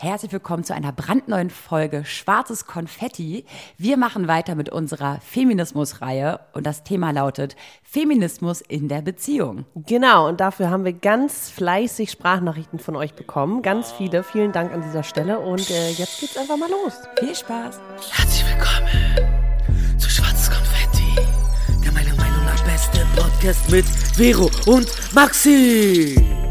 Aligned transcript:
Herzlich 0.00 0.30
willkommen 0.30 0.62
zu 0.62 0.72
einer 0.74 0.92
brandneuen 0.92 1.50
Folge 1.50 2.04
Schwarzes 2.04 2.66
Konfetti. 2.66 3.44
Wir 3.78 3.96
machen 3.96 4.28
weiter 4.28 4.54
mit 4.54 4.68
unserer 4.68 5.18
Feminismus-Reihe 5.22 6.38
und 6.52 6.64
das 6.66 6.84
Thema 6.84 7.10
lautet 7.10 7.56
Feminismus 7.82 8.60
in 8.60 8.86
der 8.86 9.02
Beziehung. 9.02 9.64
Genau, 9.74 10.28
und 10.28 10.38
dafür 10.38 10.70
haben 10.70 10.84
wir 10.84 10.92
ganz 10.92 11.50
fleißig 11.50 12.12
Sprachnachrichten 12.12 12.78
von 12.78 12.94
euch 12.94 13.14
bekommen. 13.14 13.60
Ganz 13.62 13.90
viele. 13.90 14.22
Vielen 14.22 14.52
Dank 14.52 14.72
an 14.72 14.82
dieser 14.82 15.02
Stelle. 15.02 15.40
Und 15.40 15.68
äh, 15.68 15.90
jetzt 15.90 16.20
geht's 16.20 16.36
einfach 16.36 16.56
mal 16.56 16.70
los. 16.70 16.92
Viel 17.18 17.34
Spaß. 17.34 17.80
Herzlich 18.12 18.44
willkommen 18.54 19.98
zu 19.98 20.08
Schwarzes 20.08 20.48
Konfetti, 20.48 21.16
der 21.84 21.90
meiner 21.90 22.14
Meinung 22.14 22.44
nach 22.44 22.62
beste 22.62 23.04
Podcast 23.16 23.68
mit 23.68 23.84
Vero 23.84 24.48
und 24.66 24.86
Maxi. 25.12 26.47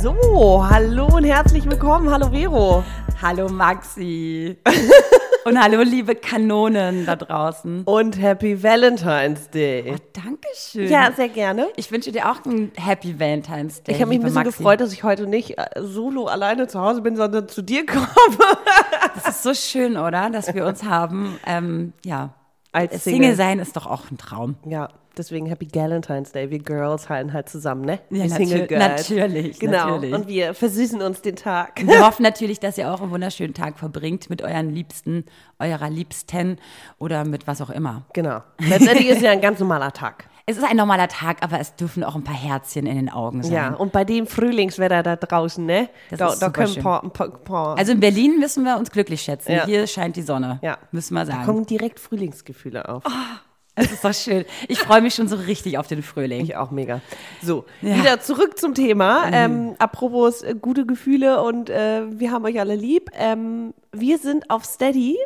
So, 0.00 0.66
hallo 0.68 1.06
und 1.16 1.24
herzlich 1.24 1.68
willkommen. 1.68 2.10
Hallo 2.10 2.30
Vero. 2.30 2.84
Hallo 3.20 3.48
Maxi. 3.48 4.56
und 5.44 5.60
hallo 5.60 5.82
liebe 5.82 6.14
Kanonen 6.14 7.06
da 7.06 7.16
draußen. 7.16 7.82
Und 7.84 8.20
Happy 8.20 8.62
Valentine's 8.62 9.50
Day. 9.50 9.94
Oh, 9.94 9.96
Dankeschön. 10.12 10.88
Ja, 10.88 11.10
sehr 11.12 11.28
gerne. 11.28 11.68
Ich 11.76 11.90
wünsche 11.90 12.12
dir 12.12 12.30
auch 12.30 12.44
ein 12.44 12.72
Happy 12.76 13.18
Valentine's 13.18 13.82
Day. 13.82 13.94
Ich 13.94 14.00
habe 14.00 14.10
mich 14.10 14.18
ein 14.18 14.22
bisschen 14.22 14.42
Maxi. 14.42 14.56
gefreut, 14.56 14.80
dass 14.80 14.92
ich 14.92 15.02
heute 15.04 15.26
nicht 15.26 15.58
äh, 15.58 15.64
solo 15.80 16.26
alleine 16.26 16.68
zu 16.68 16.80
Hause 16.80 17.00
bin, 17.00 17.16
sondern 17.16 17.48
zu 17.48 17.62
dir 17.62 17.86
komme. 17.86 18.08
Das 19.14 19.36
ist 19.36 19.42
so 19.42 19.52
schön, 19.54 19.96
oder? 19.98 20.30
Dass 20.30 20.54
wir 20.54 20.64
uns 20.66 20.84
haben. 20.84 21.38
Ähm, 21.46 21.92
ja. 22.04 22.30
Als 22.72 23.04
Single. 23.04 23.20
Single. 23.20 23.36
sein 23.36 23.58
ist 23.58 23.76
doch 23.76 23.86
auch 23.86 24.10
ein 24.10 24.16
Traum. 24.16 24.56
Ja, 24.64 24.88
deswegen 25.16 25.46
Happy 25.46 25.68
Valentine's 25.72 26.32
Day. 26.32 26.50
Wir 26.50 26.58
Girls 26.58 27.08
halten 27.08 27.32
halt 27.32 27.48
zusammen, 27.48 27.84
ne? 27.84 28.00
Ja, 28.10 28.24
wir 28.24 28.30
Single 28.30 28.66
Girls. 28.66 29.10
natürlich, 29.10 29.58
Genau. 29.58 29.90
natürlich. 29.90 30.14
Und 30.14 30.28
wir 30.28 30.54
versüßen 30.54 31.00
uns 31.02 31.22
den 31.22 31.36
Tag. 31.36 31.80
Wir 31.86 32.00
hoffen 32.06 32.22
natürlich, 32.22 32.60
dass 32.60 32.78
ihr 32.78 32.92
auch 32.92 33.00
einen 33.00 33.10
wunderschönen 33.10 33.54
Tag 33.54 33.78
verbringt 33.78 34.30
mit 34.30 34.42
euren 34.42 34.70
Liebsten, 34.70 35.24
eurer 35.58 35.90
Liebsten 35.90 36.56
oder 36.98 37.24
mit 37.24 37.46
was 37.46 37.60
auch 37.60 37.70
immer. 37.70 38.04
Genau. 38.12 38.40
Letztendlich 38.58 39.08
ist 39.08 39.22
ja 39.22 39.30
ein 39.30 39.40
ganz 39.40 39.58
normaler 39.60 39.92
Tag. 39.92 40.26
Es 40.44 40.56
ist 40.56 40.64
ein 40.64 40.76
normaler 40.76 41.06
Tag, 41.06 41.36
aber 41.44 41.60
es 41.60 41.76
dürfen 41.76 42.02
auch 42.02 42.16
ein 42.16 42.24
paar 42.24 42.34
Herzchen 42.34 42.84
in 42.86 42.96
den 42.96 43.08
Augen 43.08 43.44
sein. 43.44 43.52
Ja, 43.52 43.74
und 43.74 43.92
bei 43.92 44.02
dem 44.04 44.26
Frühlingswetter 44.26 45.04
da 45.04 45.14
draußen, 45.14 45.64
ne? 45.64 45.88
Das 46.10 46.18
da, 46.18 46.26
ist 46.32 46.42
da 46.42 46.46
super 46.46 46.50
können 46.62 46.72
schön. 46.74 46.82
paar, 46.82 47.08
paar, 47.10 47.28
paar 47.30 47.78
Also 47.78 47.92
in 47.92 48.00
Berlin 48.00 48.40
müssen 48.40 48.64
wir 48.64 48.76
uns 48.76 48.90
glücklich 48.90 49.22
schätzen. 49.22 49.52
Ja. 49.52 49.66
Hier 49.66 49.86
scheint 49.86 50.16
die 50.16 50.22
Sonne. 50.22 50.58
ja. 50.62 50.78
Müssen 50.90 51.14
wir 51.14 51.20
Da 51.24 51.26
sagen. 51.32 51.44
kommen 51.46 51.64
direkt 51.66 52.00
Frühlingsgefühle 52.00 52.88
auf. 52.88 53.04
Es 53.74 53.90
ist 53.90 54.04
doch 54.04 54.12
schön. 54.12 54.44
Ich 54.68 54.78
freue 54.78 55.00
mich 55.00 55.14
schon 55.14 55.28
so 55.28 55.36
richtig 55.36 55.78
auf 55.78 55.86
den 55.86 56.02
Frühling. 56.02 56.42
Ich 56.42 56.56
auch 56.56 56.70
mega. 56.70 57.00
So, 57.42 57.64
Ja. 57.80 57.94
Mhm. 57.94 58.00
wieder 58.00 58.20
zurück 58.20 58.58
zum 58.58 58.74
Thema. 58.74 59.30
Ähm, 59.32 59.74
apropos 59.78 60.42
äh, 60.42 60.54
gute 60.60 60.84
Gefühle 60.84 61.42
und 61.42 61.70
äh, 61.70 62.02
wir 62.10 62.32
haben 62.32 62.44
euch 62.44 62.60
alle 62.60 62.74
lieb. 62.76 63.10
Ähm, 63.14 63.72
wir 63.92 64.18
sind 64.18 64.50
auf 64.50 64.64
Steady. 64.66 65.16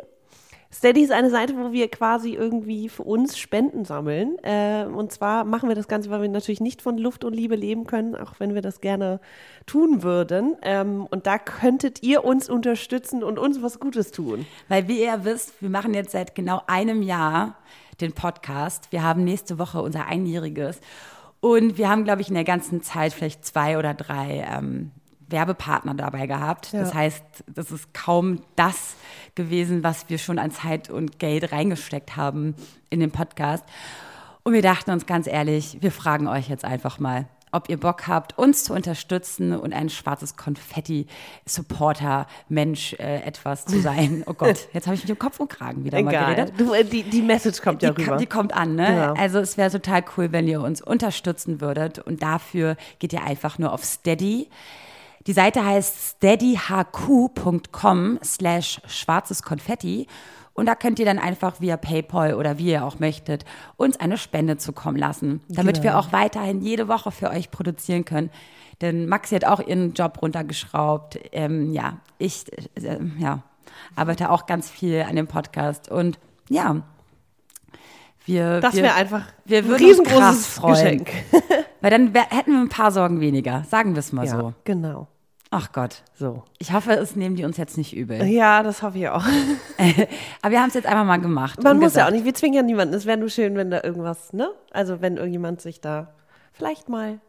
Steady 0.73 1.01
ist 1.01 1.11
eine 1.11 1.29
Seite, 1.29 1.55
wo 1.57 1.71
wir 1.71 1.89
quasi 1.89 2.33
irgendwie 2.35 2.87
für 2.87 3.03
uns 3.03 3.37
Spenden 3.37 3.83
sammeln. 3.83 4.37
Äh, 4.43 4.85
und 4.85 5.11
zwar 5.11 5.43
machen 5.43 5.67
wir 5.69 5.75
das 5.75 5.87
Ganze, 5.89 6.09
weil 6.09 6.21
wir 6.21 6.29
natürlich 6.29 6.61
nicht 6.61 6.81
von 6.81 6.97
Luft 6.97 7.23
und 7.25 7.33
Liebe 7.33 7.55
leben 7.55 7.85
können, 7.85 8.15
auch 8.15 8.33
wenn 8.39 8.53
wir 8.53 8.61
das 8.61 8.79
gerne 8.79 9.19
tun 9.65 10.03
würden. 10.03 10.55
Ähm, 10.61 11.05
und 11.09 11.25
da 11.25 11.37
könntet 11.37 12.01
ihr 12.03 12.23
uns 12.23 12.49
unterstützen 12.49 13.23
und 13.23 13.39
uns 13.39 13.61
was 13.61 13.79
Gutes 13.79 14.11
tun. 14.11 14.45
Weil 14.69 14.87
wie 14.87 15.01
ihr 15.03 15.23
wisst, 15.23 15.61
wir 15.61 15.69
machen 15.69 15.93
jetzt 15.93 16.11
seit 16.11 16.33
genau 16.35 16.61
einem 16.67 17.01
Jahr 17.01 17.57
den 18.01 18.13
Podcast. 18.13 18.91
Wir 18.91 19.03
haben 19.03 19.23
nächste 19.23 19.59
Woche 19.59 19.81
unser 19.81 20.07
Einjähriges. 20.07 20.79
Und 21.39 21.77
wir 21.77 21.89
haben, 21.89 22.03
glaube 22.03 22.21
ich, 22.21 22.29
in 22.29 22.35
der 22.35 22.43
ganzen 22.43 22.81
Zeit 22.81 23.13
vielleicht 23.13 23.45
zwei 23.45 23.77
oder 23.77 23.93
drei 23.93 24.45
ähm, 24.49 24.91
Werbepartner 25.27 25.93
dabei 25.93 26.25
gehabt. 26.25 26.73
Das 26.73 26.93
heißt, 26.93 27.23
das 27.47 27.71
ist 27.71 27.93
kaum 27.93 28.41
das 28.55 28.95
gewesen, 29.35 29.83
was 29.83 30.09
wir 30.09 30.17
schon 30.17 30.39
an 30.39 30.51
Zeit 30.51 30.89
und 30.89 31.19
Geld 31.19 31.51
reingesteckt 31.51 32.15
haben 32.15 32.55
in 32.89 32.99
den 32.99 33.11
Podcast. 33.11 33.63
Und 34.43 34.53
wir 34.53 34.61
dachten 34.61 34.91
uns 34.91 35.05
ganz 35.05 35.27
ehrlich, 35.27 35.77
wir 35.81 35.91
fragen 35.91 36.27
euch 36.27 36.47
jetzt 36.47 36.63
einfach 36.63 36.99
mal, 36.99 37.27
ob 37.51 37.69
ihr 37.69 37.79
Bock 37.79 38.07
habt, 38.07 38.37
uns 38.37 38.63
zu 38.65 38.73
unterstützen 38.73 39.53
und 39.57 39.73
ein 39.73 39.89
schwarzes 39.89 40.35
Konfetti-Supporter-Mensch 40.35 42.93
äh, 42.93 43.21
etwas 43.23 43.65
zu 43.65 43.79
sein. 43.81 44.23
Oh 44.27 44.33
Gott, 44.37 44.67
jetzt 44.73 44.87
habe 44.87 44.95
ich 44.95 45.03
mich 45.03 45.09
im 45.09 45.19
Kopf 45.19 45.39
und 45.39 45.49
Kragen 45.49 45.83
wieder 45.85 46.01
mal 46.01 46.11
Egal. 46.11 46.35
geredet. 46.35 46.53
Du, 46.59 46.73
äh, 46.73 46.83
die, 46.83 47.03
die 47.03 47.21
Message 47.21 47.61
kommt 47.61 47.81
ja 47.83 47.91
Die, 47.91 48.01
rüber. 48.01 48.13
ko- 48.13 48.17
die 48.19 48.25
kommt 48.27 48.53
an, 48.53 48.75
ne? 48.75 48.85
Genau. 48.87 49.13
Also 49.21 49.39
es 49.39 49.57
wäre 49.57 49.69
total 49.71 50.03
cool, 50.17 50.31
wenn 50.31 50.47
ihr 50.47 50.61
uns 50.61 50.81
unterstützen 50.81 51.61
würdet. 51.61 51.99
Und 51.99 52.21
dafür 52.21 52.75
geht 52.99 53.13
ihr 53.13 53.23
einfach 53.23 53.57
nur 53.59 53.71
auf 53.73 53.83
Steady. 53.83 54.49
Die 55.25 55.33
Seite 55.33 55.65
heißt 55.65 56.15
steadyhq.com 56.17 58.19
slash 58.23 58.81
schwarzes 58.87 59.41
Konfetti. 59.43 60.07
Und 60.57 60.65
da 60.65 60.73
könnt 60.73 60.97
ihr 60.97 61.05
dann 61.05 61.19
einfach 61.19 61.61
via 61.61 61.77
PayPal 61.77 62.33
oder 62.33 62.57
wie 62.57 62.71
ihr 62.71 62.83
auch 62.83 62.97
möchtet, 62.99 63.45
uns 63.77 63.99
eine 63.99 64.17
Spende 64.17 64.57
zukommen 64.57 64.97
lassen, 64.97 65.41
damit 65.47 65.75
Genau. 65.75 65.83
wir 65.83 65.99
auch 65.99 66.11
weiterhin 66.11 66.61
jede 66.61 66.87
Woche 66.87 67.11
für 67.11 67.29
euch 67.29 67.51
produzieren 67.51 68.05
können. 68.05 68.31
Denn 68.81 69.07
Maxi 69.07 69.35
hat 69.35 69.45
auch 69.45 69.59
ihren 69.59 69.93
Job 69.93 70.19
runtergeschraubt. 70.21 71.19
Ähm, 71.31 71.71
ja, 71.73 71.97
ich 72.17 72.45
äh, 72.75 72.97
ja, 73.19 73.43
arbeite 73.95 74.31
auch 74.31 74.47
ganz 74.47 74.67
viel 74.69 75.03
an 75.07 75.15
dem 75.15 75.27
Podcast. 75.27 75.91
Und 75.91 76.17
ja, 76.49 76.81
wir, 78.25 78.59
das 78.59 78.75
wäre 78.75 78.95
einfach 78.95 79.21
wir 79.45 79.59
ein 79.59 79.67
würden 79.67 79.87
uns 79.87 80.03
krass 80.03 80.09
riesengroßes 80.09 80.47
freuen. 80.47 81.03
Geschenk. 81.05 81.11
Weil 81.81 81.91
dann 81.91 82.13
wär, 82.15 82.29
hätten 82.29 82.51
wir 82.53 82.61
ein 82.61 82.69
paar 82.69 82.91
Sorgen 82.91 83.21
weniger, 83.21 83.63
sagen 83.69 83.93
wir 83.93 83.99
es 83.99 84.11
mal 84.11 84.25
Ja, 84.25 84.39
so. 84.39 84.53
genau. 84.63 85.07
Ach 85.49 85.71
Gott. 85.71 86.03
So. 86.13 86.43
Ich 86.59 86.73
hoffe, 86.73 86.91
es 86.93 87.15
nehmen 87.15 87.35
die 87.35 87.45
uns 87.45 87.57
jetzt 87.57 87.77
nicht 87.77 87.95
übel. 87.95 88.23
Ja, 88.25 88.63
das 88.63 88.81
hoffe 88.81 88.97
ich 88.97 89.09
auch. 89.09 89.23
Aber 90.41 90.51
wir 90.51 90.61
haben 90.61 90.69
es 90.69 90.73
jetzt 90.73 90.87
einfach 90.87 91.05
mal 91.05 91.17
gemacht. 91.17 91.63
Man 91.63 91.79
muss 91.79 91.95
ja 91.95 92.07
auch 92.07 92.11
nicht, 92.11 92.25
wir 92.25 92.33
zwingen 92.33 92.55
ja 92.55 92.63
niemanden. 92.63 92.93
Es 92.93 93.05
wäre 93.05 93.17
nur 93.17 93.29
schön, 93.29 93.55
wenn 93.55 93.71
da 93.71 93.81
irgendwas, 93.83 94.33
ne? 94.33 94.49
Also 94.71 95.01
wenn 95.01 95.17
irgendjemand 95.17 95.61
sich 95.61 95.79
da 95.79 96.13
vielleicht 96.51 96.89
mal 96.89 97.19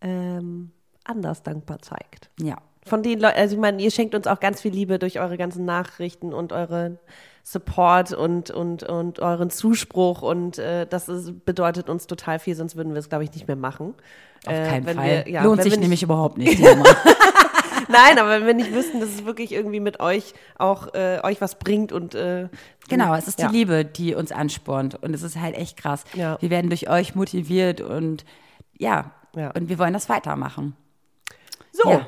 ähm, 0.00 0.72
anders 1.04 1.42
dankbar 1.42 1.80
zeigt. 1.80 2.30
Ja. 2.40 2.56
Von 2.86 3.02
den 3.02 3.20
Leuten, 3.20 3.38
also 3.38 3.54
ich 3.54 3.60
meine, 3.60 3.80
ihr 3.80 3.90
schenkt 3.90 4.14
uns 4.14 4.26
auch 4.26 4.40
ganz 4.40 4.60
viel 4.60 4.72
Liebe 4.72 4.98
durch 4.98 5.18
eure 5.18 5.38
ganzen 5.38 5.64
Nachrichten 5.64 6.34
und 6.34 6.52
euren 6.52 6.98
Support 7.42 8.12
und, 8.12 8.50
und, 8.50 8.82
und 8.82 9.20
euren 9.20 9.50
Zuspruch 9.50 10.22
und 10.22 10.58
äh, 10.58 10.86
das 10.86 11.08
ist, 11.08 11.44
bedeutet 11.44 11.88
uns 11.88 12.06
total 12.06 12.38
viel, 12.38 12.54
sonst 12.54 12.76
würden 12.76 12.92
wir 12.92 12.98
es, 12.98 13.08
glaube 13.08 13.24
ich, 13.24 13.32
nicht 13.32 13.46
mehr 13.46 13.56
machen. 13.56 13.94
Auf 14.46 14.52
Äh, 14.52 14.68
keinen 14.68 14.86
wenn 14.86 14.96
Fall. 14.96 15.24
Wir, 15.24 15.28
ja, 15.28 15.44
Lohnt 15.44 15.62
sich 15.62 15.78
nämlich 15.78 16.02
überhaupt 16.02 16.38
nicht. 16.38 16.62
Nein, 17.88 18.18
aber 18.18 18.30
wenn 18.30 18.46
wir 18.46 18.54
nicht 18.54 18.72
wüssten, 18.72 19.00
dass 19.00 19.10
es 19.10 19.24
wirklich 19.24 19.52
irgendwie 19.52 19.80
mit 19.80 20.00
euch 20.00 20.34
auch 20.58 20.94
äh, 20.94 21.20
euch 21.22 21.40
was 21.40 21.58
bringt 21.58 21.92
und 21.92 22.14
äh, 22.14 22.48
genau, 22.88 23.14
es 23.14 23.28
ist 23.28 23.38
ja. 23.40 23.48
die 23.48 23.56
Liebe, 23.56 23.84
die 23.84 24.14
uns 24.14 24.32
anspornt. 24.32 24.96
Und 25.02 25.14
es 25.14 25.22
ist 25.22 25.38
halt 25.38 25.54
echt 25.54 25.76
krass. 25.76 26.04
Ja. 26.14 26.38
Wir 26.40 26.50
werden 26.50 26.70
durch 26.70 26.88
euch 26.88 27.14
motiviert 27.14 27.80
und 27.80 28.24
ja, 28.78 29.12
Ja. 29.36 29.50
und 29.50 29.68
wir 29.68 29.78
wollen 29.78 29.92
das 29.92 30.08
weitermachen. 30.08 30.76
So. 31.72 32.00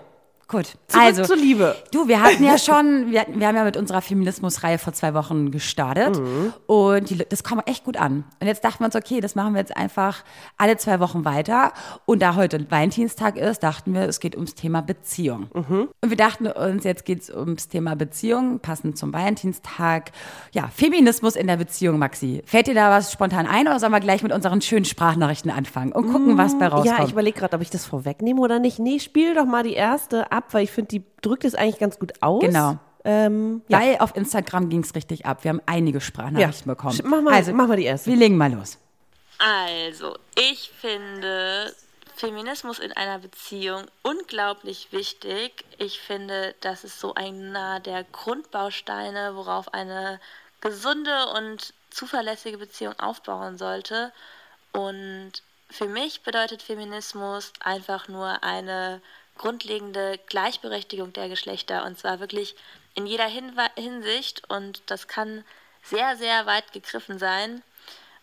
Gut. 0.49 0.77
zurück 0.87 1.05
also, 1.05 1.25
zur 1.25 1.37
Liebe. 1.37 1.75
Du, 1.93 2.07
wir 2.07 2.23
hatten 2.23 2.45
ja 2.45 2.57
schon, 2.57 3.11
wir, 3.11 3.23
hatten, 3.23 3.41
wir 3.41 3.49
haben 3.49 3.57
ja 3.57 3.65
mit 3.65 3.77
unserer 3.77 4.01
Feminismus-Reihe 4.01 4.79
vor 4.79 4.93
zwei 4.93 5.13
Wochen 5.13 5.51
gestartet 5.51 6.17
Mhm. 6.21 6.53
und 6.67 7.11
die, 7.11 7.17
das 7.29 7.43
kam 7.43 7.59
echt 7.67 7.83
gut 7.85 7.97
an. 7.97 8.23
Und 8.41 8.47
jetzt 8.47 8.63
dachten 8.65 8.79
wir 8.81 8.87
uns, 8.87 8.95
okay, 8.95 9.21
das 9.21 9.35
machen 9.35 9.55
wir 9.55 9.61
jetzt 9.61 9.77
einfach 9.77 10.23
alle 10.57 10.77
zwei 10.77 11.01
Wochen 11.01 11.25
weiter. 11.25 11.73
Und 12.05 12.23
da 12.23 12.37
heute 12.37 12.65
Valentinstag 12.71 13.37
ist, 13.37 13.65
dachten 13.65 13.93
wir, 13.93 14.03
es 14.03 14.21
geht 14.21 14.37
ums 14.37 14.55
Thema 14.55 14.83
Beziehung. 14.83 15.49
Mhm. 15.53 15.89
Und 16.01 16.11
wir 16.11 16.17
dachten 16.17 16.47
uns, 16.47 16.85
jetzt 16.85 17.05
geht 17.05 17.23
es 17.23 17.31
ums 17.31 17.67
Thema 17.67 17.97
Beziehung, 17.97 18.61
passend 18.61 18.97
zum 18.97 19.13
Valentinstag. 19.13 20.13
Ja, 20.53 20.69
Feminismus 20.73 21.35
in 21.35 21.49
der 21.49 21.57
Beziehung, 21.57 21.99
Maxi. 21.99 22.43
Fällt 22.47 22.69
dir 22.69 22.75
da 22.75 22.91
was 22.91 23.11
spontan 23.11 23.47
ein 23.49 23.67
oder 23.67 23.81
sollen 23.81 23.91
wir 23.93 24.01
gleich 24.01 24.23
mit 24.23 24.33
unseren 24.33 24.61
schönen 24.61 24.85
Sprachnachrichten 24.85 25.51
anfangen 25.51 25.91
und 25.91 26.13
gucken, 26.13 26.39
was 26.39 26.57
bei 26.57 26.69
rauskommt? 26.69 26.99
Ja, 26.99 27.05
ich 27.05 27.11
überlege 27.13 27.39
gerade, 27.41 27.57
ob 27.57 27.63
ich 27.63 27.71
das 27.71 27.85
vorwegnehme 27.85 28.41
oder 28.41 28.61
nicht. 28.61 28.79
Nee, 28.79 29.01
spiel 29.01 29.35
doch 29.35 29.45
mal 29.45 29.65
die 29.65 29.75
erste 29.75 30.31
ab, 30.37 30.45
weil 30.53 30.65
ich 30.65 30.71
finde, 30.71 30.89
die 30.89 31.03
drückt 31.23 31.45
es 31.45 31.55
eigentlich 31.55 31.79
ganz 31.79 31.99
gut 31.99 32.13
aus. 32.23 32.41
Genau. 32.41 32.79
Ähm, 33.05 33.63
ja. 33.69 33.81
Weil 33.81 33.99
auf 33.99 34.17
Instagram 34.17 34.69
ging 34.69 34.81
es 34.83 34.95
richtig 34.95 35.27
ab. 35.27 35.45
Wir 35.45 35.51
haben 35.51 35.63
einige 35.67 36.01
Sprachnachrichten 36.01 36.69
Ja. 36.69 36.75
bekommen. 36.75 37.01
Mach 37.05 37.23
mal- 37.23 37.35
also, 37.35 37.53
mach 37.53 37.69
mal 37.69 37.77
die 37.77 37.85
erste. 37.85 38.11
Wir 38.11 38.17
legen 38.17 38.37
mal 38.37 38.53
los. 38.53 38.79
Also, 39.39 40.17
ich 40.35 40.71
finde 40.81 41.73
Feminismus 42.17 42.79
in 42.79 42.93
einer 42.93 43.19
Beziehung 43.19 43.85
unglaublich 44.03 44.89
wichtig. 44.91 45.65
Ich 45.79 46.01
finde, 46.01 46.55
das 46.63 46.83
ist 46.85 46.99
so 46.99 47.15
einer 47.15 47.79
der 47.81 48.05
Grundbausteine, 48.05 49.37
worauf 49.37 49.73
eine 49.75 50.19
gesunde 50.61 51.27
und 51.37 51.75
zuverlässige 51.91 52.59
Beziehung 52.59 52.99
aufbauen 52.99 53.59
sollte. 53.59 54.13
Und 54.73 55.33
für 55.71 55.87
mich 55.87 56.23
bedeutet 56.23 56.63
Feminismus 56.63 57.53
einfach 57.61 58.09
nur 58.09 58.43
eine 58.43 59.01
grundlegende 59.39 60.19
Gleichberechtigung 60.27 61.13
der 61.13 61.29
Geschlechter 61.29 61.85
und 61.85 61.99
zwar 61.99 62.21
wirklich 62.21 62.57
in 62.95 63.07
jeder 63.07 63.27
Hinwe 63.27 63.67
Hinsicht 63.77 64.49
und 64.49 64.83
das 64.87 65.09
kann 65.09 65.45
sehr, 65.83 66.17
sehr 66.17 66.47
weit 66.47 66.73
gegriffen 66.73 67.19
sein. 67.19 67.63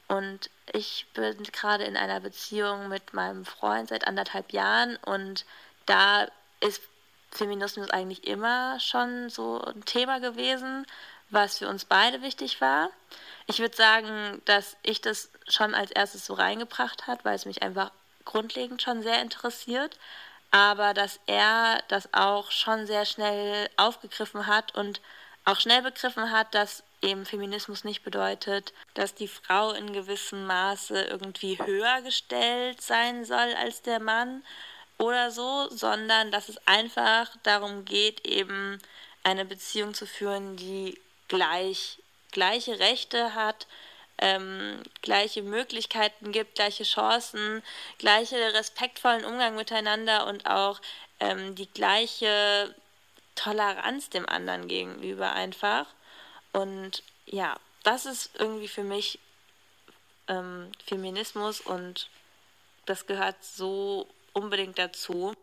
Und 0.07 0.49
ich 0.71 1.05
bin 1.13 1.43
gerade 1.43 1.85
in 1.85 1.95
einer 1.95 2.19
Beziehung 2.19 2.89
mit 2.89 3.13
meinem 3.13 3.45
Freund 3.45 3.89
seit 3.89 4.07
anderthalb 4.07 4.51
Jahren 4.51 4.97
und 4.97 5.45
da 5.85 6.27
ist 6.59 6.81
Feminismus 7.31 7.89
eigentlich 7.89 8.27
immer 8.27 8.79
schon 8.79 9.29
so 9.29 9.61
ein 9.61 9.85
Thema 9.85 10.19
gewesen, 10.19 10.85
was 11.29 11.57
für 11.57 11.67
uns 11.67 11.85
beide 11.85 12.21
wichtig 12.21 12.61
war. 12.61 12.89
Ich 13.47 13.59
würde 13.59 13.75
sagen, 13.75 14.41
dass 14.45 14.77
ich 14.83 15.01
das 15.01 15.29
schon 15.47 15.73
als 15.73 15.91
erstes 15.91 16.25
so 16.25 16.33
reingebracht 16.33 17.07
hat, 17.07 17.25
weil 17.25 17.35
es 17.35 17.45
mich 17.45 17.63
einfach 17.63 17.91
grundlegend 18.23 18.81
schon 18.81 19.01
sehr 19.01 19.21
interessiert, 19.21 19.97
aber 20.53 20.93
dass 20.93 21.19
er 21.25 21.81
das 21.87 22.13
auch 22.13 22.51
schon 22.51 22.85
sehr 22.85 23.05
schnell 23.05 23.67
aufgegriffen 23.75 24.45
hat 24.45 24.75
und 24.75 25.01
auch 25.45 25.59
schnell 25.59 25.81
begriffen 25.81 26.29
hat, 26.29 26.53
dass 26.53 26.83
eben 27.01 27.25
Feminismus 27.25 27.83
nicht 27.83 28.03
bedeutet, 28.03 28.71
dass 28.93 29.15
die 29.15 29.27
Frau 29.27 29.71
in 29.71 29.93
gewissem 29.93 30.45
Maße 30.45 31.05
irgendwie 31.05 31.57
höher 31.57 32.03
gestellt 32.03 32.81
sein 32.81 33.25
soll 33.25 33.55
als 33.55 33.81
der 33.81 33.99
Mann 33.99 34.43
oder 34.99 35.31
so, 35.31 35.69
sondern 35.71 36.29
dass 36.29 36.49
es 36.49 36.67
einfach 36.67 37.31
darum 37.41 37.83
geht, 37.83 38.25
eben 38.27 38.79
eine 39.23 39.45
Beziehung 39.45 39.95
zu 39.95 40.05
führen, 40.05 40.55
die 40.55 41.01
gleich, 41.29 41.97
gleiche 42.31 42.77
Rechte 42.77 43.33
hat, 43.33 43.65
ähm, 44.23 44.81
gleiche 45.01 45.41
Möglichkeiten 45.41 46.31
gibt, 46.31 46.55
gleiche 46.55 46.85
Chancen, 46.85 47.61
gleiche 47.97 48.37
respektvollen 48.53 49.25
Umgang 49.25 49.55
miteinander 49.55 50.27
und 50.27 50.45
auch 50.45 50.79
ähm, 51.19 51.55
die 51.55 51.67
gleiche 51.67 52.73
Toleranz 53.35 54.09
dem 54.09 54.27
anderen 54.27 54.69
gegenüber 54.69 55.33
einfach. 55.33 55.87
Und 56.53 57.03
ja, 57.25 57.57
das 57.83 58.05
ist 58.05 58.31
irgendwie 58.39 58.69
für 58.69 58.83
mich 58.83 59.19
ähm, 60.29 60.71
Feminismus 60.85 61.59
und 61.59 62.09
das 62.85 63.05
gehört 63.05 63.43
so 63.43 64.07
unbedingt 64.31 64.79
dazu. 64.79 65.33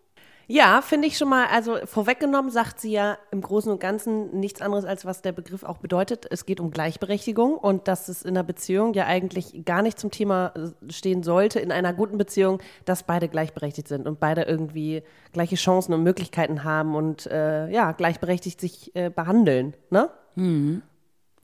Ja, 0.53 0.83
finde 0.83 1.07
ich 1.07 1.17
schon 1.17 1.29
mal, 1.29 1.47
also 1.47 1.79
vorweggenommen 1.85 2.51
sagt 2.51 2.81
sie 2.81 2.91
ja 2.91 3.19
im 3.31 3.41
Großen 3.41 3.71
und 3.71 3.79
Ganzen 3.79 4.41
nichts 4.41 4.61
anderes, 4.61 4.85
als 4.85 5.05
was 5.05 5.23
der 5.23 5.31
Begriff 5.31 5.63
auch 5.63 5.79
bedeutet. 5.79 6.27
Es 6.29 6.45
geht 6.45 6.59
um 6.59 6.73
Gleichberechtigung 6.73 7.57
und 7.57 7.87
dass 7.87 8.09
es 8.09 8.23
in 8.23 8.31
einer 8.31 8.43
Beziehung 8.43 8.93
ja 8.95 9.07
eigentlich 9.07 9.65
gar 9.65 9.83
nicht 9.83 10.01
zum 10.01 10.11
Thema 10.11 10.53
äh, 10.57 10.93
stehen 10.93 11.23
sollte, 11.23 11.61
in 11.61 11.71
einer 11.71 11.93
guten 11.93 12.19
Beziehung, 12.19 12.61
dass 12.85 13.05
beide 13.05 13.29
gleichberechtigt 13.29 13.87
sind 13.87 14.09
und 14.09 14.19
beide 14.19 14.43
irgendwie 14.43 15.05
gleiche 15.33 15.55
Chancen 15.55 15.95
und 15.95 16.03
Möglichkeiten 16.03 16.65
haben 16.65 16.97
und 16.97 17.27
äh, 17.27 17.71
ja, 17.71 17.93
gleichberechtigt 17.93 18.61
sich 18.61 18.93
äh, 18.97 19.09
behandeln, 19.09 19.75
ne? 19.91 20.11
Mhm. 20.35 20.83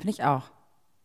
Finde 0.01 0.11
ich 0.11 0.25
auch. 0.25 0.51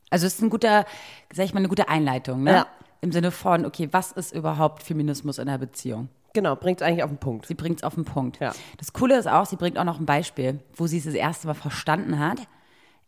Also 0.10 0.26
es 0.26 0.34
ist 0.34 0.42
ein 0.42 0.50
guter, 0.50 0.86
sag 1.32 1.46
ich 1.46 1.54
mal, 1.54 1.60
eine 1.60 1.70
gute 1.70 1.88
Einleitung, 1.88 2.42
ne? 2.42 2.52
Ja. 2.52 2.68
Im 3.02 3.12
Sinne 3.12 3.30
von, 3.30 3.64
okay, 3.64 3.90
was 3.92 4.12
ist 4.12 4.34
überhaupt 4.34 4.82
Feminismus 4.82 5.38
in 5.38 5.48
einer 5.48 5.60
Beziehung? 5.60 6.10
Genau, 6.34 6.56
bringt 6.56 6.82
es 6.82 6.88
eigentlich 6.88 7.04
auf 7.04 7.10
den 7.10 7.18
Punkt. 7.18 7.46
Sie 7.46 7.56
bringt 7.56 7.80
es 7.80 7.84
auf 7.84 7.96
den 7.96 8.06
Punkt. 8.06 8.40
Ja. 8.40 8.54
Das 8.78 8.94
Coole 8.94 9.18
ist 9.18 9.28
auch, 9.28 9.46
sie 9.46 9.58
bringt 9.58 9.78
auch 9.78 9.84
noch 9.84 10.00
ein 10.00 10.06
Beispiel, 10.06 10.60
wo 10.76 10.88
sie 10.88 10.98
es 10.98 11.06
das 11.06 11.14
erste 11.14 11.48
Mal 11.48 11.54
verstanden 11.54 12.20
hat, 12.20 12.40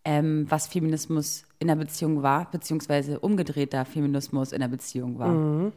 ähm, 0.04 0.46
was 0.50 0.68
Feminismus 0.68 1.46
in 1.60 1.68
der 1.68 1.76
Beziehung 1.76 2.24
war, 2.24 2.52
beziehungsweise 2.52 3.20
umgedrehter 3.20 3.86
Feminismus 3.86 4.52
in 4.52 4.60
der 4.60 4.68
Beziehung 4.68 5.20
war. 5.20 5.30
Mhm. 5.30 5.74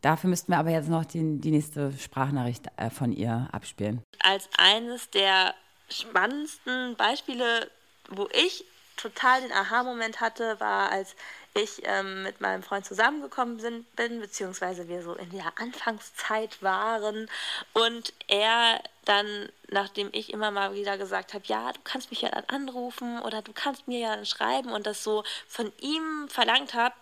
Dafür 0.00 0.30
müssten 0.30 0.52
wir 0.52 0.58
aber 0.58 0.70
jetzt 0.70 0.88
noch 0.88 1.04
die, 1.04 1.40
die 1.40 1.50
nächste 1.50 1.90
Sprachnachricht 1.92 2.66
äh, 2.76 2.90
von 2.90 3.10
ihr 3.10 3.48
abspielen. 3.52 4.02
Als 4.20 4.48
eines 4.58 5.10
der 5.10 5.54
spannendsten 5.88 6.94
Beispiele, 6.96 7.70
wo 8.10 8.28
ich 8.32 8.64
total 8.96 9.40
den 9.40 9.52
Aha-Moment 9.52 10.20
hatte, 10.20 10.60
war, 10.60 10.92
als 10.92 11.16
ich 11.54 11.82
ähm, 11.84 12.24
mit 12.24 12.40
meinem 12.40 12.62
Freund 12.62 12.84
zusammengekommen 12.84 13.60
sind, 13.60 13.94
bin, 13.94 14.20
beziehungsweise 14.20 14.88
wir 14.88 15.02
so 15.02 15.14
in 15.14 15.30
der 15.30 15.52
Anfangszeit 15.56 16.62
waren. 16.62 17.30
Und 17.72 18.12
er 18.26 18.80
dann, 19.04 19.48
nachdem 19.68 20.08
ich 20.12 20.32
immer 20.32 20.50
mal 20.50 20.74
wieder 20.74 20.98
gesagt 20.98 21.32
habe, 21.32 21.44
ja, 21.46 21.72
du 21.72 21.80
kannst 21.84 22.10
mich 22.10 22.22
ja 22.22 22.30
dann 22.30 22.44
anrufen 22.46 23.20
oder 23.22 23.42
du 23.42 23.52
kannst 23.52 23.86
mir 23.86 24.00
ja 24.00 24.16
dann 24.16 24.26
schreiben 24.26 24.72
und 24.72 24.86
das 24.86 25.04
so 25.04 25.22
von 25.46 25.72
ihm 25.80 26.28
verlangt 26.28 26.74
habe, 26.74 26.94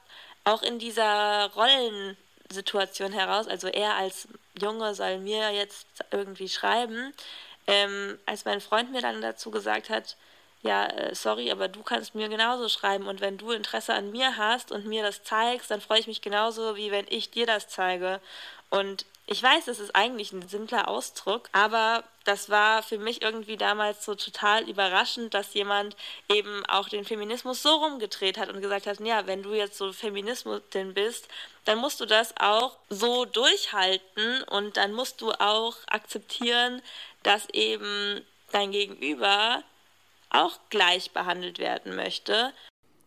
auch 0.44 0.62
in 0.62 0.78
dieser 0.78 1.50
Rollensituation 1.54 3.12
heraus, 3.12 3.46
also 3.46 3.69
er 3.69 3.94
als 3.94 4.28
Junge 4.60 4.94
soll 4.94 5.19
mir 5.19 5.50
jetzt 5.52 5.87
irgendwie 6.10 6.49
schreiben, 6.49 7.14
ähm, 7.66 8.19
als 8.26 8.44
mein 8.44 8.60
Freund 8.60 8.90
mir 8.90 9.00
dann 9.00 9.22
dazu 9.22 9.50
gesagt 9.50 9.88
hat, 9.88 10.16
ja, 10.62 10.87
äh, 10.87 11.14
sorry, 11.14 11.50
aber 11.50 11.69
du 11.69 11.82
kannst 11.82 12.14
mir 12.14 12.29
genauso 12.29 12.69
schreiben 12.69 13.09
und 13.09 13.20
wenn 13.20 13.38
du 13.38 13.50
Interesse 13.50 13.94
an 13.94 14.11
mir 14.11 14.37
hast 14.37 14.70
und 14.70 14.87
mir 14.87 15.03
das 15.03 15.25
zeigst, 15.25 15.70
dann 15.70 15.81
freue 15.81 16.00
ich 16.00 16.06
mich 16.06 16.23
genauso, 16.23 16.76
wie 16.76 16.91
wenn 16.91 17.06
ich 17.09 17.31
dir 17.31 17.47
das 17.47 17.69
zeige. 17.69 18.20
Und 18.70 19.05
ich 19.26 19.43
weiß, 19.43 19.69
es 19.69 19.81
ist 19.81 19.94
eigentlich 19.94 20.32
ein 20.32 20.49
simpler 20.49 20.88
Ausdruck, 20.88 21.49
aber 21.53 22.05
das 22.25 22.49
war 22.50 22.82
für 22.82 22.99
mich 22.99 23.23
irgendwie 23.23 23.56
damals 23.56 24.05
so 24.05 24.14
total 24.14 24.69
überraschend, 24.69 25.35
dass 25.35 25.55
jemand 25.55 25.97
eben 26.29 26.64
auch 26.67 26.88
den 26.88 27.05
Feminismus 27.05 27.62
so 27.62 27.70
rumgedreht 27.76 28.38
hat 28.38 28.49
und 28.49 28.61
gesagt 28.61 28.87
hat, 28.87 29.00
ja, 29.00 29.26
wenn 29.26 29.43
du 29.43 29.55
jetzt 29.55 29.79
so 29.79 29.93
Feminismutin 29.93 30.94
bist, 30.94 31.29
dann 31.64 31.79
musst 31.79 32.00
du 32.00 32.06
das 32.06 32.35
auch 32.38 32.76
so 32.88 33.25
durchhalten 33.25 34.43
und 34.44 34.76
dann 34.76 34.93
musst 34.93 35.20
du 35.20 35.32
auch 35.32 35.76
akzeptieren, 35.87 36.82
dass 37.23 37.49
eben 37.50 38.25
dein 38.53 38.70
Gegenüber 38.70 39.62
auch 40.32 40.58
gleich 40.70 41.12
behandelt 41.12 41.58
werden 41.58 41.96
möchte. 41.96 42.52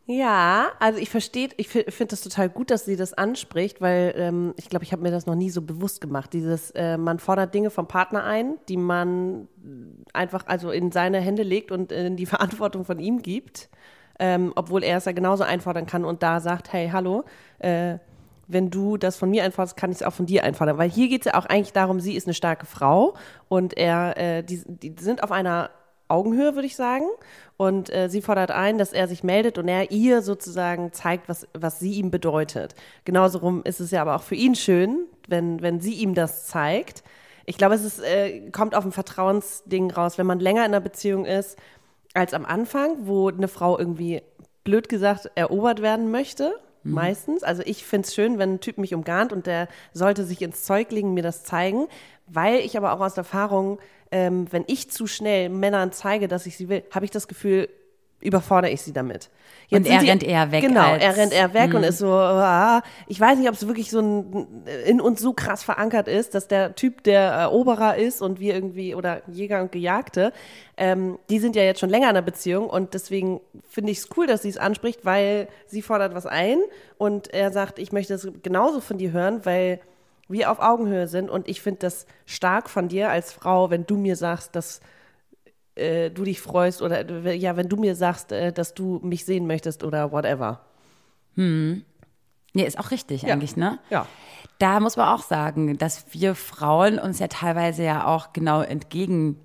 Ja, 0.07 0.72
also 0.80 1.00
ich 1.00 1.10
verstehe, 1.10 1.50
ich 1.57 1.68
finde 1.68 2.07
das 2.07 2.22
total 2.22 2.48
gut, 2.48 2.69
dass 2.69 2.86
sie 2.86 2.95
das 2.95 3.13
anspricht, 3.13 3.81
weil 3.81 4.13
ähm, 4.16 4.54
ich 4.56 4.69
glaube, 4.69 4.86
ich 4.86 4.92
habe 4.92 5.01
mir 5.01 5.10
das 5.10 5.25
noch 5.25 5.33
nie 5.33 5.50
so 5.50 5.63
bewusst 5.63 6.00
gemacht. 6.00 6.31
Dieses, 6.31 6.69
äh, 6.72 6.98
man 6.98 7.18
fordert 7.18 7.56
Dinge 7.56 7.72
vom 7.72 7.88
Partner 7.88 8.24
ein, 8.24 8.57
die 8.69 8.77
man 8.77 9.48
einfach 10.13 10.45
also 10.45 10.69
in 10.69 10.92
seine 10.92 11.19
Hände 11.22 11.42
legt 11.42 11.72
und 11.72 11.92
in 11.92 12.18
die 12.18 12.25
Verantwortung 12.27 12.86
von 12.86 13.00
ihm 13.00 13.24
gibt, 13.24 13.69
ähm, 14.19 14.54
obwohl 14.56 14.83
er 14.83 14.98
es 14.98 15.06
ja 15.06 15.12
genauso 15.12 15.44
einfordern 15.44 15.88
kann 15.88 16.06
und 16.06 16.21
da 16.21 16.39
sagt, 16.39 16.71
hey, 16.71 16.89
hallo, 16.94 17.25
äh, 17.57 17.98
wenn 18.48 18.69
du 18.69 18.98
das 18.98 19.18
von 19.18 19.31
mir 19.31 19.44
einforderst, 19.44 19.75
kann 19.75 19.89
ich 19.89 19.98
es 19.98 20.04
auch 20.04 20.13
von 20.13 20.28
dir 20.28 20.44
einfordern. 20.44 20.78
Weil 20.78 20.92
hier 20.92 21.07
geht 21.07 21.21
es 21.21 21.31
ja 21.31 21.39
auch 21.39 21.48
eigentlich 21.48 21.74
darum, 21.74 22.00
sie 22.00 22.16
ist 22.16 22.28
eine 22.28 22.36
starke 22.36 22.68
Frau 22.68 23.16
und 23.48 23.75
er, 23.75 24.18
äh, 24.18 24.44
die, 24.44 24.62
die 24.68 24.94
sind 25.00 25.24
auf 25.24 25.31
einer 25.31 25.71
Augenhöhe, 26.07 26.56
würde 26.56 26.68
ich 26.68 26.75
sagen. 26.75 27.06
Und 27.57 27.94
äh, 27.94 28.10
sie 28.10 28.22
fordert 28.22 28.52
ein, 28.52 28.78
dass 28.78 28.94
er 28.94 29.07
sich 29.07 29.24
meldet 29.24 29.57
und 29.57 29.68
er 29.68 29.92
ihr 29.92 30.22
sozusagen 30.22 30.92
zeigt, 30.92 31.30
was, 31.30 31.48
was 31.54 31.80
sie 31.80 31.94
ihm 31.94 32.12
bedeutet. 32.12 32.75
Genauso 33.06 33.40
rum 33.40 33.62
ist 33.63 33.80
es 33.80 33.92
ja 33.92 34.02
aber 34.02 34.16
auch 34.16 34.24
für 34.24 34.36
ihn 34.36 34.56
schön, 34.56 35.06
wenn, 35.28 35.62
wenn 35.62 35.80
sie 35.80 35.94
ihm 35.94 36.13
das 36.13 36.48
zeigt. 36.48 37.04
Ich 37.46 37.57
glaube, 37.57 37.75
es 37.75 37.84
ist, 37.84 38.00
äh, 38.00 38.50
kommt 38.52 38.75
auf 38.75 38.86
ein 38.86 38.92
Vertrauensding 38.92 39.92
raus, 39.92 40.18
wenn 40.18 40.25
man 40.25 40.40
länger 40.40 40.66
in 40.66 40.74
einer 40.74 40.81
Beziehung 40.81 41.25
ist 41.25 41.57
als 42.13 42.34
am 42.34 42.46
Anfang, 42.46 43.07
wo 43.07 43.30
eine 43.30 43.47
Frau 43.47 43.78
irgendwie, 43.78 44.21
blöd 44.64 44.90
gesagt, 44.90 45.30
erobert 45.35 45.81
werden 45.81 46.09
möchte. 46.09 46.59
Mhm. 46.83 46.94
Meistens. 46.94 47.44
Also 47.44 47.62
ich 47.66 47.85
finde 47.85 48.07
es 48.07 48.16
schön, 48.16 48.40
wenn 48.40 48.54
ein 48.54 48.59
Typ 48.62 48.78
mich 48.78 48.94
umgarnt 48.94 49.31
und 49.33 49.47
der 49.47 49.68
sollte 49.94 50.24
sich 50.24 50.42
ins 50.42 50.64
Zeug 50.64 50.92
legen, 50.92 51.14
mir 51.14 51.24
das 51.24 51.44
zeigen, 51.44 51.88
weil 52.28 52.59
ich 52.59 52.78
aber 52.78 52.94
auch 52.94 53.02
aus 53.02 53.18
Erfahrung 53.18 53.80
ähm, 54.12 54.47
wenn 54.52 54.64
ich 54.68 54.90
zu 54.90 55.07
schnell 55.07 55.50
Männern 55.50 55.92
zeige, 55.92 56.28
dass 56.28 56.45
ich 56.45 56.57
sie 56.57 56.69
will, 56.69 56.83
habe 56.92 57.06
ich 57.06 57.12
das 57.12 57.28
Gefühl, 57.28 57.69
überfordere 58.26 58.71
ich 58.71 58.81
sie 58.81 58.94
damit. 58.94 59.30
Jetzt 59.68 59.85
und 59.85 59.92
er 59.92 60.00
die, 60.00 60.09
rennt 60.09 60.24
eher 60.24 60.52
weg. 60.52 60.62
Genau, 60.62 60.94
er 60.94 61.18
rennt 61.18 61.33
eher 61.33 61.54
weg 61.54 61.69
mh. 61.69 61.78
und 61.78 61.83
hm. 61.83 61.90
ist 61.90 61.97
so, 62.00 62.12
ah, 62.12 62.81
ich 63.07 63.19
weiß 63.19 63.38
nicht, 63.38 63.47
ob 63.47 63.56
es 63.56 63.68
wirklich 63.68 63.90
so 63.90 64.00
ein, 64.00 64.47
in 64.85 65.02
uns 65.02 65.21
so 65.21 65.33
krass 65.33 65.64
verankert 65.64 66.07
ist, 66.07 66.35
dass 66.35 66.47
der 66.47 66.76
Typ 66.76 67.04
der 67.04 67.21
Eroberer 67.21 67.95
ist 67.95 68.21
und 68.21 68.40
wir 68.40 68.54
irgendwie, 68.54 68.95
oder 68.95 69.21
Jäger 69.28 69.62
und 69.62 69.71
Gejagte, 69.71 70.33
ähm, 70.78 71.19
die 71.30 71.40
sind 71.40 71.56
ja 71.56 71.64
jetzt 71.64 71.80
schon 71.80 71.90
länger 71.90 72.06
in 72.06 72.16
einer 72.16 72.21
Beziehung 72.21 72.69
und 72.69 72.94
deswegen 72.94 73.42
finde 73.69 73.92
ich 73.92 74.00
es 74.00 74.09
cool, 74.18 74.28
dass 74.28 74.42
sie 74.42 74.50
es 74.50 74.57
anspricht, 74.57 75.06
weil 75.06 75.47
sie 75.68 75.81
fordert 75.81 76.14
was 76.14 76.26
ein 76.26 76.57
und 76.97 77.33
er 77.33 77.52
sagt, 77.52 77.80
ich 77.80 77.92
möchte 77.92 78.14
es 78.16 78.28
genauso 78.44 78.81
von 78.81 78.97
dir 78.97 79.12
hören, 79.12 79.45
weil 79.45 79.80
wir 80.27 80.51
auf 80.51 80.59
Augenhöhe 80.59 81.07
sind. 81.07 81.29
Und 81.29 81.47
ich 81.47 81.61
finde 81.61 81.79
das 81.81 82.05
stark 82.25 82.69
von 82.69 82.87
dir 82.87 83.09
als 83.09 83.31
Frau, 83.31 83.69
wenn 83.69 83.85
du 83.85 83.97
mir 83.97 84.15
sagst, 84.15 84.55
dass 84.55 84.81
äh, 85.75 86.09
du 86.09 86.23
dich 86.23 86.41
freust 86.41 86.81
oder 86.81 87.07
äh, 87.25 87.35
ja, 87.35 87.57
wenn 87.57 87.69
du 87.69 87.75
mir 87.75 87.95
sagst, 87.95 88.31
äh, 88.31 88.51
dass 88.51 88.73
du 88.73 88.99
mich 89.03 89.25
sehen 89.25 89.47
möchtest 89.47 89.83
oder 89.83 90.11
whatever. 90.11 90.61
Hm. 91.35 91.83
Nee, 92.53 92.63
ist 92.63 92.79
auch 92.79 92.91
richtig 92.91 93.23
ja. 93.23 93.33
eigentlich, 93.33 93.57
ne? 93.57 93.79
Ja. 93.89 94.07
Da 94.59 94.79
muss 94.79 94.95
man 94.95 95.09
auch 95.09 95.23
sagen, 95.23 95.77
dass 95.77 96.05
wir 96.13 96.35
Frauen 96.35 96.97
uns 96.97 97.19
ja 97.19 97.27
teilweise 97.27 97.83
ja 97.83 98.07
auch 98.07 98.31
genau 98.31 98.61
entgegen 98.61 99.37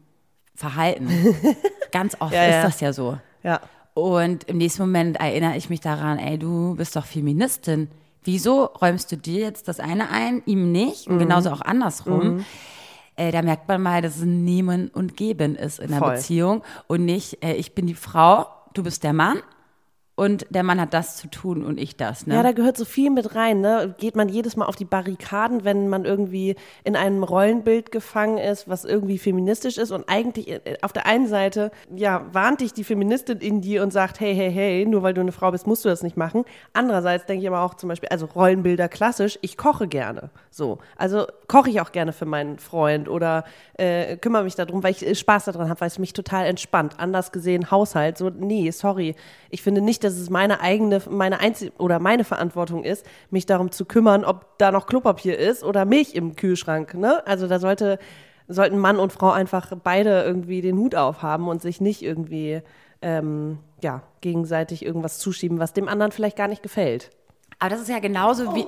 verhalten. 0.54 1.08
Ganz 1.90 2.16
oft 2.20 2.32
ja, 2.32 2.44
ist 2.44 2.54
ja. 2.54 2.62
das 2.62 2.80
ja 2.80 2.92
so. 2.92 3.18
Ja. 3.42 3.60
Und 3.94 4.44
im 4.44 4.58
nächsten 4.58 4.82
Moment 4.82 5.18
erinnere 5.18 5.56
ich 5.56 5.68
mich 5.68 5.80
daran, 5.80 6.20
ey, 6.20 6.38
du 6.38 6.76
bist 6.76 6.94
doch 6.94 7.04
Feministin 7.04 7.88
wieso 8.25 8.65
räumst 8.65 9.11
du 9.12 9.17
dir 9.17 9.41
jetzt 9.41 9.69
das 9.69 9.81
eine 9.81 10.11
ein, 10.11 10.43
ihm 10.47 10.73
nicht? 10.73 11.07
Und 11.07 11.17
mhm. 11.17 11.21
genauso 11.21 11.50
auch 11.50 11.61
andersrum. 11.61 12.37
Mhm. 12.37 12.45
Äh, 13.17 13.33
da 13.33 13.43
merkt 13.43 13.69
man 13.69 13.83
mal, 13.83 14.03
dass 14.03 14.17
es 14.17 14.23
ein 14.23 14.45
Nehmen 14.45 14.89
und 14.89 15.17
Geben 15.17 15.57
ist 15.57 15.79
in 15.79 15.93
einer 15.93 15.99
Voll. 15.99 16.15
Beziehung 16.15 16.62
und 16.87 17.05
nicht, 17.05 17.45
äh, 17.45 17.55
ich 17.55 17.75
bin 17.75 17.87
die 17.87 17.95
Frau, 17.95 18.47
du 18.75 18.83
bist 18.83 19.05
der 19.05 19.12
Mann 19.12 19.43
und 20.21 20.47
der 20.50 20.65
Mann 20.65 20.79
hat 20.79 20.93
das 20.93 21.17
zu 21.17 21.29
tun 21.29 21.65
und 21.65 21.81
ich 21.81 21.97
das. 21.97 22.27
Ne? 22.27 22.35
Ja, 22.35 22.43
da 22.43 22.53
gehört 22.53 22.77
so 22.77 22.85
viel 22.85 23.09
mit 23.09 23.35
rein. 23.37 23.62
Ne? 23.62 23.95
Geht 23.97 24.17
man 24.17 24.29
jedes 24.29 24.55
Mal 24.55 24.67
auf 24.67 24.77
die 24.77 24.85
Barrikaden, 24.85 25.65
wenn 25.65 25.89
man 25.89 26.05
irgendwie 26.05 26.57
in 26.85 26.95
einem 26.95 27.23
Rollenbild 27.23 27.91
gefangen 27.91 28.37
ist, 28.37 28.69
was 28.69 28.85
irgendwie 28.85 29.17
feministisch 29.17 29.79
ist 29.79 29.91
und 29.93 30.11
eigentlich 30.11 30.50
äh, 30.50 30.77
auf 30.83 30.93
der 30.93 31.07
einen 31.07 31.27
Seite, 31.27 31.71
ja, 31.97 32.27
warnt 32.33 32.61
dich 32.61 32.75
die 32.75 32.85
Feministin 32.85 33.39
in 33.39 33.62
dir 33.62 33.83
und 33.83 33.95
sagt, 33.95 34.21
hey, 34.21 34.35
hey, 34.35 34.53
hey, 34.53 34.85
nur 34.85 35.03
weil 35.03 35.15
du 35.15 35.23
eine 35.23 35.33
Frau 35.33 35.53
bist, 35.53 35.67
musst 35.67 35.87
du 35.87 35.89
das 35.89 36.03
nicht 36.03 36.19
machen. 36.19 36.45
Andererseits 36.75 37.25
denke 37.25 37.41
ich 37.41 37.49
aber 37.49 37.62
auch 37.62 37.73
zum 37.73 37.89
Beispiel, 37.89 38.11
also 38.11 38.27
Rollenbilder 38.27 38.91
klassisch, 38.91 39.39
ich 39.41 39.57
koche 39.57 39.89
gerne. 39.89 40.29
So. 40.50 40.81
Also 40.99 41.29
koche 41.50 41.69
ich 41.69 41.80
auch 41.80 41.90
gerne 41.90 42.12
für 42.12 42.26
meinen 42.26 42.61
Freund 42.61 43.09
oder 43.09 43.42
äh, 43.76 44.16
kümmere 44.16 44.45
mich 44.45 44.54
darum, 44.54 44.85
weil 44.85 44.92
ich 44.92 45.04
äh, 45.04 45.16
Spaß 45.16 45.47
daran 45.47 45.69
habe, 45.69 45.80
weil 45.80 45.88
es 45.88 45.99
mich 45.99 46.12
total 46.12 46.47
entspannt. 46.47 46.95
Anders 46.99 47.33
gesehen, 47.33 47.73
Haushalt, 47.73 48.16
so, 48.19 48.30
nee, 48.30 48.71
sorry. 48.71 49.16
Ich 49.50 49.61
finde 49.61 49.80
nicht, 49.80 50.04
dass 50.04 50.12
es 50.12 50.30
meine 50.30 50.61
eigene, 50.61 51.02
meine 51.11 51.40
einzige 51.40 51.73
oder 51.78 51.99
meine 51.99 52.23
Verantwortung 52.23 52.85
ist, 52.85 53.04
mich 53.30 53.47
darum 53.47 53.73
zu 53.73 53.85
kümmern, 53.85 54.25
ob 54.25 54.59
da 54.59 54.71
noch 54.71 54.87
Klopapier 54.87 55.37
ist 55.37 55.64
oder 55.64 55.85
Milch 55.85 56.14
im 56.14 56.37
Kühlschrank. 56.37 56.95
Ne? 56.95 57.26
Also 57.26 57.49
da 57.49 57.59
sollte, 57.59 57.99
sollten 58.47 58.78
Mann 58.78 59.00
und 59.00 59.12
Frau 59.12 59.33
einfach 59.33 59.73
beide 59.83 60.23
irgendwie 60.23 60.61
den 60.61 60.78
Hut 60.78 60.95
aufhaben 60.95 61.49
und 61.49 61.61
sich 61.61 61.80
nicht 61.80 62.02
irgendwie 62.02 62.62
ähm, 63.02 63.59
ja, 63.83 64.04
gegenseitig 64.21 64.85
irgendwas 64.85 65.19
zuschieben, 65.19 65.59
was 65.59 65.73
dem 65.73 65.88
anderen 65.88 66.12
vielleicht 66.12 66.37
gar 66.37 66.47
nicht 66.47 66.62
gefällt. 66.62 67.11
Aber 67.61 67.71
das 67.71 67.83
ist 67.83 67.88
ja 67.88 67.99
genauso 67.99 68.55
wie. 68.55 68.67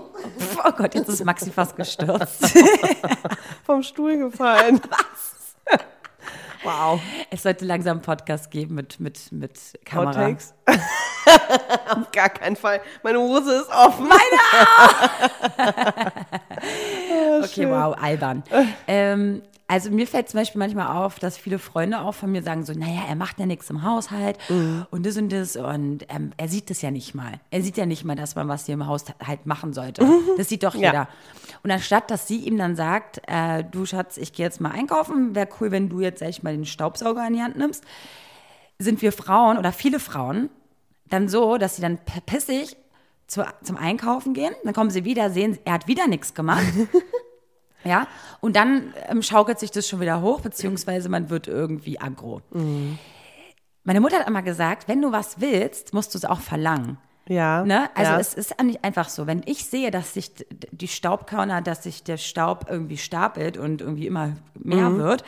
Oh 0.64 0.72
Gott, 0.76 0.94
jetzt 0.94 1.08
ist 1.08 1.24
Maxi 1.24 1.50
fast 1.50 1.74
gestürzt. 1.76 2.46
Vom 3.64 3.82
Stuhl 3.82 4.18
gefallen. 4.18 4.80
Was? 4.90 5.78
Wow. 6.62 7.00
Es 7.30 7.42
sollte 7.42 7.64
langsam 7.64 7.96
einen 7.96 8.02
Podcast 8.02 8.50
geben 8.50 8.74
mit, 8.74 9.00
mit, 9.00 9.32
mit 9.32 9.58
Kamera. 9.84 10.10
Outtakes? 10.10 10.54
Auf 10.66 12.12
gar 12.12 12.28
keinen 12.28 12.54
Fall. 12.54 12.82
Meine 13.02 13.18
Hose 13.18 13.62
ist 13.62 13.70
offen. 13.70 14.08
Okay, 17.42 17.68
wow, 17.68 17.96
albern. 18.00 18.44
ähm, 18.86 19.42
also 19.72 19.90
mir 19.90 20.06
fällt 20.06 20.28
zum 20.28 20.38
Beispiel 20.38 20.58
manchmal 20.58 20.88
auf, 20.98 21.18
dass 21.18 21.38
viele 21.38 21.58
Freunde 21.58 22.00
auch 22.02 22.12
von 22.12 22.30
mir 22.30 22.42
sagen 22.42 22.62
so, 22.66 22.74
naja, 22.74 23.04
er 23.08 23.16
macht 23.16 23.40
ja 23.40 23.46
nichts 23.46 23.70
im 23.70 23.82
Haushalt 23.82 24.36
und 24.90 25.06
das 25.06 25.16
und 25.16 25.30
das 25.32 25.56
und 25.56 26.04
ähm, 26.10 26.32
er 26.36 26.48
sieht 26.48 26.68
das 26.68 26.82
ja 26.82 26.90
nicht 26.90 27.14
mal. 27.14 27.40
Er 27.50 27.62
sieht 27.62 27.78
ja 27.78 27.86
nicht 27.86 28.04
mal, 28.04 28.14
dass 28.14 28.34
man 28.34 28.48
was 28.48 28.66
hier 28.66 28.74
im 28.74 28.86
Haushalt 28.86 29.46
machen 29.46 29.72
sollte. 29.72 30.06
Das 30.36 30.50
sieht 30.50 30.62
doch 30.62 30.74
Ja. 30.74 30.80
jeder. 30.90 31.08
Und 31.62 31.70
anstatt, 31.70 32.10
dass 32.10 32.28
sie 32.28 32.36
ihm 32.40 32.58
dann 32.58 32.76
sagt, 32.76 33.22
äh, 33.26 33.64
du 33.64 33.86
Schatz, 33.86 34.18
ich 34.18 34.34
gehe 34.34 34.44
jetzt 34.44 34.60
mal 34.60 34.72
einkaufen, 34.72 35.34
wäre 35.34 35.48
cool, 35.60 35.70
wenn 35.70 35.88
du 35.88 36.00
jetzt, 36.00 36.18
sag 36.20 36.28
ich 36.28 36.42
mal, 36.42 36.52
den 36.54 36.66
Staubsauger 36.66 37.26
in 37.26 37.32
die 37.32 37.40
Hand 37.42 37.56
nimmst, 37.56 37.82
sind 38.78 39.00
wir 39.00 39.10
Frauen 39.12 39.56
oder 39.56 39.72
viele 39.72 40.00
Frauen 40.00 40.50
dann 41.08 41.28
so, 41.30 41.56
dass 41.56 41.76
sie 41.76 41.82
dann 41.82 41.98
pissig 42.26 42.76
zu, 43.26 43.42
zum 43.62 43.78
Einkaufen 43.78 44.34
gehen, 44.34 44.52
dann 44.64 44.74
kommen 44.74 44.90
sie 44.90 45.06
wieder, 45.06 45.30
sehen, 45.30 45.58
er 45.64 45.72
hat 45.74 45.86
wieder 45.86 46.06
nichts 46.08 46.34
gemacht. 46.34 46.62
ja, 47.84 48.06
und 48.40 48.56
dann 48.56 48.92
ähm, 49.08 49.22
schaukelt 49.22 49.58
sich 49.58 49.70
das 49.70 49.88
schon 49.88 50.00
wieder 50.00 50.20
hoch, 50.20 50.40
beziehungsweise 50.40 51.08
man 51.08 51.30
wird 51.30 51.48
irgendwie 51.48 52.00
aggro. 52.00 52.42
Meine 53.84 54.00
Mutter 54.00 54.18
hat 54.18 54.28
immer 54.28 54.42
gesagt, 54.42 54.88
wenn 54.88 55.02
du 55.02 55.12
was 55.12 55.40
willst, 55.40 55.92
musst 55.92 56.14
du 56.14 56.18
es 56.18 56.24
auch 56.24 56.40
verlangen. 56.40 56.98
Ja. 57.28 57.64
Ne? 57.64 57.88
Also 57.94 58.12
ja. 58.12 58.18
es 58.18 58.34
ist 58.34 58.60
nicht 58.62 58.84
einfach 58.84 59.08
so, 59.08 59.26
wenn 59.26 59.42
ich 59.46 59.64
sehe, 59.66 59.90
dass 59.90 60.14
sich 60.14 60.32
die 60.70 60.88
Staubkörner, 60.88 61.62
dass 61.62 61.84
sich 61.84 62.02
der 62.02 62.16
Staub 62.16 62.66
irgendwie 62.68 62.98
stapelt 62.98 63.56
und 63.56 63.80
irgendwie 63.80 64.06
immer 64.06 64.34
mehr 64.54 64.90
Mhm. 64.90 64.98
wird, 64.98 65.24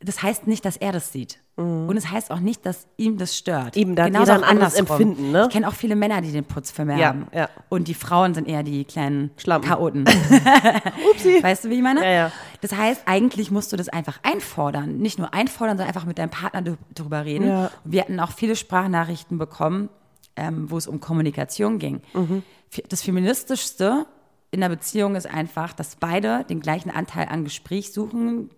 das 0.00 0.22
heißt 0.22 0.46
nicht, 0.46 0.64
dass 0.64 0.76
er 0.76 0.92
das 0.92 1.12
sieht. 1.12 1.38
Und 1.56 1.96
es 1.96 2.10
heißt 2.10 2.32
auch 2.32 2.40
nicht, 2.40 2.66
dass 2.66 2.88
ihm 2.96 3.16
das 3.16 3.36
stört. 3.36 3.76
Mhm. 3.76 3.80
Eben, 3.82 3.94
da 3.94 4.02
hat 4.04 4.12
Genauso 4.12 4.32
jeder 4.32 4.44
ein 4.44 4.50
anderes. 4.50 4.74
Empfinden, 4.74 5.30
ne? 5.30 5.44
Ich 5.46 5.52
kenne 5.52 5.68
auch 5.68 5.74
viele 5.74 5.94
Männer, 5.94 6.20
die 6.20 6.32
den 6.32 6.44
Putz 6.44 6.72
für 6.72 6.84
mehr 6.84 6.96
Ja, 6.96 7.14
ja. 7.32 7.48
Und 7.68 7.86
die 7.86 7.94
Frauen 7.94 8.34
sind 8.34 8.48
eher 8.48 8.64
die 8.64 8.84
kleinen 8.84 9.30
Schlampen. 9.36 9.68
Chaoten. 9.68 10.04
Weißt 11.42 11.64
du, 11.64 11.70
wie 11.70 11.74
ich 11.74 11.82
meine? 11.82 12.00
Ja, 12.04 12.10
ja. 12.10 12.32
Das 12.60 12.72
heißt, 12.74 13.02
eigentlich 13.06 13.50
musst 13.50 13.72
du 13.72 13.76
das 13.76 13.88
einfach 13.88 14.18
einfordern. 14.24 14.98
Nicht 14.98 15.18
nur 15.18 15.32
einfordern, 15.32 15.76
sondern 15.76 15.88
einfach 15.94 16.06
mit 16.06 16.18
deinem 16.18 16.30
Partner 16.30 16.62
d- 16.62 16.76
drüber 16.94 17.24
reden. 17.24 17.46
Ja. 17.48 17.70
Wir 17.84 18.00
hatten 18.02 18.18
auch 18.20 18.32
viele 18.32 18.56
Sprachnachrichten 18.56 19.38
bekommen, 19.38 19.88
ähm, 20.36 20.70
wo 20.70 20.76
es 20.76 20.86
um 20.88 20.98
Kommunikation 21.00 21.78
ging. 21.78 22.00
Mhm. 22.14 22.42
Das 22.88 23.02
Feministischste 23.02 24.06
in 24.50 24.60
der 24.60 24.68
Beziehung 24.68 25.14
ist 25.14 25.26
einfach, 25.26 25.72
dass 25.72 25.96
beide 25.96 26.44
den 26.44 26.60
gleichen 26.60 26.90
Anteil 26.90 27.28
an 27.28 27.44
Gespräch 27.44 27.92
suchen, 27.92 28.50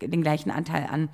den 0.00 0.22
gleichen 0.22 0.50
Anteil 0.50 0.86
an, 0.90 1.10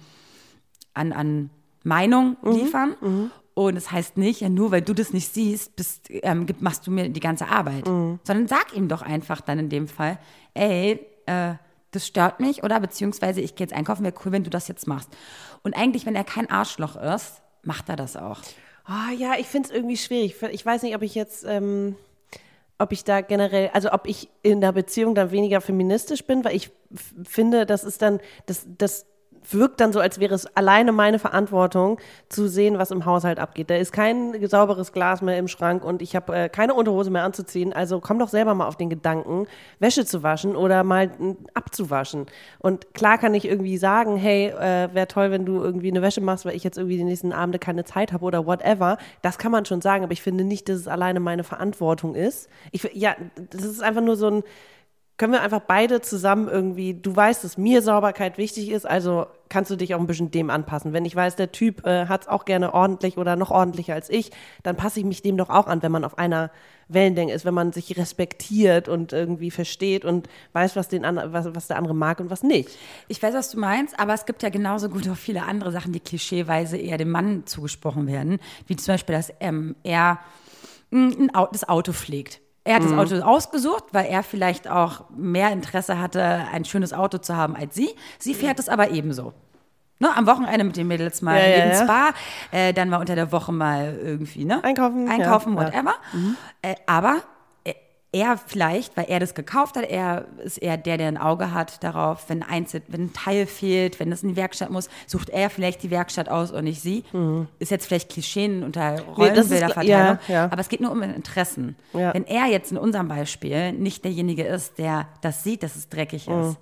an, 0.95 1.13
an 1.13 1.51
Meinung 1.83 2.37
Mhm. 2.43 2.53
liefern. 2.53 3.31
Und 3.55 3.77
es 3.77 3.91
heißt 3.93 4.17
nicht, 4.17 4.41
ja, 4.41 4.49
nur 4.49 4.73
weil 4.73 4.83
du 4.83 4.95
das 4.95 5.13
nicht 5.13 5.33
siehst, 5.33 5.77
bist, 5.77 6.09
ähm, 6.11 6.47
machst 6.59 6.87
du 6.87 6.91
mir 6.91 7.09
die 7.09 7.21
ganze 7.21 7.47
Arbeit. 7.49 7.87
Mhm. 7.87 8.19
Sondern 8.25 8.49
sag 8.49 8.75
ihm 8.75 8.89
doch 8.89 9.03
einfach 9.03 9.41
dann 9.41 9.59
in 9.61 9.69
dem 9.69 9.87
Fall, 9.87 10.19
ey, 10.55 11.07
äh, 11.27 11.55
das 11.93 12.07
stört 12.09 12.41
mich 12.41 12.65
oder 12.65 12.81
beziehungsweise 12.81 13.41
ich 13.41 13.55
gehe 13.55 13.65
jetzt 13.67 13.73
einkaufen, 13.77 14.03
wäre 14.03 14.15
cool, 14.25 14.33
wenn 14.33 14.43
du 14.43 14.51
das 14.51 14.67
jetzt 14.67 14.89
machst. 14.89 15.09
Und 15.63 15.77
eigentlich, 15.77 16.05
wenn 16.07 16.17
er 16.17 16.25
kein 16.25 16.51
Arschloch 16.51 16.97
ist, 16.97 17.41
macht 17.63 17.89
er 17.89 17.95
das 17.95 18.17
auch. 18.17 18.41
Ah, 18.87 19.13
ja, 19.17 19.35
ich 19.39 19.47
finde 19.47 19.69
es 19.69 19.75
irgendwie 19.75 19.97
schwierig. 19.97 20.35
Ich 20.51 20.67
weiß 20.67 20.83
nicht, 20.83 20.97
ob 20.97 21.03
ich 21.03 21.15
jetzt, 21.15 21.45
ähm, 21.47 21.95
ob 22.79 22.91
ich 22.91 23.05
da 23.05 23.21
generell, 23.21 23.71
also 23.73 23.93
ob 23.93 24.07
ich 24.09 24.29
in 24.43 24.61
der 24.61 24.73
Beziehung 24.73 25.15
dann 25.15 25.31
weniger 25.31 25.61
feministisch 25.61 26.25
bin, 26.25 26.45
weil 26.45 26.57
ich 26.57 26.71
finde, 27.23 27.65
das 27.67 27.85
ist 27.85 28.03
dann, 28.03 28.19
das, 28.47 28.67
das 28.77 29.07
wirkt 29.51 29.81
dann 29.81 29.93
so, 29.93 30.01
als 30.01 30.21
wäre 30.21 30.35
es 30.35 30.47
alleine 30.57 30.93
meine 30.93 31.19
Verantwortung, 31.19 31.99
zu 32.29 32.49
sehen, 32.49 32.79
was 32.79 32.91
im 32.91 33.05
Haushalt 33.05 33.39
abgeht. 33.39 33.71
Da 33.71 33.77
ist 33.77 33.93
kein 33.93 34.35
sauberes 34.47 34.93
Glas 34.93 35.23
mehr 35.23 35.39
im 35.39 35.49
Schrank 35.49 35.85
und 35.85 36.03
ich 36.03 36.17
habe 36.17 36.35
äh, 36.35 36.49
keine 36.49 36.75
Unterhose 36.75 37.11
mehr 37.11 37.25
anzuziehen. 37.25 37.73
Also 37.73 38.01
komm 38.01 38.19
doch 38.19 38.29
selber 38.29 38.55
mal 38.55 38.67
auf 38.67 38.77
den 38.77 38.91
Gedanken, 38.91 39.47
Wäsche 39.79 40.05
zu 40.05 40.23
waschen 40.23 40.57
oder 40.57 40.85
mal 40.85 41.09
mm, 41.09 41.37
abzuwaschen. 41.55 42.27
Und 42.59 42.95
klar 42.95 43.19
kann 43.19 43.35
ich 43.35 43.47
irgendwie 43.47 43.77
sagen, 43.77 44.17
hey, 44.17 44.49
äh, 44.49 44.95
wäre 44.95 45.09
toll, 45.09 45.31
wenn 45.31 45.45
du 45.45 45.63
irgendwie 45.63 45.91
eine 45.91 46.03
Wäsche 46.03 46.21
machst, 46.21 46.45
weil 46.45 46.57
ich 46.57 46.65
jetzt 46.65 46.79
irgendwie 46.79 46.97
die 46.97 47.05
nächsten 47.05 47.33
Abende 47.33 47.59
keine 47.59 47.85
Zeit 47.85 48.13
habe 48.13 48.25
oder 48.25 48.47
whatever. 48.47 48.99
Das 49.23 49.39
kann 49.39 49.53
man 49.53 49.65
schon 49.65 49.81
sagen, 49.81 50.05
aber 50.05 50.13
ich 50.13 50.23
finde 50.23 50.45
nicht, 50.45 50.69
dass 50.69 50.79
es 50.79 50.89
alleine 50.89 51.21
meine 51.21 51.45
Verantwortung 51.45 52.15
ist. 52.15 52.49
Ich, 52.73 52.89
ja, 52.95 53.15
das 53.51 53.65
ist 53.65 53.83
einfach 53.83 54.03
nur 54.03 54.17
so 54.17 54.29
ein, 54.29 54.43
können 55.17 55.33
wir 55.33 55.43
einfach 55.43 55.61
beide 55.61 56.01
zusammen 56.01 56.49
irgendwie, 56.49 56.95
du 56.95 57.15
weißt, 57.15 57.45
dass 57.45 57.57
mir 57.57 57.83
Sauberkeit 57.83 58.37
wichtig 58.37 58.71
ist, 58.71 58.85
also 58.85 59.27
kannst 59.49 59.71
du 59.71 59.77
dich 59.77 59.95
auch 59.95 60.01
ein 60.01 60.09
bisschen 60.09 60.33
dem 60.33 60.51
anpassen. 60.51 60.93
Wenn 60.93 61.05
ich 61.05 61.15
weiß, 61.15 61.37
der 61.37 61.53
Typ 61.53 61.87
äh, 61.87 62.07
hat 62.07 62.23
es 62.23 62.29
auch 62.29 62.45
gerne 62.45 62.75
ordentlich 62.75 63.17
oder 63.17 63.37
noch 63.37 63.53
ordentlicher 63.53 63.95
als 63.95 64.11
ich, 64.11 64.33
dann 64.65 64.75
passe 64.75 64.99
ich 64.99 65.07
mich 65.07 65.23
dem 65.23 65.37
doch 65.37 65.51
auch 65.51 65.69
an, 65.69 65.83
wenn 65.83 65.93
man 65.93 66.05
auf 66.05 66.19
einer 66.19 66.51
Wellenlänge 66.89 67.33
ist, 67.33 67.45
wenn 67.45 67.55
man 67.55 67.73
sich 67.73 67.97
respektiert 67.97 68.89
und 68.89 69.13
irgendwie 69.13 69.53
versteht 69.53 70.05
und 70.05 70.29
weiß, 70.53 70.75
was, 70.75 70.89
den 70.89 71.05
an, 71.05 71.21
was, 71.33 71.55
was 71.55 71.69
der 71.69 71.77
andere 71.77 71.95
mag 71.95 72.19
und 72.19 72.31
was 72.31 72.43
nicht. 72.43 72.71
Ich 73.07 73.23
weiß, 73.23 73.35
was 73.35 73.51
du 73.51 73.61
meinst, 73.61 73.99
aber 74.01 74.15
es 74.15 74.27
gibt 74.27 74.43
ja 74.43 74.49
genauso 74.49 74.89
gut 74.89 75.09
auch 75.09 75.17
viele 75.17 75.45
andere 75.45 75.71
Sachen, 75.71 75.93
die 75.93 76.01
klischeeweise 76.01 76.77
eher 76.77 76.99
dem 76.99 77.11
Mann 77.11 77.47
zugesprochen 77.47 78.09
werden. 78.09 78.41
Wie 78.67 78.75
zum 78.75 78.95
Beispiel, 78.95 79.15
dass 79.15 79.33
ähm, 79.39 79.77
er 79.85 80.19
mm, 80.91 81.29
das 81.53 81.69
Auto 81.69 81.93
pflegt. 81.93 82.41
Er 82.67 82.77
hat 82.77 82.85
das 82.85 82.93
Auto 82.93 83.15
ausgesucht, 83.21 83.85
weil 83.93 84.07
er 84.07 84.23
vielleicht 84.23 84.69
auch 84.69 85.05
mehr 85.11 85.53
Interesse 85.53 86.01
hatte, 86.01 86.23
ein 86.51 86.65
schönes 86.65 86.95
Auto 86.95 87.19
zu 87.19 87.37
haben 87.37 87.55
als 87.57 87.75
sie. 87.75 87.91
Sie 88.19 88.33
fährt 88.35 88.59
es 88.59 88.71
aber 88.71 88.91
ebenso. 88.91 89.35
Ne, 90.01 90.09
am 90.17 90.27
Wochenende 90.27 90.65
mit 90.65 90.77
den 90.77 90.89
Mädels 90.89 91.23
mal 91.23 91.39
Ja, 91.39 91.47
ja, 91.47 91.65
ins 91.67 91.79
ja. 91.81 91.85
Spa, 91.85 92.09
äh, 92.51 92.73
dann 92.73 92.89
mal 92.89 92.97
unter 92.99 93.15
der 93.15 93.31
Woche 93.31 93.53
mal 93.53 93.97
irgendwie, 94.03 94.45
ne? 94.45 94.65
Einkaufen, 94.65 95.09
Einkaufen, 95.09 95.57
whatever. 95.57 95.95
Äh, 96.63 96.75
aber 96.87 97.23
er 98.15 98.39
vielleicht, 98.39 98.97
weil 98.97 99.07
er 99.09 99.19
das 99.21 99.35
gekauft 99.35 99.77
hat, 99.77 99.85
er 99.85 100.25
ist 100.43 100.59
eher 100.59 100.77
der, 100.77 100.97
der 100.97 101.09
ein 101.09 101.19
Auge 101.19 101.53
hat 101.53 101.83
darauf, 101.85 102.29
wenn, 102.29 102.43
Einzel 102.43 102.81
wenn 102.89 103.07
ein 103.07 103.13
Teil 103.13 103.47
fehlt, 103.47 103.99
wenn 104.01 104.11
es 104.13 104.23
in 104.23 104.31
die 104.31 104.37
Werkstatt 104.37 104.71
muss, 104.71 104.89
sucht 105.07 105.29
er 105.31 105.51
vielleicht 105.51 105.83
die 105.83 105.91
Werkstatt 105.91 106.29
aus 106.29 106.51
und 106.53 106.65
nicht 106.65 106.81
sie. 106.81 107.05
Ist 107.59 107.71
jetzt 107.71 107.87
vielleicht 107.87 108.11
Klischeen 108.11 108.63
unter 108.63 108.93
das 108.93 109.07
Rollenbilderverteilung, 109.19 109.73
klar- 109.85 109.85
ja, 110.29 110.35
ja. 110.35 110.45
aber 110.45 110.61
es 110.61 110.69
geht 110.69 110.81
nur 110.81 110.91
um 110.93 111.03
Interessen. 111.03 111.77
Ja. 111.93 112.15
Wenn 112.15 112.25
er 112.27 112.47
jetzt 112.47 112.71
in 112.73 112.79
unserem 112.79 113.09
Beispiel 113.09 113.73
nicht 113.73 114.05
derjenige 114.05 114.45
ist, 114.45 114.79
der 114.79 115.09
das 115.21 115.43
sieht, 115.43 115.63
dass 115.63 115.77
es 115.77 115.89
dreckig 115.89 116.29
Mhm. 116.29 116.41
ist, 116.51 116.57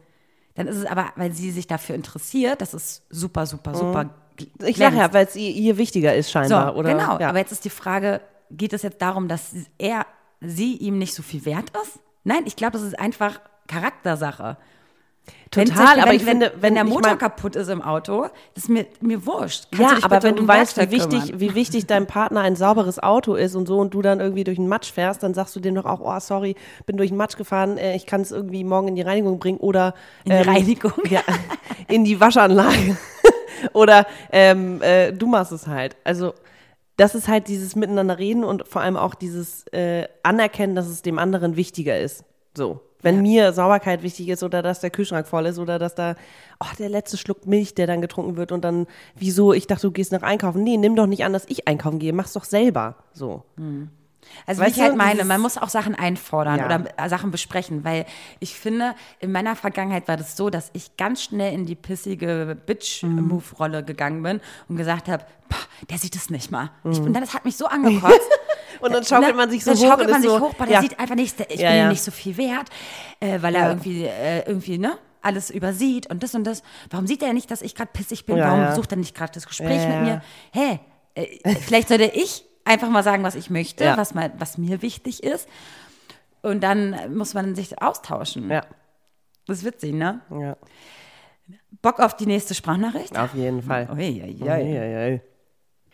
dann 0.55 0.67
ist 0.67 0.77
es 0.77 0.87
aber, 0.87 1.07
weil 1.17 1.33
sie 1.33 1.51
sich 1.51 1.67
dafür 1.67 1.95
interessiert, 1.95 2.61
das 2.61 2.75
ist 2.75 3.03
super, 3.11 3.47
super, 3.47 3.75
super. 3.75 4.05
Mhm. 4.05 4.11
Ich 4.65 4.77
sage 4.79 4.93
glänzt. 4.93 4.97
ja, 4.99 5.13
weil 5.15 5.27
es 5.27 5.37
ihr, 5.37 5.51
ihr 5.51 5.77
wichtiger 5.79 6.15
ist 6.15 6.27
So, 6.29 6.33
scheinbar. 6.33 6.77
oder? 6.77 6.95
genau. 6.95 7.19
Ja. 7.19 7.29
Aber 7.29 7.39
jetzt 7.39 7.53
ist 7.53 7.65
die 7.65 7.71
Frage, 7.71 8.21
geht 8.51 8.73
es 8.73 8.83
jetzt 8.83 9.01
darum, 9.03 9.29
dass 9.29 9.53
er, 9.79 10.07
sie 10.45 10.77
ihm 10.77 10.99
nicht 10.99 11.15
so 11.15 11.23
viel 11.23 11.45
wert 11.45 11.71
ist? 11.83 11.99
Nein, 12.25 12.43
ich 12.47 12.57
glaube, 12.57 12.73
das 12.73 12.83
ist 12.83 12.99
einfach 12.99 13.41
Charaktersache. 13.69 14.57
Wenn 15.55 15.67
Total, 15.69 15.85
Beispiel, 15.85 16.01
aber 16.03 16.11
wenn, 16.11 16.17
ich 16.17 16.27
wenn, 16.27 16.31
finde, 16.41 16.53
wenn, 16.55 16.63
wenn 16.63 16.75
der 16.75 16.85
ich 16.85 16.89
Motor 16.91 17.11
mein- 17.11 17.19
kaputt 17.19 17.55
ist 17.57 17.69
im 17.69 17.81
Auto, 17.83 18.23
das 18.55 18.65
ist 18.65 18.69
mir, 18.71 18.87
mir 19.01 19.25
wurscht. 19.25 19.67
Kannst 19.71 19.99
Ja, 19.99 20.05
aber 20.05 20.23
wenn 20.25 20.35
du 20.35 20.49
weißt, 20.49 20.79
wie 20.79 20.91
wichtig, 20.91 21.27
kümmern? 21.27 21.41
wie 21.41 21.55
wichtig 21.55 21.87
deinem 21.87 22.07
Partner 22.09 22.41
ein 22.41 22.57
sauberes 22.57 22.99
Auto 23.01 23.35
ist 23.35 23.55
und 23.55 23.67
so 23.69 23.79
und 23.79 23.95
du 23.95 24.03
dann 24.03 24.19
irgendwie 24.19 24.43
durch 24.45 24.57
den 24.57 24.67
Matsch 24.67 24.91
fährst, 24.91 25.23
dann 25.23 25.35
sagst 25.35 25.55
du 25.55 25.61
dem 25.61 25.75
doch 25.77 25.85
auch, 25.85 26.01
oh, 26.01 26.19
sorry, 26.21 26.57
bin 26.87 26.97
durch 26.97 27.11
den 27.11 27.19
Matsch 27.19 27.37
gefahren, 27.37 27.77
äh, 27.79 27.95
ich 27.95 28.07
kann 28.07 28.23
es 28.23 28.33
irgendwie 28.33 28.65
morgen 28.65 28.89
in 28.89 28.97
die 28.97 29.03
Reinigung 29.03 29.39
bringen 29.39 29.59
oder 29.59 29.95
In 30.25 30.33
die 30.33 30.39
Reinigung? 30.49 30.93
Ja, 31.11 31.21
in 31.87 32.05
die 32.05 32.19
Waschanlage. 32.19 32.97
oder 33.75 34.07
ähm, 34.33 34.81
äh, 34.83 35.13
du 35.13 35.27
machst 35.29 35.53
es 35.53 35.67
halt. 35.69 35.95
Also 36.03 36.35
das 36.97 37.15
ist 37.15 37.29
halt 37.29 37.49
dieses 37.49 37.77
Miteinander 37.77 38.19
reden 38.19 38.45
und 38.45 38.69
vor 38.69 38.83
allem 38.83 38.97
auch 38.97 39.15
dieses 39.15 39.67
äh, 39.69 40.07
Anerkennen, 40.23 40.75
dass 40.75 40.87
es 40.89 41.03
dem 41.03 41.19
anderen 41.19 41.57
wichtiger 41.57 41.99
ist. 41.99 42.25
So. 42.57 42.81
Wenn 43.01 43.21
mir 43.21 43.53
Sauberkeit 43.53 44.05
wichtig 44.05 44.29
ist 44.29 44.45
oder 44.45 44.63
dass 44.63 44.79
der 44.79 44.91
Kühlschrank 44.91 45.27
voll 45.27 45.47
ist 45.47 45.59
oder 45.59 45.81
dass 45.81 45.97
da, 45.97 46.15
oh, 46.61 46.69
der 46.79 46.89
letzte 46.89 47.17
Schluck 47.17 47.47
Milch, 47.47 47.75
der 47.75 47.89
dann 47.89 48.01
getrunken 48.01 48.37
wird 48.37 48.53
und 48.53 48.65
dann, 48.65 48.87
wieso, 49.17 49.53
ich 49.53 49.67
dachte, 49.67 49.89
du 49.89 49.91
gehst 49.91 50.13
nach 50.13 50.23
einkaufen. 50.23 50.63
Nee, 50.63 50.77
nimm 50.77 50.95
doch 50.95 51.07
nicht 51.09 51.25
an, 51.25 51.33
dass 51.33 51.45
ich 51.49 51.67
einkaufen 51.67 51.99
gehe, 51.99 52.13
mach's 52.13 52.33
doch 52.33 52.45
selber. 52.45 52.97
So. 53.13 53.43
Also 54.47 54.63
Weißt 54.63 54.77
wie 54.77 54.81
ich 54.81 54.87
halt 54.87 54.97
meine, 54.97 55.25
man 55.25 55.41
muss 55.41 55.59
auch 55.59 55.69
Sachen 55.69 55.95
einfordern 55.95 56.59
Ja. 56.59 56.67
oder 56.67 56.85
äh, 56.97 57.09
Sachen 57.09 57.31
besprechen, 57.31 57.85
weil 57.85 58.07
ich 58.41 58.55
finde, 58.55 58.95
in 59.21 59.31
meiner 59.33 59.57
Vergangenheit 59.57 60.09
war 60.09 60.17
das 60.17 60.37
so, 60.37 60.49
dass 60.51 60.71
ich 60.73 60.97
ganz 60.97 61.23
schnell 61.23 61.53
in 61.53 61.67
die 61.67 61.75
pissige 61.75 62.57
Bitch-Move-Rolle 62.67 63.85
gegangen 63.85 64.23
bin 64.23 64.41
und 64.69 64.77
gesagt 64.77 65.09
habe, 65.09 65.25
der 65.91 65.99
sieht 65.99 66.17
es 66.17 66.31
nicht 66.31 66.51
mal. 66.51 66.71
Ich, 66.91 66.99
und 66.99 67.13
dann, 67.13 67.23
das 67.23 67.35
hat 67.35 67.45
mich 67.45 67.57
so 67.57 67.67
angekotzt. 67.67 68.21
Und 68.81 68.93
dann 68.93 69.05
schaukelt 69.05 69.33
Ne? 69.33 69.37
man 69.37 69.51
sich 69.51 69.63
so 69.63 69.73
dann 69.73 69.79
hoch 69.81 69.87
schaukelt 69.87 70.07
und 70.09 70.13
man 70.13 70.23
sich 70.23 70.31
so, 70.31 70.41
hoch, 70.41 70.55
der 70.55 70.69
ja. 70.69 70.81
sieht 70.81 70.99
einfach 70.99 71.15
nicht, 71.15 71.39
ich 71.41 71.61
Ja, 71.61 71.69
bin 71.69 71.77
ja. 71.79 71.85
ihm 71.85 71.89
nicht 71.91 72.03
so 72.03 72.11
viel 72.11 72.37
wert, 72.37 72.69
äh, 73.21 73.41
weil 73.43 73.55
er 73.55 73.69
irgendwie, 73.69 74.05
äh, 74.07 74.41
irgendwie, 74.47 74.79
ne, 74.79 74.99
alles 75.21 75.51
übersieht 75.51 76.11
und 76.11 76.23
das 76.23 76.35
und 76.35 76.43
das. 76.45 76.63
Warum 76.91 77.07
sieht 77.07 77.23
er 77.23 77.33
nicht, 77.33 77.51
dass 77.51 77.63
ich 77.63 77.75
gerade 77.77 77.91
pissig 77.93 78.27
bin? 78.27 78.39
Warum 78.39 78.75
sucht 78.75 78.91
er 78.93 78.97
nicht 78.97 79.15
gerade 79.15 79.31
das 79.35 79.47
Gespräch 79.47 79.87
mit 79.87 80.01
mir? 80.01 80.23
Hä, 80.53 80.81
äh, 81.15 81.55
vielleicht 81.61 81.89
sollte 81.89 82.05
ich 82.07 82.45
einfach 82.65 82.89
mal 82.89 83.03
sagen, 83.03 83.23
was 83.23 83.35
ich 83.35 83.51
möchte, 83.51 83.85
Ja. 83.85 83.97
was, 83.97 84.15
mal, 84.15 84.33
was 84.39 84.59
mir 84.59 84.83
wichtig 84.83 85.23
ist. 85.23 85.49
Und 86.43 86.63
dann 86.63 87.17
muss 87.17 87.35
man 87.35 87.55
sich 87.55 87.81
austauschen. 87.81 88.51
Ja. 88.51 88.65
Das 89.47 89.59
ist 89.59 89.65
witzig, 89.65 89.93
ne? 89.93 90.21
ja. 90.31 90.57
Bock 91.83 91.99
auf 92.01 92.17
die 92.17 92.27
nächste 92.27 92.55
Sprachnachricht? 92.55 93.17
Auf 93.19 93.35
jeden 93.35 93.63
Fall. 93.63 93.89
Ui, 93.91 94.23
ui, 94.23 94.43
ui. 94.43 94.49
Eieiei. 94.49 95.21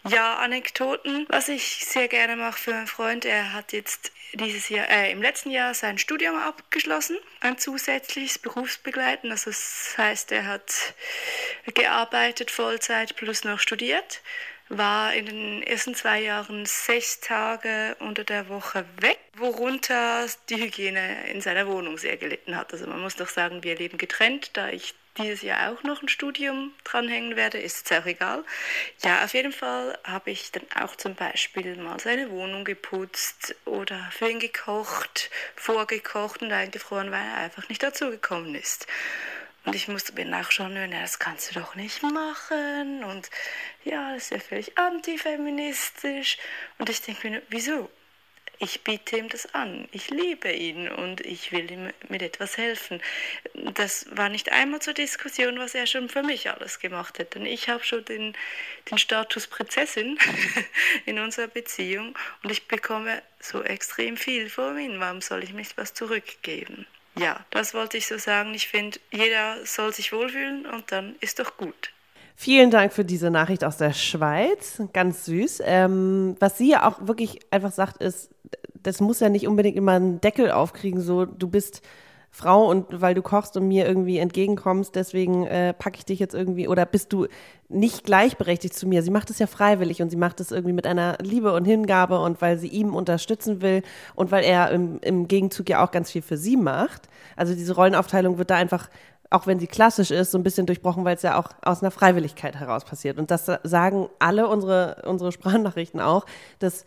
Ja, 0.07 0.37
Anekdoten. 0.37 1.27
Was 1.29 1.49
ich 1.49 1.85
sehr 1.85 2.09
gerne 2.09 2.37
mache 2.37 2.59
für 2.59 2.75
einen 2.75 2.87
Freund, 2.87 3.25
er 3.25 3.53
hat 3.53 3.73
jetzt 3.73 4.13
dieses 4.35 4.69
Jahr, 4.69 4.89
äh, 4.89 5.11
im 5.11 5.21
letzten 5.23 5.51
Jahr 5.51 5.75
sein 5.75 5.99
Studium 5.99 6.37
abgeschlossen, 6.37 7.17
ein 7.41 7.59
zusätzliches 7.59 8.39
Berufsbegleiten. 8.39 9.31
Also 9.31 9.51
das 9.51 9.95
heißt, 9.97 10.33
er 10.33 10.47
hat 10.47 10.73
gearbeitet 11.75 12.51
Vollzeit 12.51 13.17
plus 13.17 13.45
noch 13.45 13.59
studiert, 13.59 14.21
war 14.69 15.15
in 15.15 15.27
den 15.27 15.63
ersten 15.63 15.95
zwei 15.95 16.21
Jahren 16.21 16.67
sechs 16.67 17.21
Tage 17.21 17.97
unter 18.01 18.25
der 18.25 18.49
Woche 18.49 18.85
weg, 19.01 19.19
worunter 19.37 20.27
die 20.49 20.57
Hygiene 20.57 21.29
in 21.31 21.41
seiner 21.41 21.67
Wohnung 21.67 21.99
sehr 21.99 22.17
gelitten 22.17 22.57
hat. 22.57 22.73
Also 22.73 22.87
man 22.87 23.01
muss 23.01 23.17
doch 23.17 23.29
sagen, 23.29 23.63
wir 23.63 23.77
leben 23.77 23.99
getrennt, 23.99 24.51
da 24.57 24.69
ich 24.69 24.95
dieses 25.19 25.43
Jahr 25.43 25.73
auch 25.73 25.83
noch 25.83 26.03
ein 26.03 26.09
Studium 26.09 26.73
dranhängen 26.85 27.37
werde, 27.37 27.59
ist 27.59 27.91
es 27.91 27.99
auch 27.99 28.07
egal. 28.07 28.45
Ja, 29.03 29.25
auf 29.25 29.35
jeden 29.35 29.53
Fall 29.53 29.99
habe 30.05 30.31
ich 30.31 30.53
dann 30.53 30.65
auch 30.81 30.97
zum 30.97 31.15
Beispiel 31.15 31.77
mal 31.77 31.99
seine 31.99 32.31
Wohnung 32.31 32.65
geputzt 32.65 33.55
oder 33.65 34.09
für 34.13 34.31
ihn 34.31 34.39
gekocht, 34.39 35.31
vorgekocht 35.57 36.43
und 36.43 36.53
eingefroren, 36.53 37.11
weil 37.11 37.21
er 37.21 37.39
einfach 37.39 37.69
nicht 37.69 37.83
dazu 37.83 38.11
gekommen 38.11 38.55
ist. 38.55 38.87
Und 39.69 39.75
ich 39.75 39.87
musste 39.87 40.15
mir 40.15 40.25
nachschauen, 40.25 40.75
ja, 40.75 40.87
das 41.03 41.19
kannst 41.19 41.51
du 41.51 41.61
doch 41.61 41.75
nicht 41.75 42.03
machen. 42.03 43.05
Und 43.05 43.29
ja, 43.85 44.15
das 44.15 44.23
ist 44.23 44.31
ja 44.31 44.39
völlig 44.39 44.79
antifeministisch. 44.79 46.39
Und 46.79 46.89
ich 46.89 47.03
denke 47.03 47.29
mir, 47.29 47.43
wieso? 47.51 47.91
Ich 48.59 48.83
biete 48.83 49.19
ihm 49.19 49.29
das 49.29 49.53
an. 49.53 49.87
Ich 49.93 50.09
liebe 50.09 50.51
ihn 50.51 50.89
und 50.89 51.21
ich 51.21 51.53
will 51.53 51.71
ihm 51.71 51.93
mit 52.09 52.23
etwas 52.23 52.57
helfen. 52.57 53.03
Das 53.53 54.07
war 54.11 54.31
nicht 54.31 54.51
einmal 54.53 54.81
zur 54.81 54.95
Diskussion, 54.95 55.59
was 55.59 55.75
er 55.75 55.87
schon 55.87 56.09
für 56.09 56.23
mich 56.23 56.49
alles 56.49 56.79
gemacht 56.79 57.19
hat. 57.19 57.35
Denn 57.35 57.45
ich 57.45 57.69
habe 57.69 57.85
schon 57.85 58.07
den, 58.07 58.35
den 58.91 58.97
Status 58.97 59.49
Prinzessin 59.49 60.19
in 61.05 61.19
unserer 61.19 61.49
Beziehung 61.49 62.17
und 62.43 62.51
ich 62.51 62.69
bekomme 62.69 63.23
so 63.39 63.63
extrem 63.63 64.17
viel 64.17 64.49
von 64.49 64.79
ihm. 64.79 64.99
Warum 64.99 65.21
soll 65.21 65.45
ich 65.45 65.53
mich 65.53 65.77
was 65.77 65.93
zurückgeben? 65.93 66.87
Ja, 67.19 67.45
das 67.51 67.75
wollte 67.75 67.97
ich 67.97 68.07
so 68.07 68.19
sagen. 68.19 68.55
Ich 68.55 68.69
finde, 68.69 68.99
jeder 69.11 69.65
soll 69.65 69.93
sich 69.93 70.13
wohlfühlen 70.13 70.67
und 70.67 70.91
dann 70.93 71.17
ist 71.21 71.39
doch 71.39 71.57
gut. 71.57 71.93
Vielen 72.37 72.71
Dank 72.71 72.93
für 72.93 73.05
diese 73.05 73.31
Nachricht 73.31 73.65
aus 73.65 73.79
der 73.79 73.93
Schweiz. 73.93 74.81
Ganz 74.93 75.25
süß. 75.25 75.61
Ähm, 75.65 76.37
was 76.39 76.57
sie 76.57 76.71
ja 76.71 76.89
auch 76.89 77.07
wirklich 77.07 77.41
einfach 77.51 77.73
sagt, 77.73 78.01
ist, 78.01 78.31
das 78.75 79.01
muss 79.01 79.21
ja 79.21 79.29
nicht 79.29 79.49
unbedingt 79.49 79.77
immer 79.77 79.93
einen 79.93 80.21
Deckel 80.21 80.53
aufkriegen, 80.53 81.01
so 81.01 81.25
du 81.25 81.49
bist 81.49 81.83
Frau 82.31 82.69
und 82.69 83.01
weil 83.01 83.15
du 83.15 83.23
kochst 83.23 83.57
und 83.57 83.67
mir 83.67 83.87
irgendwie 83.87 84.19
entgegenkommst, 84.19 84.95
deswegen 84.95 85.47
äh, 85.47 85.73
packe 85.73 85.99
ich 85.99 86.05
dich 86.05 86.19
jetzt 86.19 86.35
irgendwie 86.35 86.69
oder 86.69 86.87
bist 86.87 87.13
du 87.13 87.27
nicht 87.69 88.05
gleichberechtigt 88.05 88.75
zu 88.75 88.87
mir. 88.87 89.03
Sie 89.03 89.11
macht 89.11 89.31
es 89.31 89.39
ja 89.39 89.47
freiwillig 89.47 90.03
und 90.03 90.11
sie 90.11 90.17
macht 90.17 90.41
es 90.41 90.53
irgendwie 90.53 90.75
mit 90.75 90.87
einer 90.87 91.17
Liebe 91.21 91.53
und 91.53 91.65
Hingabe 91.65 92.21
und 92.21 92.41
weil 92.41 92.59
sie 92.59 92.69
ihm 92.69 92.95
unterstützen 92.95 93.61
will 93.63 93.83
und 94.15 94.31
weil 94.31 94.45
er 94.45 94.71
im, 94.71 95.01
im 95.01 95.27
Gegenzug 95.27 95.69
ja 95.69 95.85
auch 95.85 95.91
ganz 95.91 96.11
viel 96.11 96.23
für 96.23 96.37
sie 96.37 96.57
macht. 96.57 97.09
Also 97.35 97.55
diese 97.55 97.75
Rollenaufteilung 97.75 98.39
wird 98.39 98.51
da 98.51 98.57
einfach 98.57 98.89
auch 99.31 99.47
wenn 99.47 99.59
sie 99.59 99.67
klassisch 99.67 100.11
ist, 100.11 100.31
so 100.31 100.39
ein 100.39 100.43
bisschen 100.43 100.67
durchbrochen, 100.67 101.05
weil 101.05 101.17
es 101.17 101.23
ja 101.23 101.39
auch 101.39 101.51
aus 101.63 101.83
einer 101.83 101.91
Freiwilligkeit 101.91 102.57
heraus 102.57 102.85
passiert. 102.85 103.19
Und 103.19 103.31
das 103.31 103.51
sagen 103.63 104.09
alle 104.19 104.49
unsere, 104.49 105.03
unsere 105.07 105.33
Sprachnachrichten 105.33 106.01
auch, 106.01 106.25
dass 106.61 106.87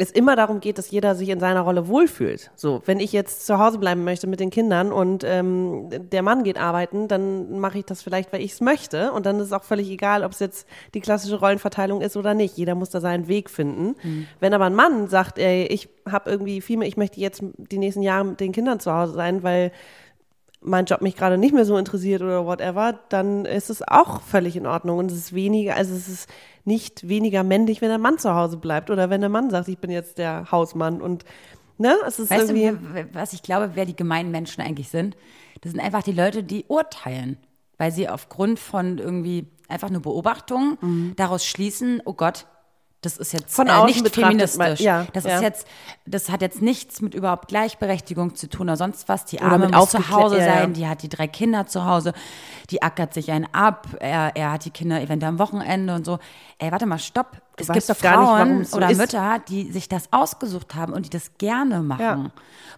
es 0.00 0.10
immer 0.10 0.36
darum 0.36 0.60
geht, 0.60 0.78
dass 0.78 0.90
jeder 0.90 1.14
sich 1.14 1.28
in 1.28 1.40
seiner 1.40 1.60
Rolle 1.60 1.88
wohlfühlt. 1.88 2.50
So, 2.56 2.82
wenn 2.86 3.00
ich 3.00 3.12
jetzt 3.12 3.46
zu 3.46 3.58
Hause 3.58 3.78
bleiben 3.78 4.04
möchte 4.04 4.26
mit 4.26 4.40
den 4.40 4.50
Kindern 4.50 4.92
und 4.92 5.24
ähm, 5.24 5.88
der 5.90 6.22
Mann 6.22 6.42
geht 6.42 6.58
arbeiten, 6.58 7.06
dann 7.06 7.58
mache 7.58 7.78
ich 7.78 7.84
das 7.84 8.02
vielleicht, 8.02 8.32
weil 8.32 8.40
ich 8.40 8.52
es 8.52 8.60
möchte. 8.60 9.12
Und 9.12 9.26
dann 9.26 9.38
ist 9.38 9.46
es 9.46 9.52
auch 9.52 9.64
völlig 9.64 9.90
egal, 9.90 10.24
ob 10.24 10.32
es 10.32 10.38
jetzt 10.38 10.66
die 10.94 11.00
klassische 11.00 11.38
Rollenverteilung 11.38 12.00
ist 12.00 12.16
oder 12.16 12.34
nicht. 12.34 12.56
Jeder 12.56 12.74
muss 12.74 12.90
da 12.90 13.00
seinen 13.00 13.28
Weg 13.28 13.50
finden. 13.50 13.94
Wenn 14.40 14.54
aber 14.54 14.66
ein 14.66 14.74
Mann 14.74 15.08
sagt, 15.08 15.38
ey, 15.38 15.66
ich 15.66 15.88
habe 16.10 16.30
irgendwie 16.30 16.60
viel 16.60 16.78
mehr, 16.78 16.88
ich 16.88 16.96
möchte 16.96 17.20
jetzt 17.20 17.42
die 17.56 17.78
nächsten 17.78 18.02
Jahre 18.02 18.24
mit 18.24 18.40
den 18.40 18.52
Kindern 18.52 18.80
zu 18.80 18.92
Hause 18.92 19.12
sein, 19.12 19.42
weil 19.42 19.72
mein 20.62 20.84
Job 20.84 21.00
mich 21.00 21.16
gerade 21.16 21.38
nicht 21.38 21.54
mehr 21.54 21.64
so 21.64 21.76
interessiert 21.76 22.22
oder 22.22 22.44
whatever, 22.44 23.00
dann 23.08 23.44
ist 23.44 23.70
es 23.70 23.86
auch 23.86 24.20
völlig 24.20 24.56
in 24.56 24.66
Ordnung. 24.66 24.98
Und 24.98 25.10
es 25.10 25.16
ist 25.16 25.34
weniger, 25.34 25.76
also 25.76 25.94
es 25.94 26.08
ist 26.08 26.28
nicht 26.64 27.08
weniger 27.08 27.42
männlich, 27.42 27.80
wenn 27.80 27.88
der 27.88 27.98
Mann 27.98 28.18
zu 28.18 28.34
Hause 28.34 28.58
bleibt 28.58 28.90
oder 28.90 29.08
wenn 29.10 29.20
der 29.20 29.30
Mann 29.30 29.50
sagt, 29.50 29.68
ich 29.68 29.78
bin 29.78 29.90
jetzt 29.90 30.18
der 30.18 30.50
Hausmann 30.52 31.00
und 31.00 31.24
ne, 31.78 31.96
es 32.06 32.18
ist 32.18 32.30
Weißt 32.30 32.50
irgendwie. 32.50 32.78
du, 33.02 33.08
was 33.14 33.32
ich 33.32 33.42
glaube, 33.42 33.70
wer 33.74 33.86
die 33.86 33.96
gemeinen 33.96 34.30
Menschen 34.30 34.62
eigentlich 34.62 34.90
sind? 34.90 35.16
Das 35.62 35.72
sind 35.72 35.80
einfach 35.80 36.02
die 36.02 36.12
Leute, 36.12 36.42
die 36.42 36.64
urteilen, 36.68 37.38
weil 37.78 37.92
sie 37.92 38.08
aufgrund 38.08 38.58
von 38.58 38.98
irgendwie 38.98 39.46
einfach 39.68 39.90
nur 39.90 40.02
Beobachtungen 40.02 41.14
daraus 41.16 41.44
schließen, 41.46 42.02
oh 42.04 42.12
Gott, 42.12 42.46
das 43.02 43.16
ist 43.16 43.32
jetzt. 43.32 43.54
Von 43.54 43.66
äh, 43.66 43.84
nicht 43.86 44.06
feministisch. 44.14 44.58
mal- 44.58 44.74
ja, 44.76 45.06
das 45.12 45.24
ja. 45.24 45.36
ist 45.36 45.42
jetzt, 45.42 45.66
das 46.04 46.28
hat 46.30 46.42
jetzt 46.42 46.60
nichts 46.60 47.00
mit 47.00 47.14
überhaupt 47.14 47.48
Gleichberechtigung 47.48 48.34
zu 48.34 48.48
tun 48.48 48.62
oder 48.68 48.76
sonst 48.76 49.08
was. 49.08 49.24
Die 49.24 49.40
Arme 49.40 49.68
muss 49.68 49.90
zu 49.90 50.10
Hause 50.10 50.38
ja, 50.38 50.44
sein, 50.44 50.72
die 50.74 50.86
hat 50.86 51.02
die 51.02 51.08
drei 51.08 51.26
Kinder 51.26 51.66
zu 51.66 51.86
Hause, 51.86 52.12
die 52.68 52.82
ackert 52.82 53.14
sich 53.14 53.30
einen 53.32 53.46
ab, 53.52 53.86
er, 54.00 54.36
er 54.36 54.52
hat 54.52 54.64
die 54.64 54.70
Kinder 54.70 55.00
eventuell 55.00 55.30
am 55.30 55.38
Wochenende 55.38 55.94
und 55.94 56.04
so. 56.04 56.18
Ey, 56.58 56.70
warte 56.72 56.84
mal, 56.86 56.98
stopp. 56.98 57.40
es 57.56 57.68
weißt 57.68 57.86
gibt 57.86 57.88
doch 57.88 58.02
nicht, 58.02 58.14
Frauen 58.14 58.60
es 58.60 58.70
so 58.72 58.76
oder 58.76 58.90
ist. 58.90 58.98
Mütter, 58.98 59.38
die 59.48 59.72
sich 59.72 59.88
das 59.88 60.12
ausgesucht 60.12 60.74
haben 60.74 60.92
und 60.92 61.06
die 61.06 61.10
das 61.10 61.32
gerne 61.38 61.80
machen. 61.82 62.32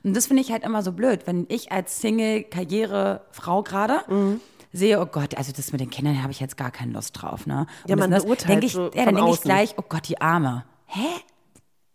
Und 0.05 0.17
das 0.17 0.27
finde 0.27 0.43
ich 0.43 0.53
halt 0.53 0.63
immer 0.63 0.83
so 0.83 0.93
blöd, 0.93 1.27
wenn 1.27 1.47
ich 1.49 1.73
als 1.73 2.01
Single-Karriere-Frau 2.01 3.63
gerade 3.63 4.01
Mhm. 4.09 4.41
Sehe, 4.73 5.01
oh 5.01 5.07
Gott, 5.07 5.37
also 5.37 5.53
das 5.53 5.73
mit 5.73 5.81
den 5.81 5.91
Kindern 5.91 6.23
habe 6.23 6.33
ich 6.33 6.41
jetzt 6.41 6.57
gar 6.57 6.71
keine 6.71 6.93
Lust 6.93 7.21
drauf. 7.21 7.47
Ne? 7.47 7.67
Und 7.83 7.91
Ja, 7.91 7.97
man 7.97 8.11
das, 8.11 8.25
beurteilt 8.25 8.49
denke 8.51 8.67
ich, 8.67 8.73
so 8.73 8.91
ja, 8.95 9.05
dann 9.05 9.15
denke 9.15 9.31
ich 9.33 9.41
gleich, 9.41 9.75
oh 9.77 9.85
Gott, 9.89 10.09
die 10.09 10.21
Arme. 10.21 10.65
Hä? 10.87 11.07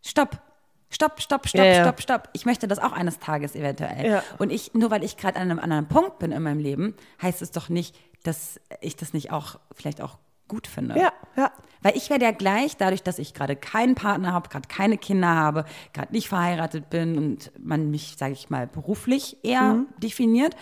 Stopp. 0.01 0.41
Stopp, 0.89 1.21
stopp, 1.21 1.47
stopp, 1.49 1.65
Ja, 1.65 1.65
ja. 1.65 1.83
stopp, 1.83 2.01
stopp. 2.01 2.29
Ich 2.33 2.45
möchte 2.45 2.67
das 2.67 2.79
auch 2.79 2.93
eines 2.93 3.19
Tages 3.19 3.55
eventuell. 3.55 4.09
Ja. 4.09 4.23
Und 4.37 4.51
ich, 4.51 4.73
nur 4.73 4.89
weil 4.89 5.03
ich 5.03 5.17
gerade 5.17 5.35
an 5.37 5.51
einem 5.51 5.59
anderen 5.59 5.87
Punkt 5.87 6.19
bin 6.19 6.31
in 6.31 6.41
meinem 6.41 6.59
Leben, 6.59 6.95
heißt 7.21 7.41
es 7.41 7.51
doch 7.51 7.67
nicht, 7.67 7.95
dass 8.23 8.59
ich 8.79 8.95
das 8.95 9.13
nicht 9.13 9.31
auch 9.31 9.59
vielleicht 9.73 10.01
auch 10.01 10.17
gut 10.47 10.65
finde. 10.65 10.97
Ja, 10.97 11.11
ja. 11.35 11.51
Weil 11.81 11.97
ich 11.97 12.09
werde 12.09 12.23
ja 12.23 12.31
gleich, 12.31 12.77
dadurch, 12.77 13.03
dass 13.03 13.19
ich 13.19 13.33
gerade 13.33 13.55
keinen 13.57 13.95
Partner 13.95 14.31
habe, 14.31 14.47
gerade 14.47 14.67
keine 14.69 14.97
Kinder 14.97 15.27
habe, 15.27 15.65
gerade 15.93 16.13
nicht 16.13 16.29
verheiratet 16.29 16.89
bin 16.89 17.17
und 17.17 17.51
man 17.59 17.91
mich, 17.91 18.15
sage 18.17 18.33
ich 18.33 18.49
mal, 18.49 18.65
beruflich 18.65 19.43
eher 19.43 19.83
definiert, 19.97 20.55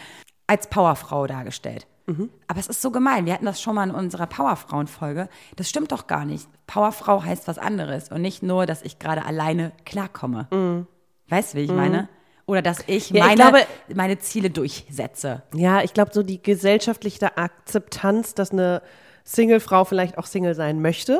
als 0.48 0.68
Powerfrau 0.70 1.28
dargestellt. 1.28 1.86
Aber 2.48 2.60
es 2.60 2.68
ist 2.68 2.82
so 2.82 2.92
gemein. 2.92 3.26
Wir 3.26 3.34
hatten 3.34 3.46
das 3.46 3.60
schon 3.62 3.74
mal 3.76 3.90
in 3.90 3.96
unserer 3.96 4.28
Powerfrauen-Folge. 4.28 5.28
Das 5.56 5.68
stimmt 5.70 5.92
doch 5.92 6.06
gar 6.08 6.24
nicht. 6.26 6.48
Powerfrau 6.68 7.24
heißt 7.24 7.48
was 7.48 7.58
anderes 7.58 8.10
und 8.10 8.22
nicht 8.22 8.44
nur, 8.44 8.66
dass 8.68 8.84
ich 8.84 9.00
gerade 9.00 9.26
alleine 9.26 9.72
klarkomme. 9.86 10.48
Weißt 11.30 11.54
du, 11.54 11.58
wie 11.58 11.62
ich 11.64 11.72
meine? 11.72 12.08
Oder 12.46 12.62
dass 12.62 12.84
ich, 12.86 13.10
Ja, 13.10 13.16
ich 13.32 13.38
meine, 13.38 13.42
glaube- 13.52 13.66
meine 13.96 14.20
Ziele 14.20 14.52
durchsetze. 14.52 15.42
Ja, 15.56 15.82
ich 15.82 15.94
glaube, 15.96 16.12
so 16.14 16.22
die 16.22 16.42
gesellschaftliche 16.44 17.38
Akzeptanz, 17.38 18.36
dass 18.36 18.52
eine 18.52 18.84
Single-Frau 19.24 19.84
vielleicht 19.86 20.20
auch 20.20 20.28
Single 20.28 20.54
sein 20.54 20.82
möchte. 20.84 21.20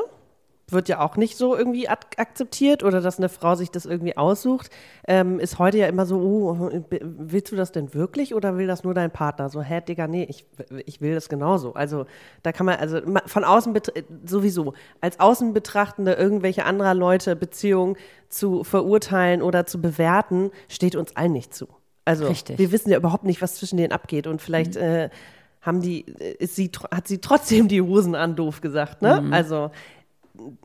Wird 0.68 0.88
ja 0.88 1.00
auch 1.00 1.16
nicht 1.16 1.36
so 1.36 1.56
irgendwie 1.56 1.88
ak 1.88 2.06
akzeptiert 2.16 2.82
oder 2.82 3.00
dass 3.00 3.18
eine 3.18 3.28
Frau 3.28 3.54
sich 3.54 3.70
das 3.70 3.86
irgendwie 3.86 4.16
aussucht, 4.16 4.70
ähm, 5.06 5.38
ist 5.38 5.60
heute 5.60 5.78
ja 5.78 5.86
immer 5.86 6.06
so, 6.06 6.18
oh, 6.18 6.70
willst 6.90 7.52
du 7.52 7.56
das 7.56 7.70
denn 7.70 7.94
wirklich 7.94 8.34
oder 8.34 8.56
will 8.58 8.66
das 8.66 8.82
nur 8.82 8.92
dein 8.92 9.12
Partner? 9.12 9.48
So, 9.48 9.62
hä, 9.62 9.80
Digga, 9.80 10.08
nee, 10.08 10.26
ich, 10.28 10.44
ich 10.84 11.00
will 11.00 11.14
das 11.14 11.28
genauso. 11.28 11.74
Also 11.74 12.06
da 12.42 12.50
kann 12.50 12.66
man, 12.66 12.76
also 12.76 13.00
von 13.26 13.44
außen 13.44 13.74
sowieso, 14.24 14.74
als 15.00 15.20
Außenbetrachtende 15.20 16.14
irgendwelche 16.14 16.64
anderer 16.64 16.94
Leute 16.94 17.36
Beziehungen 17.36 17.96
zu 18.28 18.64
verurteilen 18.64 19.42
oder 19.42 19.66
zu 19.66 19.80
bewerten, 19.80 20.50
steht 20.68 20.96
uns 20.96 21.14
allen 21.14 21.32
nicht 21.32 21.54
zu. 21.54 21.68
Also 22.04 22.26
Richtig. 22.26 22.58
wir 22.58 22.72
wissen 22.72 22.90
ja 22.90 22.96
überhaupt 22.96 23.24
nicht, 23.24 23.40
was 23.40 23.54
zwischen 23.54 23.76
denen 23.76 23.92
abgeht 23.92 24.26
und 24.26 24.42
vielleicht 24.42 24.74
mhm. 24.74 24.80
äh, 24.80 25.10
haben 25.60 25.80
die, 25.80 26.00
ist 26.38 26.56
sie, 26.56 26.70
hat 26.92 27.06
sie 27.06 27.18
trotzdem 27.18 27.68
die 27.68 27.82
Hosen 27.82 28.14
an, 28.14 28.36
doof 28.36 28.60
gesagt, 28.60 29.02
ne? 29.02 29.20
Mhm. 29.20 29.32
Also 29.32 29.70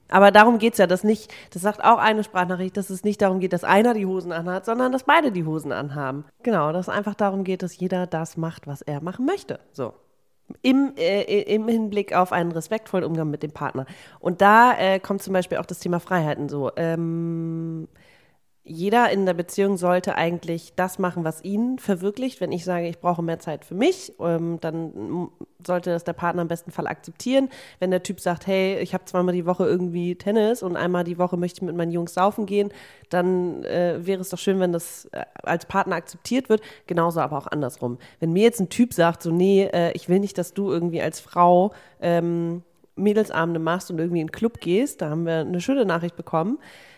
aber 0.10 0.32
darum 0.32 0.58
geht 0.60 0.74
es 0.74 0.80
ja, 0.80 0.88
dass 0.88 1.04
nicht, 1.04 1.34
das 1.52 1.62
sagt 1.62 1.84
auch 1.84 1.98
eine 1.98 2.24
Sprachnachricht, 2.24 2.78
dass 2.78 2.90
es 2.90 3.04
nicht 3.04 3.22
darum 3.22 3.40
geht, 3.40 3.54
dass 3.54 3.64
einer 3.64 3.94
die 3.94 4.06
Hosen 4.06 4.32
anhat, 4.32 4.66
sondern 4.66 4.92
dass 4.92 5.04
beide 5.04 5.32
die 5.32 5.46
Hosen 5.46 5.72
anhaben. 5.72 6.26
Genau, 6.44 6.72
dass 6.72 6.88
es 6.88 6.94
einfach 6.94 7.16
darum 7.16 7.44
geht, 7.44 7.64
dass 7.64 7.78
jeder 7.78 8.08
das 8.08 8.38
macht, 8.38 8.68
was 8.68 8.82
er 8.82 9.02
machen 9.02 9.26
möchte. 9.26 9.60
So. 9.72 9.94
Im, 10.62 10.94
äh, 10.98 11.42
Im 11.44 11.68
Hinblick 11.68 12.14
auf 12.14 12.32
einen 12.34 12.52
respektvollen 12.52 13.06
Umgang 13.06 13.30
mit 13.30 13.42
dem 13.42 13.52
Partner. 13.52 13.86
Und 14.20 14.42
da 14.42 14.74
äh, 14.78 15.00
kommt 15.00 15.22
zum 15.22 15.34
Beispiel 15.34 15.58
auch 15.58 15.66
das 15.66 15.80
Thema 15.80 16.00
Freiheiten 16.00 16.50
so. 16.50 16.72
Ähm, 16.76 17.88
jeder 18.72 19.12
in 19.12 19.26
der 19.26 19.34
Beziehung 19.34 19.78
sollte 19.78 20.16
eigentlich 20.16 20.74
das 20.76 20.98
machen, 20.98 21.24
was 21.24 21.44
ihn 21.44 21.78
verwirklicht. 21.78 22.40
Wenn 22.40 22.52
ich 22.52 22.64
sage, 22.64 22.88
ich 22.88 23.00
brauche 23.00 23.22
mehr 23.22 23.40
Zeit 23.40 23.66
für 23.66 23.76
mich, 23.76 24.14
ähm, 24.20 24.60
dann 24.62 25.30
sollte 25.66 25.92
das 25.92 26.04
der 26.04 26.14
Partner 26.14 26.42
im 26.42 26.48
besten 26.48 26.72
Fall 26.72 26.88
akzeptieren. 26.88 27.50
Wenn 27.80 27.92
der 27.92 28.02
Typ 28.02 28.20
sagt, 28.20 28.48
hey, 28.48 28.80
ich 28.80 28.94
habe 28.94 29.06
zweimal 29.06 29.34
die 29.34 29.46
Woche 29.46 29.66
irgendwie 29.66 30.16
Tennis 30.16 30.64
und 30.64 30.78
einmal 30.78 31.04
die 31.04 31.18
Woche 31.18 31.38
möchte 31.38 31.58
ich 31.58 31.62
mit 31.64 31.76
meinen 31.76 31.92
Jungs 31.92 32.14
saufen 32.14 32.46
gehen, 32.46 32.70
dann 33.10 33.64
äh, 33.66 34.00
wäre 34.06 34.22
es 34.22 34.30
doch 34.30 34.40
schön, 34.40 34.60
wenn 34.60 34.72
das 34.72 35.06
äh, 35.12 35.26
als 35.44 35.66
Partner 35.66 35.98
akzeptiert 35.98 36.50
wird. 36.50 36.62
Genauso 36.88 37.20
aber 37.20 37.38
auch 37.38 37.48
andersrum. 37.48 37.98
Wenn 38.20 38.32
mir 38.32 38.44
jetzt 38.44 38.62
ein 38.62 38.70
Typ 38.70 38.94
sagt, 38.94 39.22
so, 39.22 39.32
nee, 39.32 39.66
äh, 39.66 39.92
ich 39.92 40.08
will 40.08 40.20
nicht, 40.20 40.38
dass 40.38 40.54
du 40.54 40.72
irgendwie 40.72 41.02
als 41.02 41.20
Frau 41.20 41.74
ähm, 42.00 42.64
Mädelsabende 42.96 43.60
machst 43.60 43.92
und 43.92 44.00
irgendwie 44.00 44.22
in 44.22 44.28
den 44.28 44.32
Club 44.32 44.62
gehst, 44.62 45.02
da 45.02 45.10
haben 45.10 45.26
wir 45.26 45.40
eine 45.40 45.62
schöne 45.62 45.86
Nachricht 45.86 46.16
bekommen 46.16 46.58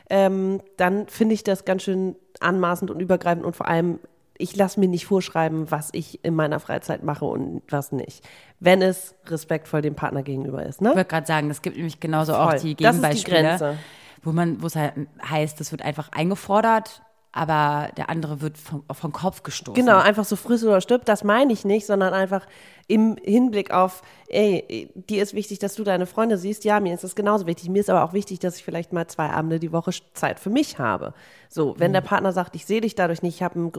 ähm, 0.10 0.62
dann 0.78 1.08
finde 1.08 1.34
ich 1.36 1.44
das 1.44 1.66
ganz 1.66 1.84
schön 1.84 2.16
anmaßend 2.40 2.92
und 2.92 3.00
übergreifend 3.00 3.46
und 3.46 3.56
vor 3.56 3.68
allem, 3.68 4.00
ich 4.38 4.56
lasse 4.56 4.80
mir 4.80 4.88
nicht 4.88 5.06
vorschreiben, 5.06 5.70
was 5.72 5.90
ich 5.94 6.24
in 6.24 6.36
meiner 6.36 6.60
Freizeit 6.60 7.04
mache 7.04 7.26
und 7.26 7.62
was 7.70 7.92
nicht. 7.92 8.28
Wenn 8.60 8.82
es 8.82 9.16
respektvoll 9.28 9.82
dem 9.82 9.96
Partner 9.96 10.24
gegenüber 10.24 10.66
ist. 10.66 10.82
Ne? 10.82 10.90
Ich 10.90 10.96
wollte 10.96 11.10
gerade 11.10 11.28
sagen, 11.28 11.50
es 11.50 11.62
gibt 11.62 11.78
nämlich 11.78 12.00
genauso 12.00 12.34
Voll. 12.34 12.42
auch 12.42 12.54
die 12.56 12.76
Gegenbeispiele, 12.76 13.58
die 13.60 13.78
wo 14.26 14.32
man, 14.32 14.62
wo 14.62 14.68
es 14.68 14.76
halt 14.76 14.94
heißt, 15.30 15.60
es 15.62 15.72
wird 15.72 15.82
einfach 15.82 16.10
eingefordert 16.12 17.04
aber 17.34 17.90
der 17.98 18.10
andere 18.12 18.42
wird 18.42 18.60
vom, 18.60 18.84
vom 18.92 19.12
Kopf 19.12 19.42
gestoßen. 19.42 19.74
Genau, 19.74 19.98
einfach 19.98 20.24
so 20.24 20.36
friss 20.36 20.64
oder 20.64 20.82
stirbt, 20.82 21.10
das 21.10 21.24
meine 21.24 21.52
ich 21.52 21.66
nicht, 21.66 21.88
sondern 21.88 22.14
einfach 22.14 22.46
im 22.88 23.18
Hinblick 23.24 23.72
auf, 23.72 24.04
ey, 24.28 24.92
dir 24.94 25.24
ist 25.24 25.34
wichtig, 25.34 25.58
dass 25.58 25.74
du 25.74 25.84
deine 25.84 26.06
Freunde 26.06 26.38
siehst. 26.38 26.64
Ja, 26.64 26.80
mir 26.80 26.94
ist 26.94 27.04
das 27.04 27.16
genauso 27.16 27.48
wichtig. 27.48 27.70
Mir 27.70 27.80
ist 27.80 27.90
aber 27.90 28.04
auch 28.04 28.14
wichtig, 28.14 28.40
dass 28.40 28.58
ich 28.58 28.64
vielleicht 28.64 28.94
mal 28.94 29.08
zwei 29.08 29.30
Abende 29.30 29.60
die 29.60 29.72
Woche 29.72 29.92
Zeit 30.14 30.40
für 30.40 30.52
mich 30.52 30.78
habe. 30.78 31.16
So, 31.50 31.74
wenn 31.80 31.90
mhm. 31.90 31.96
der 31.96 32.02
Partner 32.02 32.34
sagt, 32.34 32.56
ich 32.56 32.68
sehe 32.68 32.82
dich 32.82 32.94
dadurch 32.94 33.24
nicht, 33.24 33.36
ich 33.36 33.44
habe 33.44 33.60
ein, 33.60 33.72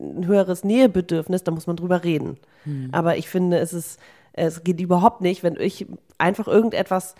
ein, 0.00 0.26
höheres 0.26 0.64
Nähebedürfnis, 0.64 1.44
dann 1.44 1.54
muss 1.54 1.68
man 1.68 1.76
drüber 1.76 2.02
reden. 2.02 2.38
Mhm. 2.64 2.88
Aber 2.90 3.16
ich 3.16 3.28
finde, 3.28 3.58
es 3.58 3.72
ist, 3.72 4.00
es 4.32 4.64
geht 4.64 4.80
überhaupt 4.80 5.20
nicht, 5.20 5.44
wenn 5.44 5.56
ich 5.60 5.86
einfach 6.18 6.48
irgendetwas 6.48 7.14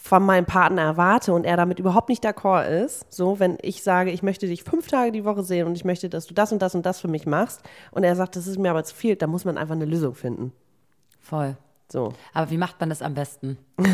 von 0.00 0.24
meinem 0.24 0.46
Partner 0.46 0.82
erwarte 0.82 1.34
und 1.34 1.44
er 1.44 1.56
damit 1.56 1.80
überhaupt 1.80 2.08
nicht 2.08 2.24
d'accord 2.24 2.66
ist, 2.66 3.04
so 3.12 3.40
wenn 3.40 3.58
ich 3.60 3.82
sage, 3.82 4.12
ich 4.12 4.22
möchte 4.22 4.46
dich 4.46 4.62
fünf 4.62 4.86
Tage 4.86 5.10
die 5.10 5.24
Woche 5.24 5.42
sehen 5.42 5.66
und 5.66 5.74
ich 5.74 5.84
möchte, 5.84 6.08
dass 6.08 6.26
du 6.26 6.34
das 6.34 6.52
und 6.52 6.62
das 6.62 6.74
und 6.76 6.86
das 6.86 7.00
für 7.00 7.08
mich 7.08 7.26
machst 7.26 7.62
und 7.90 8.04
er 8.04 8.14
sagt, 8.14 8.36
das 8.36 8.46
ist 8.46 8.58
mir 8.58 8.70
aber 8.70 8.84
zu 8.84 8.94
viel, 8.94 9.16
dann 9.16 9.28
muss 9.28 9.44
man 9.44 9.58
einfach 9.58 9.74
eine 9.74 9.84
Lösung 9.84 10.14
finden. 10.14 10.52
Voll. 11.20 11.56
So. 11.90 12.12
Aber 12.32 12.50
wie 12.50 12.56
macht 12.58 12.78
man 12.80 12.88
das 12.88 13.02
am 13.02 13.14
besten? 13.14 13.58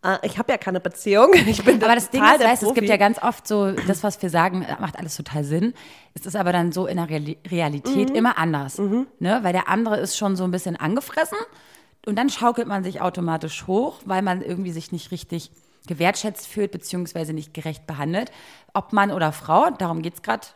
Ah, 0.00 0.20
ich 0.22 0.38
habe 0.38 0.52
ja 0.52 0.58
keine 0.58 0.78
Beziehung. 0.78 1.32
Ich 1.48 1.64
bin 1.64 1.82
aber 1.82 1.96
das 1.96 2.10
Ding 2.10 2.22
ist, 2.22 2.40
weißt, 2.40 2.62
es 2.62 2.72
gibt 2.74 2.88
ja 2.88 2.96
ganz 2.96 3.20
oft 3.20 3.48
so, 3.48 3.72
das, 3.72 4.04
was 4.04 4.22
wir 4.22 4.30
sagen, 4.30 4.64
macht 4.78 4.96
alles 4.96 5.16
total 5.16 5.42
Sinn. 5.42 5.74
Es 6.14 6.24
ist 6.24 6.36
aber 6.36 6.52
dann 6.52 6.70
so 6.70 6.86
in 6.86 6.98
der 6.98 7.08
Realität 7.08 8.10
mhm. 8.10 8.14
immer 8.14 8.38
anders. 8.38 8.78
Mhm. 8.78 9.08
Ne? 9.18 9.40
Weil 9.42 9.52
der 9.52 9.68
andere 9.68 9.96
ist 9.96 10.16
schon 10.16 10.36
so 10.36 10.44
ein 10.44 10.52
bisschen 10.52 10.76
angefressen 10.76 11.36
und 12.06 12.16
dann 12.16 12.30
schaukelt 12.30 12.68
man 12.68 12.84
sich 12.84 13.00
automatisch 13.00 13.66
hoch, 13.66 14.00
weil 14.04 14.22
man 14.22 14.42
irgendwie 14.42 14.72
sich 14.72 14.92
nicht 14.92 15.10
richtig 15.10 15.50
gewertschätzt 15.86 16.46
fühlt, 16.46 16.70
beziehungsweise 16.70 17.32
nicht 17.32 17.54
gerecht 17.54 17.86
behandelt. 17.86 18.30
Ob 18.74 18.92
Mann 18.92 19.10
oder 19.10 19.32
Frau, 19.32 19.70
darum 19.70 20.02
geht 20.02 20.14
es 20.14 20.22
gerade 20.22 20.46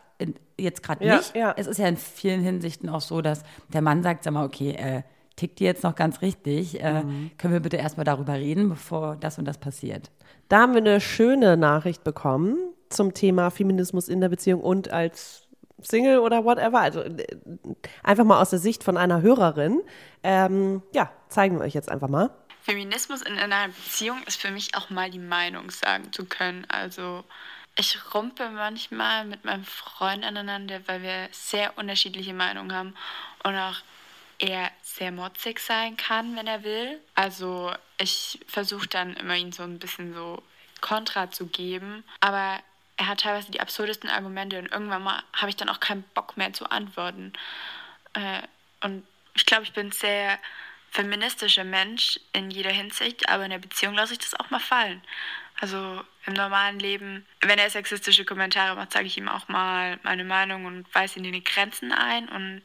jetzt 0.57 0.83
gerade 0.83 1.05
ja, 1.05 1.17
nicht. 1.17 1.35
Ja. 1.35 1.53
Es 1.57 1.67
ist 1.67 1.77
ja 1.77 1.87
in 1.87 1.97
vielen 1.97 2.41
Hinsichten 2.41 2.89
auch 2.89 3.01
so, 3.01 3.21
dass 3.21 3.43
der 3.69 3.81
Mann 3.81 4.03
sagt, 4.03 4.23
sag 4.23 4.33
mal, 4.33 4.45
okay, 4.45 4.71
äh, 4.71 5.01
tickt 5.35 5.59
die 5.59 5.63
jetzt 5.63 5.83
noch 5.83 5.95
ganz 5.95 6.21
richtig? 6.21 6.81
Äh, 6.81 7.03
mhm. 7.03 7.31
Können 7.37 7.53
wir 7.53 7.59
bitte 7.59 7.77
erstmal 7.77 8.03
darüber 8.03 8.33
reden, 8.33 8.69
bevor 8.69 9.17
das 9.17 9.39
und 9.39 9.45
das 9.45 9.57
passiert? 9.57 10.11
Da 10.49 10.61
haben 10.61 10.73
wir 10.73 10.81
eine 10.81 11.01
schöne 11.01 11.57
Nachricht 11.57 12.03
bekommen 12.03 12.57
zum 12.89 13.13
Thema 13.13 13.49
Feminismus 13.49 14.07
in 14.07 14.21
der 14.21 14.29
Beziehung 14.29 14.61
und 14.61 14.91
als 14.91 15.42
Single 15.83 16.19
oder 16.19 16.43
whatever. 16.43 16.79
Also 16.79 17.01
äh, 17.01 17.25
einfach 18.03 18.23
mal 18.23 18.41
aus 18.41 18.49
der 18.49 18.59
Sicht 18.59 18.83
von 18.83 18.97
einer 18.97 19.21
Hörerin. 19.21 19.81
Ähm, 20.23 20.81
ja, 20.93 21.11
zeigen 21.29 21.57
wir 21.57 21.65
euch 21.65 21.73
jetzt 21.73 21.89
einfach 21.89 22.09
mal. 22.09 22.29
Feminismus 22.63 23.21
in 23.21 23.37
einer 23.37 23.67
Beziehung 23.67 24.23
ist 24.25 24.39
für 24.39 24.51
mich 24.51 24.75
auch 24.75 24.89
mal 24.89 25.11
die 25.11 25.19
Meinung 25.19 25.69
sagen 25.69 26.13
zu 26.13 26.25
können. 26.25 26.65
Also 26.69 27.23
ich 27.75 27.97
rumpe 28.13 28.49
manchmal 28.49 29.25
mit 29.25 29.43
meinem 29.45 29.65
Freund 29.65 30.23
aneinander, 30.23 30.79
weil 30.87 31.01
wir 31.01 31.27
sehr 31.31 31.77
unterschiedliche 31.77 32.33
Meinungen 32.33 32.73
haben 32.73 32.95
und 33.43 33.55
auch 33.55 33.81
er 34.39 34.71
sehr 34.81 35.11
motzig 35.11 35.59
sein 35.59 35.97
kann, 35.97 36.35
wenn 36.35 36.47
er 36.47 36.63
will. 36.63 36.99
Also 37.15 37.73
ich 37.97 38.39
versuche 38.47 38.87
dann 38.87 39.15
immer 39.15 39.35
ihn 39.35 39.51
so 39.51 39.63
ein 39.63 39.79
bisschen 39.79 40.13
so 40.13 40.41
Kontra 40.81 41.31
zu 41.31 41.47
geben, 41.47 42.03
aber 42.19 42.59
er 42.97 43.07
hat 43.07 43.21
teilweise 43.21 43.51
die 43.51 43.61
absurdesten 43.61 44.09
Argumente 44.09 44.59
und 44.59 44.71
irgendwann 44.71 45.03
mal 45.03 45.23
habe 45.33 45.49
ich 45.49 45.55
dann 45.55 45.69
auch 45.69 45.79
keinen 45.79 46.03
Bock 46.13 46.37
mehr 46.37 46.53
zu 46.53 46.69
antworten. 46.69 47.33
Äh, 48.13 48.41
und 48.81 49.05
ich 49.33 49.45
glaube, 49.45 49.63
ich 49.63 49.73
bin 49.73 49.91
sehr 49.91 50.37
feministischer 50.91 51.63
Mensch 51.63 52.19
in 52.33 52.51
jeder 52.51 52.69
Hinsicht, 52.71 53.27
aber 53.29 53.45
in 53.45 53.49
der 53.49 53.57
Beziehung 53.57 53.95
lasse 53.95 54.13
ich 54.13 54.19
das 54.19 54.39
auch 54.39 54.51
mal 54.51 54.59
fallen. 54.59 55.01
Also 55.59 56.03
im 56.25 56.33
normalen 56.33 56.79
Leben, 56.79 57.25
wenn 57.41 57.57
er 57.57 57.69
sexistische 57.69 58.25
Kommentare 58.25 58.75
macht, 58.75 58.93
sage 58.93 59.07
ich 59.07 59.17
ihm 59.17 59.27
auch 59.27 59.47
mal 59.47 59.99
meine 60.03 60.23
Meinung 60.23 60.65
und 60.65 60.93
weise 60.93 61.19
ihn 61.19 61.25
in 61.25 61.33
die 61.33 61.43
Grenzen 61.43 61.91
ein. 61.91 62.29
Und 62.29 62.63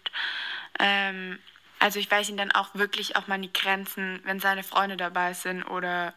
ähm, 0.79 1.39
also 1.79 1.99
ich 1.99 2.11
weise 2.11 2.33
ihn 2.33 2.37
dann 2.37 2.53
auch 2.53 2.75
wirklich 2.75 3.17
auch 3.17 3.27
mal 3.29 3.37
in 3.37 3.43
die 3.43 3.53
Grenzen, 3.53 4.21
wenn 4.25 4.41
seine 4.41 4.63
Freunde 4.63 4.97
dabei 4.97 5.33
sind 5.33 5.63
oder 5.65 6.13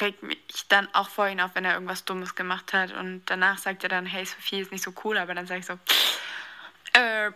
regt 0.00 0.22
mich 0.22 0.38
dann 0.68 0.88
auch 0.94 1.08
vor 1.08 1.28
ihn 1.28 1.40
auf, 1.40 1.54
wenn 1.54 1.64
er 1.64 1.74
irgendwas 1.74 2.04
Dummes 2.04 2.34
gemacht 2.34 2.72
hat. 2.72 2.92
Und 2.92 3.22
danach 3.26 3.58
sagt 3.58 3.82
er 3.82 3.88
dann, 3.88 4.06
hey 4.06 4.24
Sophie, 4.24 4.60
ist 4.60 4.72
nicht 4.72 4.84
so 4.84 4.92
cool, 5.04 5.18
aber 5.18 5.34
dann 5.34 5.46
sage 5.46 5.60
ich 5.60 5.66
so, 5.66 5.78
äh, 6.92 7.32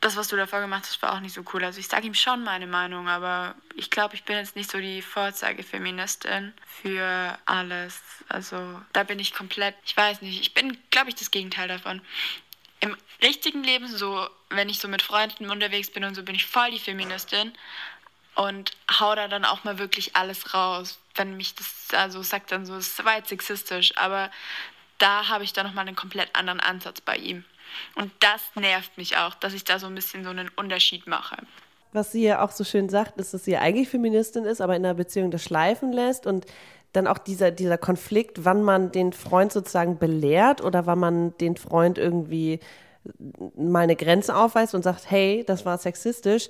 das, 0.00 0.16
was 0.16 0.28
du 0.28 0.36
davor 0.36 0.60
gemacht 0.60 0.84
hast, 0.86 1.00
war 1.00 1.14
auch 1.14 1.20
nicht 1.20 1.32
so 1.32 1.42
cool. 1.54 1.64
Also 1.64 1.80
ich 1.80 1.88
sage 1.88 2.06
ihm 2.06 2.14
schon 2.14 2.44
meine 2.44 2.66
Meinung, 2.66 3.08
aber 3.08 3.54
ich 3.74 3.90
glaube, 3.90 4.14
ich 4.14 4.24
bin 4.24 4.36
jetzt 4.36 4.54
nicht 4.54 4.70
so 4.70 4.78
die 4.78 5.00
Vorzeigefeministin 5.00 6.52
für 6.66 7.38
alles. 7.46 8.02
Also 8.28 8.82
da 8.92 9.02
bin 9.04 9.18
ich 9.18 9.32
komplett, 9.32 9.74
ich 9.86 9.96
weiß 9.96 10.20
nicht, 10.20 10.42
ich 10.42 10.52
bin, 10.52 10.76
glaube 10.90 11.08
ich, 11.08 11.14
das 11.14 11.30
Gegenteil 11.30 11.68
davon. 11.68 12.02
Im 12.80 12.94
richtigen 13.22 13.64
Leben 13.64 13.88
so, 13.88 14.28
wenn 14.50 14.68
ich 14.68 14.78
so 14.78 14.88
mit 14.88 15.00
Freunden 15.00 15.48
unterwegs 15.48 15.90
bin 15.90 16.04
und 16.04 16.14
so, 16.14 16.22
bin 16.22 16.34
ich 16.34 16.44
voll 16.44 16.70
die 16.70 16.78
Feministin 16.78 17.54
und 18.34 18.72
hau 19.00 19.14
da 19.14 19.28
dann 19.28 19.44
auch 19.44 19.64
mal 19.64 19.78
wirklich 19.78 20.16
alles 20.16 20.54
raus. 20.54 20.98
Wenn 21.14 21.36
mich 21.36 21.54
das, 21.54 21.68
also 21.92 22.22
sagt 22.22 22.52
dann 22.52 22.66
so, 22.66 22.74
es 22.74 23.04
war 23.04 23.16
jetzt 23.16 23.28
sexistisch, 23.28 23.96
aber 23.96 24.30
da 24.98 25.28
habe 25.28 25.44
ich 25.44 25.52
dann 25.52 25.66
nochmal 25.66 25.86
einen 25.86 25.96
komplett 25.96 26.34
anderen 26.34 26.60
Ansatz 26.60 27.00
bei 27.00 27.16
ihm. 27.16 27.44
Und 27.94 28.12
das 28.20 28.40
nervt 28.54 28.96
mich 28.96 29.16
auch, 29.16 29.34
dass 29.34 29.52
ich 29.52 29.64
da 29.64 29.78
so 29.78 29.86
ein 29.86 29.94
bisschen 29.94 30.24
so 30.24 30.30
einen 30.30 30.48
Unterschied 30.56 31.06
mache. 31.06 31.36
Was 31.92 32.12
sie 32.12 32.24
ja 32.24 32.42
auch 32.42 32.50
so 32.50 32.64
schön 32.64 32.88
sagt, 32.88 33.18
ist, 33.18 33.34
dass 33.34 33.44
sie 33.44 33.56
eigentlich 33.56 33.88
Feministin 33.88 34.44
ist, 34.44 34.60
aber 34.60 34.74
in 34.76 34.84
einer 34.84 34.94
Beziehung 34.94 35.30
das 35.30 35.44
schleifen 35.44 35.92
lässt 35.92 36.26
und 36.26 36.46
dann 36.92 37.06
auch 37.06 37.18
dieser, 37.18 37.50
dieser 37.50 37.78
Konflikt, 37.78 38.44
wann 38.44 38.62
man 38.62 38.92
den 38.92 39.12
Freund 39.12 39.52
sozusagen 39.52 39.98
belehrt 39.98 40.60
oder 40.60 40.86
wann 40.86 40.98
man 40.98 41.38
den 41.38 41.56
Freund 41.56 41.98
irgendwie 41.98 42.60
mal 43.56 43.80
eine 43.80 43.96
Grenze 43.96 44.34
aufweist 44.34 44.74
und 44.74 44.82
sagt, 44.82 45.10
hey, 45.10 45.44
das 45.46 45.64
war 45.64 45.78
sexistisch 45.78 46.48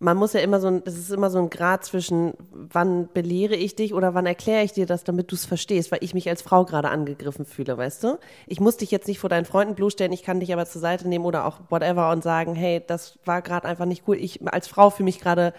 man 0.00 0.16
muss 0.16 0.32
ja 0.32 0.40
immer 0.40 0.60
so 0.60 0.68
ein, 0.68 0.84
das 0.84 0.96
ist 0.96 1.10
immer 1.10 1.28
so 1.28 1.38
ein 1.38 1.50
Grad 1.50 1.84
zwischen, 1.84 2.34
wann 2.52 3.08
belehre 3.12 3.56
ich 3.56 3.74
dich 3.74 3.94
oder 3.94 4.14
wann 4.14 4.26
erkläre 4.26 4.62
ich 4.62 4.72
dir 4.72 4.86
das, 4.86 5.02
damit 5.04 5.32
du 5.32 5.34
es 5.34 5.44
verstehst, 5.44 5.90
weil 5.90 6.02
ich 6.02 6.14
mich 6.14 6.28
als 6.28 6.42
Frau 6.42 6.64
gerade 6.64 6.88
angegriffen 6.90 7.44
fühle, 7.44 7.76
weißt 7.76 8.04
du? 8.04 8.18
Ich 8.46 8.60
muss 8.60 8.76
dich 8.76 8.90
jetzt 8.90 9.08
nicht 9.08 9.18
vor 9.18 9.30
deinen 9.30 9.44
Freunden 9.44 9.74
bloßstellen, 9.74 10.12
ich 10.12 10.22
kann 10.22 10.40
dich 10.40 10.52
aber 10.52 10.66
zur 10.66 10.80
Seite 10.80 11.08
nehmen 11.08 11.24
oder 11.24 11.46
auch 11.46 11.60
whatever 11.68 12.10
und 12.10 12.22
sagen, 12.22 12.54
hey, 12.54 12.82
das 12.86 13.18
war 13.24 13.42
gerade 13.42 13.66
einfach 13.66 13.86
nicht 13.86 14.04
cool. 14.06 14.16
Ich 14.16 14.40
als 14.46 14.68
Frau 14.68 14.90
fühle 14.90 15.06
mich 15.06 15.20
gerade 15.20 15.52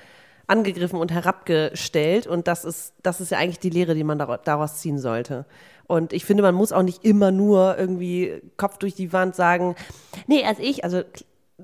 angegriffen 0.49 0.99
und 0.99 1.12
herabgestellt. 1.12 2.28
Und 2.28 2.47
das 2.47 2.65
ist, 2.65 2.93
das 3.04 3.21
ist 3.21 3.32
ja 3.32 3.38
eigentlich 3.38 3.60
die 3.60 3.69
Lehre, 3.69 3.93
die 3.93 4.04
man 4.04 4.19
dara- 4.19 4.39
daraus 4.43 4.80
ziehen 4.80 4.97
sollte. 4.97 5.45
Und 5.86 6.13
ich 6.13 6.25
finde, 6.25 6.43
man 6.43 6.56
muss 6.56 6.71
auch 6.71 6.84
nicht 6.84 7.06
immer 7.06 7.32
nur 7.32 7.78
irgendwie 7.78 8.41
Kopf 8.58 8.78
durch 8.78 8.95
die 8.95 9.13
Wand 9.13 9.36
sagen, 9.36 9.75
nee, 10.28 10.43
als 10.43 10.60
ich, 10.60 10.84
also 10.84 11.02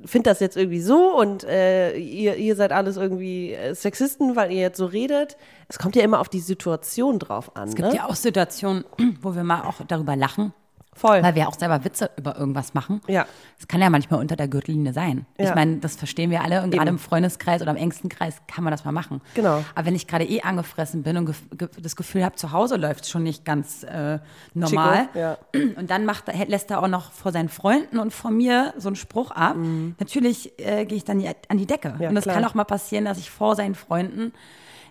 finde 0.03 0.29
das 0.29 0.39
jetzt 0.39 0.57
irgendwie 0.57 0.81
so 0.81 1.17
und 1.17 1.43
äh, 1.43 1.95
ihr, 1.97 2.35
ihr 2.35 2.55
seid 2.55 2.71
alles 2.71 2.97
irgendwie 2.97 3.53
äh, 3.53 3.73
Sexisten, 3.73 4.35
weil 4.35 4.51
ihr 4.51 4.61
jetzt 4.61 4.77
so 4.77 4.85
redet. 4.85 5.37
Es 5.67 5.79
kommt 5.79 5.95
ja 5.95 6.03
immer 6.03 6.19
auf 6.19 6.29
die 6.29 6.39
Situation 6.39 7.19
drauf 7.19 7.55
an. 7.55 7.69
Es 7.69 7.75
gibt 7.75 7.89
ne? 7.89 7.95
ja 7.95 8.05
auch 8.05 8.15
Situationen, 8.15 8.85
wo 9.21 9.35
wir 9.35 9.43
mal 9.43 9.63
auch 9.63 9.75
darüber 9.87 10.15
lachen, 10.15 10.53
Voll. 10.97 11.21
weil 11.21 11.35
wir 11.35 11.47
auch 11.49 11.53
selber 11.59 11.83
Witze 11.83 12.09
über 12.17 12.37
irgendwas 12.37 12.73
machen. 12.73 13.01
Ja. 13.07 13.25
Das 13.57 13.67
kann 13.67 13.81
ja 13.81 13.89
manchmal 13.89 14.19
unter 14.21 14.35
der 14.37 14.47
Gürtellinie 14.47 14.93
sein. 14.93 15.25
Ja. 15.37 15.49
Ich 15.49 15.55
meine, 15.55 15.77
das 15.77 15.97
verstehen 15.97 16.31
wir 16.31 16.41
alle 16.41 16.63
und 16.63 16.71
gerade 16.71 16.89
im 16.89 16.97
Freundeskreis 16.99 17.61
oder 17.61 17.71
im 17.71 17.77
engsten 17.77 18.09
Kreis 18.09 18.37
kann 18.47 18.63
man 18.63 18.71
das 18.71 18.85
mal 18.85 18.93
machen. 18.93 19.21
Genau. 19.33 19.63
Aber 19.75 19.85
wenn 19.85 19.95
ich 19.95 20.07
gerade 20.07 20.23
eh 20.23 20.41
angefressen 20.41 21.03
bin 21.03 21.17
und 21.17 21.25
ge 21.57 21.67
das 21.81 21.95
Gefühl 21.97 22.23
habe, 22.23 22.35
zu 22.35 22.51
Hause 22.53 22.77
läuft 22.77 23.03
es 23.03 23.09
schon 23.09 23.23
nicht 23.23 23.43
ganz 23.43 23.83
äh, 23.83 24.19
normal 24.53 25.07
Chico, 25.13 25.19
ja. 25.19 25.37
und 25.77 25.89
dann 25.89 26.05
macht, 26.05 26.25
lässt 26.47 26.71
er 26.71 26.81
auch 26.81 26.87
noch 26.87 27.11
vor 27.11 27.31
seinen 27.33 27.49
Freunden 27.49 27.99
und 27.99 28.13
vor 28.13 28.31
mir 28.31 28.73
so 28.77 28.87
einen 28.89 28.95
Spruch 28.95 29.31
ab, 29.31 29.55
natürlich 29.99 30.57
äh, 30.59 30.85
gehe 30.85 30.97
ich 30.97 31.03
dann 31.03 31.23
an 31.49 31.57
die 31.57 31.65
Decke. 31.65 31.89
Mhm. 31.95 32.01
Ja, 32.01 32.09
und 32.09 32.17
es 32.17 32.23
klar. 32.23 32.35
kann 32.35 32.45
auch 32.45 32.53
mal 32.53 32.63
passieren, 32.63 33.05
dass 33.05 33.17
ich 33.17 33.29
vor 33.29 33.55
seinen 33.55 33.75
Freunden 33.75 34.31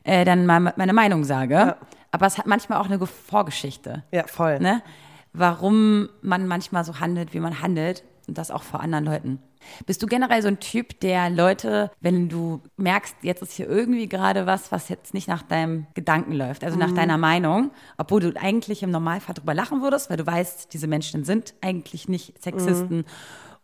äh, 0.04 0.24
dann 0.24 0.44
mal 0.46 0.60
meine 0.76 0.92
Meinung 0.92 1.24
sage. 1.24 1.76
Aber 2.10 2.26
es 2.26 2.38
hat 2.38 2.46
manchmal 2.46 2.78
auch 2.78 2.86
eine 2.86 2.98
Ge- 2.98 3.08
Vorgeschichte 3.08 4.04
Ja, 4.12 4.24
voll. 4.28 4.60
ne? 4.60 4.82
Warum 5.34 6.08
man 6.22 6.46
manchmal 6.46 6.84
so 6.84 7.00
handelt, 7.00 7.34
wie 7.34 7.40
man 7.40 7.60
handelt 7.60 8.04
und 8.26 8.38
das 8.38 8.50
auch 8.50 8.62
vor 8.62 8.80
anderen 8.80 9.04
Leuten. 9.04 9.38
Bist 9.86 10.02
du 10.02 10.06
generell 10.06 10.42
so 10.42 10.48
ein 10.48 10.60
Typ, 10.60 11.00
der 11.00 11.30
Leute, 11.30 11.90
wenn 12.00 12.28
du 12.28 12.60
merkst, 12.76 13.16
jetzt 13.22 13.42
ist 13.42 13.52
hier 13.52 13.68
irgendwie 13.68 14.08
gerade 14.08 14.46
was, 14.46 14.70
was 14.72 14.88
jetzt 14.88 15.14
nicht 15.14 15.26
nach 15.26 15.42
deinem 15.42 15.86
Gedanken 15.94 16.32
läuft, 16.32 16.64
also 16.64 16.78
nach 16.78 16.92
deiner 16.92 17.18
Meinung, 17.18 17.70
obwohl 17.96 18.20
du 18.20 18.32
eigentlich 18.40 18.82
im 18.82 18.90
Normalfall 18.90 19.34
drüber 19.34 19.54
lachen 19.54 19.82
würdest, 19.82 20.10
weil 20.10 20.18
du 20.18 20.26
weißt, 20.26 20.72
diese 20.72 20.86
Menschen 20.86 21.24
sind 21.24 21.54
eigentlich 21.62 22.08
nicht 22.08 22.42
Sexisten 22.42 23.04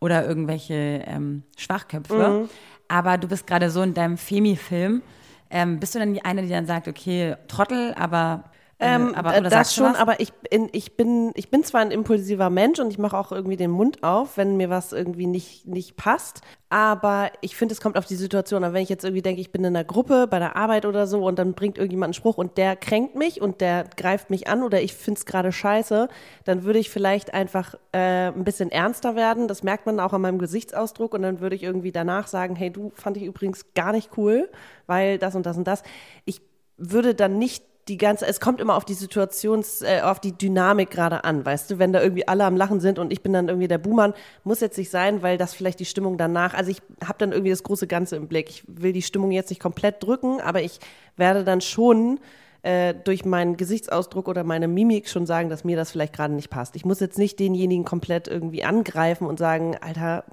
oder 0.01 0.27
irgendwelche 0.27 1.05
ähm, 1.07 1.43
Schwachköpfe, 1.57 2.49
aber 2.89 3.19
du 3.19 3.29
bist 3.29 3.47
gerade 3.47 3.71
so 3.71 3.83
in 3.83 3.95
deinem 3.95 4.17
Femi-Film, 4.17 5.03
ähm, 5.51 5.81
bist 5.81 5.95
du 5.95 5.99
dann 5.99 6.15
die 6.15 6.25
eine, 6.25 6.43
die 6.43 6.49
dann 6.49 6.67
sagt, 6.67 6.89
okay, 6.89 7.37
Trottel, 7.49 7.93
aber, 7.95 8.45
Ähm, 8.83 9.15
aber 9.15 9.37
äh, 9.37 9.43
das 9.43 9.75
schon, 9.75 9.95
aber 9.95 10.21
ich 10.21 10.33
bin, 10.33 10.71
ich 10.73 10.97
bin, 10.97 11.33
ich 11.35 11.51
bin 11.51 11.63
zwar 11.65 11.83
ein 11.83 11.91
impulsiver 11.91 12.49
Mensch 12.49 12.79
und 12.79 12.91
ich 12.91 12.99
mache 12.99 13.17
auch 13.17 13.31
irgendwie 13.31 13.59
den 13.59 13.71
Mund 13.71 14.03
auf, 14.03 14.39
wenn 14.39 14.57
mir 14.57 14.71
was 14.71 14.93
irgendwie 14.95 15.27
nicht, 15.27 15.67
nicht 15.67 15.97
passt. 15.97 16.41
Aber 16.71 17.31
ich 17.43 17.57
finde, 17.57 17.75
es 17.75 17.81
kommt 17.81 17.99
auf 17.99 18.07
die 18.07 18.15
Situation 18.15 18.65
an. 18.65 18.73
Wenn 18.73 18.83
ich 18.83 18.89
jetzt 18.89 19.05
irgendwie 19.05 19.21
denke, 19.21 19.41
ich 19.41 19.53
bin 19.53 19.65
in 19.65 19.77
einer 19.77 19.85
Gruppe, 19.85 20.27
bei 20.27 20.39
der 20.39 20.57
Arbeit 20.57 20.87
oder 20.87 21.07
so 21.07 21.23
und 21.27 21.39
dann 21.39 21.53
bringt 21.53 21.77
irgendjemand 21.77 22.09
einen 22.09 22.15
Spruch 22.15 22.39
und 22.39 22.57
der 22.57 22.75
kränkt 22.75 23.17
mich 23.17 23.43
und 23.43 23.61
der 23.61 23.85
greift 23.97 24.31
mich 24.31 24.49
an 24.49 24.63
oder 24.63 24.81
ich 24.81 24.95
finde 24.95 25.19
es 25.19 25.27
gerade 25.27 25.53
scheiße, 25.53 26.09
dann 26.45 26.65
würde 26.65 26.79
ich 26.79 26.89
vielleicht 26.89 27.35
einfach 27.35 27.75
äh, 27.93 28.29
ein 28.29 28.45
bisschen 28.45 28.71
ernster 28.71 29.15
werden. 29.15 29.47
Das 29.47 29.63
merkt 29.63 29.85
man 29.85 30.01
auch 30.01 30.15
an 30.15 30.23
meinem 30.23 30.39
Gesichtsausdruck 30.39 31.13
und 31.13 31.21
dann 31.23 31.41
würde 31.41 31.57
ich 31.57 31.65
irgendwie 31.65 31.93
danach 31.93 32.29
sagen, 32.29 32.57
hey, 32.57 32.71
du 32.71 32.93
fand 32.95 33.19
ich 33.19 33.25
übrigens 33.25 33.75
gar 33.75 33.93
nicht 33.93 34.17
cool, 34.17 34.49
weil 34.87 35.19
das 35.19 35.35
und 35.35 35.45
das 35.45 35.59
und 35.59 35.67
das. 35.67 35.83
Ich 36.25 36.41
würde 36.79 37.15
dann 37.15 37.39
nicht 37.39 37.65
die 37.91 37.97
ganze, 37.97 38.25
es 38.27 38.39
kommt 38.39 38.61
immer 38.61 38.77
auf 38.77 38.85
die 38.85 38.95
Situations, 38.95 39.83
äh, 39.83 40.01
auf 40.03 40.21
die 40.21 40.33
Dynamik 40.33 40.91
gerade 40.91 41.25
an, 41.25 41.45
weißt 41.45 41.71
du, 41.73 41.79
wenn 41.81 41.93
da 41.93 42.01
irgendwie 42.01 42.27
alle 42.29 42.45
am 42.45 42.57
Lachen 42.57 42.79
sind 42.81 43.01
und 43.01 43.13
ich 43.13 43.21
bin 43.21 43.33
dann 43.33 43.49
irgendwie 43.49 43.67
der 43.67 43.79
Buhmann, 43.79 44.15
muss 44.45 44.61
jetzt 44.61 44.79
nicht 44.79 44.91
sein, 44.91 45.23
weil 45.23 45.37
das 45.37 45.55
vielleicht 45.55 45.81
die 45.81 45.85
Stimmung 45.85 46.17
danach, 46.17 46.55
also 46.55 46.71
ich 46.71 46.81
habe 47.05 47.19
dann 47.19 47.33
irgendwie 47.33 47.51
das 47.51 47.65
große 47.65 47.89
Ganze 47.89 48.15
im 48.15 48.29
Blick. 48.29 48.49
Ich 48.49 48.65
will 48.69 48.93
die 48.93 49.03
Stimmung 49.03 49.33
jetzt 49.33 49.51
nicht 49.51 49.61
komplett 49.61 50.03
drücken, 50.03 50.41
aber 50.41 50.63
ich 50.63 50.79
werde 51.17 51.43
dann 51.43 51.61
schon 51.61 52.21
äh, 52.63 52.95
durch 52.95 53.25
meinen 53.25 53.57
Gesichtsausdruck 53.57 54.29
oder 54.29 54.45
meine 54.45 54.69
Mimik 54.69 55.09
schon 55.09 55.27
sagen, 55.27 55.49
dass 55.49 55.65
mir 55.65 55.77
das 55.77 55.91
vielleicht 55.91 56.15
gerade 56.15 56.33
nicht 56.33 56.49
passt. 56.49 56.77
Ich 56.77 56.85
muss 56.85 57.01
jetzt 57.01 57.19
nicht 57.19 57.41
denjenigen 57.41 57.85
komplett 57.85 58.29
irgendwie 58.29 58.63
angreifen 58.63 59.27
und 59.27 59.41
sagen, 59.41 59.77
Alter, 59.81 60.25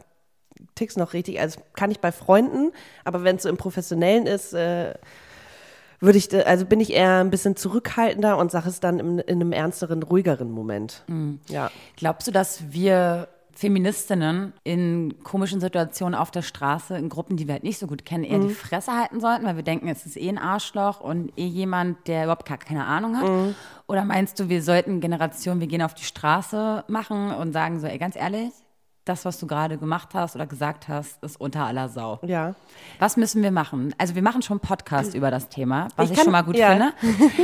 tickst 0.76 0.98
noch 0.98 1.14
richtig. 1.14 1.40
Also 1.40 1.60
kann 1.74 1.90
ich 1.90 2.02
bei 2.02 2.12
Freunden, 2.12 2.72
aber 3.04 3.24
wenn 3.24 3.38
es 3.38 3.44
so 3.44 3.50
im 3.50 3.58
Professionellen 3.58 4.28
ist, 4.28 4.54
äh, 4.54 4.94
würde 6.00 6.18
ich, 6.18 6.48
also 6.48 6.66
bin 6.66 6.80
ich 6.80 6.94
eher 6.94 7.20
ein 7.20 7.30
bisschen 7.30 7.56
zurückhaltender 7.56 8.38
und 8.38 8.52
sage 8.52 8.70
es 8.70 8.80
dann 8.80 9.00
in, 9.00 9.20
in 9.20 9.42
einem 9.42 9.52
ernsteren, 9.52 10.04
ruhigeren 10.04 10.52
Moment. 10.52 11.04
Ja. 11.50 11.72
Glaubst 11.96 12.28
du, 12.28 12.32
dass 12.32 12.72
wir 12.72 13.28
Feministinnen 13.58 14.54
in 14.64 15.16
komischen 15.24 15.60
Situationen 15.60 16.14
auf 16.14 16.30
der 16.30 16.44
Straße, 16.44 16.96
in 16.96 17.10
Gruppen, 17.10 17.38
die 17.38 17.48
wir 17.48 17.54
halt 17.54 17.64
nicht 17.64 17.80
so 17.80 17.88
gut 17.88 18.06
kennen, 18.06 18.24
eher 18.24 18.38
die 18.38 18.54
Fresse 18.54 18.92
halten 18.92 19.20
sollten, 19.20 19.46
weil 19.46 19.56
wir 19.56 19.64
denken, 19.64 19.88
es 19.88 20.06
ist 20.06 20.16
eh 20.16 20.30
ein 20.30 20.38
Arschloch 20.38 21.02
und 21.02 21.32
eh 21.38 21.48
jemand, 21.48 22.08
der 22.08 22.26
überhaupt 22.26 22.48
gar 22.48 22.60
keine 22.60 22.86
Ahnung 22.86 23.18
hat? 23.18 23.56
Oder 23.88 24.06
meinst 24.06 24.40
du, 24.40 24.50
wir 24.50 24.62
sollten 24.62 25.02
Generation, 25.02 25.60
wir 25.60 25.66
gehen 25.66 25.82
auf 25.82 25.96
die 25.96 26.04
Straße 26.04 26.84
machen 26.88 27.32
und 27.32 27.52
sagen 27.52 27.80
so, 27.80 27.88
ey, 27.88 27.98
ganz 27.98 28.16
ehrlich, 28.16 28.52
das, 29.10 29.26
was 29.26 29.40
du 29.40 29.48
gerade 29.48 29.78
gemacht 29.78 30.10
hast 30.14 30.36
oder 30.36 30.46
gesagt 30.46 30.88
hast, 30.88 31.22
ist 31.24 31.40
unter 31.40 31.66
aller 31.66 31.90
Sau. 31.90 32.20
Ja. 32.24 32.56
Was 33.00 33.18
müssen 33.18 33.42
wir 33.44 33.52
machen? 33.52 33.94
Also 33.98 34.16
wir 34.16 34.22
machen 34.22 34.42
schon 34.42 34.56
einen 34.60 34.68
Podcast 34.68 35.14
über 35.16 35.32
das 35.32 35.50
Thema, 35.50 35.88
was 35.96 36.06
Ich 36.06 36.12
ich, 36.12 36.18
kann- 36.18 36.26
schon 36.26 36.32
mal 36.34 36.44
gut 36.44 36.56
ja. 36.58 36.70
finde. 36.70 36.94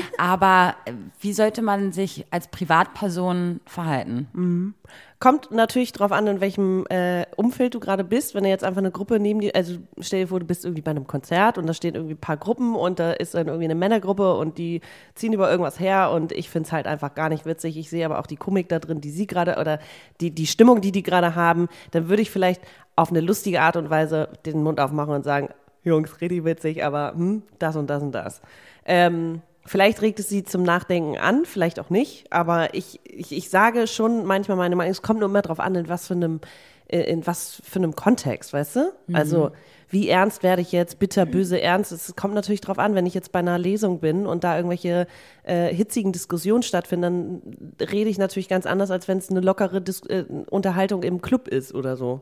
Aber 0.18 0.76
äh, 0.86 0.94
wie 1.20 1.34
sollte 1.34 1.62
man 1.62 1.92
sich 1.92 2.26
als 2.32 2.48
Privatperson 2.48 3.60
verhalten? 3.66 4.76
Kommt 5.24 5.52
natürlich 5.52 5.94
drauf 5.94 6.12
an, 6.12 6.28
in 6.28 6.42
welchem 6.42 6.86
äh, 6.90 7.26
Umfeld 7.38 7.74
du 7.74 7.80
gerade 7.80 8.04
bist. 8.04 8.36
Wenn 8.36 8.44
du 8.44 8.50
jetzt 8.50 8.66
einfach 8.66 8.80
eine 8.80 8.92
Gruppe 8.92 9.22
neben 9.22 9.40
dir, 9.40 9.56
also 9.56 9.78
stell 10.02 10.24
dir 10.24 10.28
vor, 10.28 10.42
du 10.42 10.46
bist 10.46 10.66
irgendwie 10.66 10.82
bei 10.82 10.92
einem 10.92 11.08
Konzert 11.08 11.58
und 11.58 11.66
da 11.66 11.74
stehen 11.74 11.96
irgendwie 11.96 12.16
ein 12.16 12.20
paar 12.20 12.36
Gruppen 12.36 12.76
und 12.76 13.00
da 13.00 13.14
ist 13.14 13.34
dann 13.34 13.48
irgendwie 13.48 13.64
eine 13.64 13.76
Männergruppe 13.76 14.36
und 14.36 14.58
die 14.58 14.82
ziehen 15.16 15.32
über 15.32 15.50
irgendwas 15.50 15.80
her 15.80 16.12
und 16.12 16.34
ich 16.34 16.50
finde 16.50 16.68
es 16.68 16.74
halt 16.74 16.88
einfach 16.88 17.16
gar 17.16 17.30
nicht 17.30 17.46
witzig. 17.46 17.78
Ich 17.78 17.90
sehe 17.90 18.04
aber 18.04 18.20
auch 18.20 18.28
die 18.28 18.36
Komik 18.36 18.68
da 18.68 18.80
drin, 18.80 19.00
die 19.00 19.12
sie 19.12 19.26
gerade 19.26 19.56
oder 19.62 19.80
die, 20.20 20.32
die 20.32 20.46
Stimmung, 20.46 20.82
die 20.82 20.92
die 20.92 21.04
gerade 21.04 21.36
haben. 21.36 21.70
Dann 21.92 22.10
würde 22.10 22.22
ich 22.22 22.30
vielleicht 22.30 22.62
auf 22.98 23.10
eine 23.10 23.22
lustige 23.22 23.62
Art 23.62 23.78
und 23.78 23.90
Weise 23.90 24.28
den 24.46 24.62
Mund 24.62 24.82
aufmachen 24.82 25.14
und 25.14 25.24
sagen, 25.24 25.48
Jungs, 25.86 26.20
richtig 26.20 26.44
witzig, 26.44 26.84
aber 26.84 27.14
hm, 27.16 27.44
das 27.60 27.78
und 27.78 27.90
das 27.90 28.04
und 28.04 28.12
das. 28.12 28.42
Ähm, 28.86 29.42
Vielleicht 29.66 30.02
regt 30.02 30.20
es 30.20 30.28
sie 30.30 30.44
zum 30.44 30.64
Nachdenken 30.64 31.18
an, 31.18 31.46
vielleicht 31.46 31.80
auch 31.80 31.90
nicht, 31.90 32.32
aber 32.32 32.74
ich, 32.74 33.00
ich, 33.06 33.32
ich 33.32 33.50
sage 33.50 33.88
schon 33.88 34.26
manchmal 34.26 34.58
meine 34.58 34.76
Meinung, 34.76 34.92
es 34.92 35.02
kommt 35.02 35.22
nur 35.22 35.30
immer 35.30 35.42
darauf 35.42 35.60
an, 35.60 35.76
in 35.76 35.88
was 35.88 36.08
für 36.08 36.16
einem, 36.16 36.42
äh, 36.88 37.02
in 37.02 37.26
was 37.26 37.62
für 37.64 37.80
einem 37.80 37.96
Kontext, 37.96 38.52
weißt 38.52 38.76
du? 38.76 38.94
Also, 39.14 39.52
wie 39.90 40.10
ernst 40.10 40.42
werde 40.42 40.64
ich 40.64 40.72
jetzt, 40.72 40.98
bitter, 40.98 41.26
böse, 41.28 41.62
ernst? 41.62 41.92
Es 41.92 42.16
kommt 42.16 42.34
natürlich 42.34 42.62
darauf 42.62 42.80
an, 42.80 42.96
wenn 42.96 43.06
ich 43.06 43.14
jetzt 43.14 43.32
bei 43.32 43.40
einer 43.40 43.60
Lesung 43.60 44.00
bin 44.00 44.26
und 44.26 44.44
da 44.44 44.56
irgendwelche 44.58 45.06
äh, 45.44 45.74
hitzigen 45.74 46.12
Diskussionen 46.12 46.64
stattfinden, 46.64 47.44
dann 47.80 47.88
rede 47.92 48.10
ich 48.10 48.18
natürlich 48.18 48.50
ganz 48.50 48.66
anders, 48.66 48.90
als 48.90 49.08
wenn 49.08 49.20
es 49.20 49.30
eine 49.30 49.42
lockere 49.42 49.82
Dis 49.82 50.02
äh, 50.08 50.26
Unterhaltung 50.50 51.04
im 51.04 51.22
Club 51.22 51.48
ist 51.48 51.76
oder 51.76 51.96
so. 51.96 52.22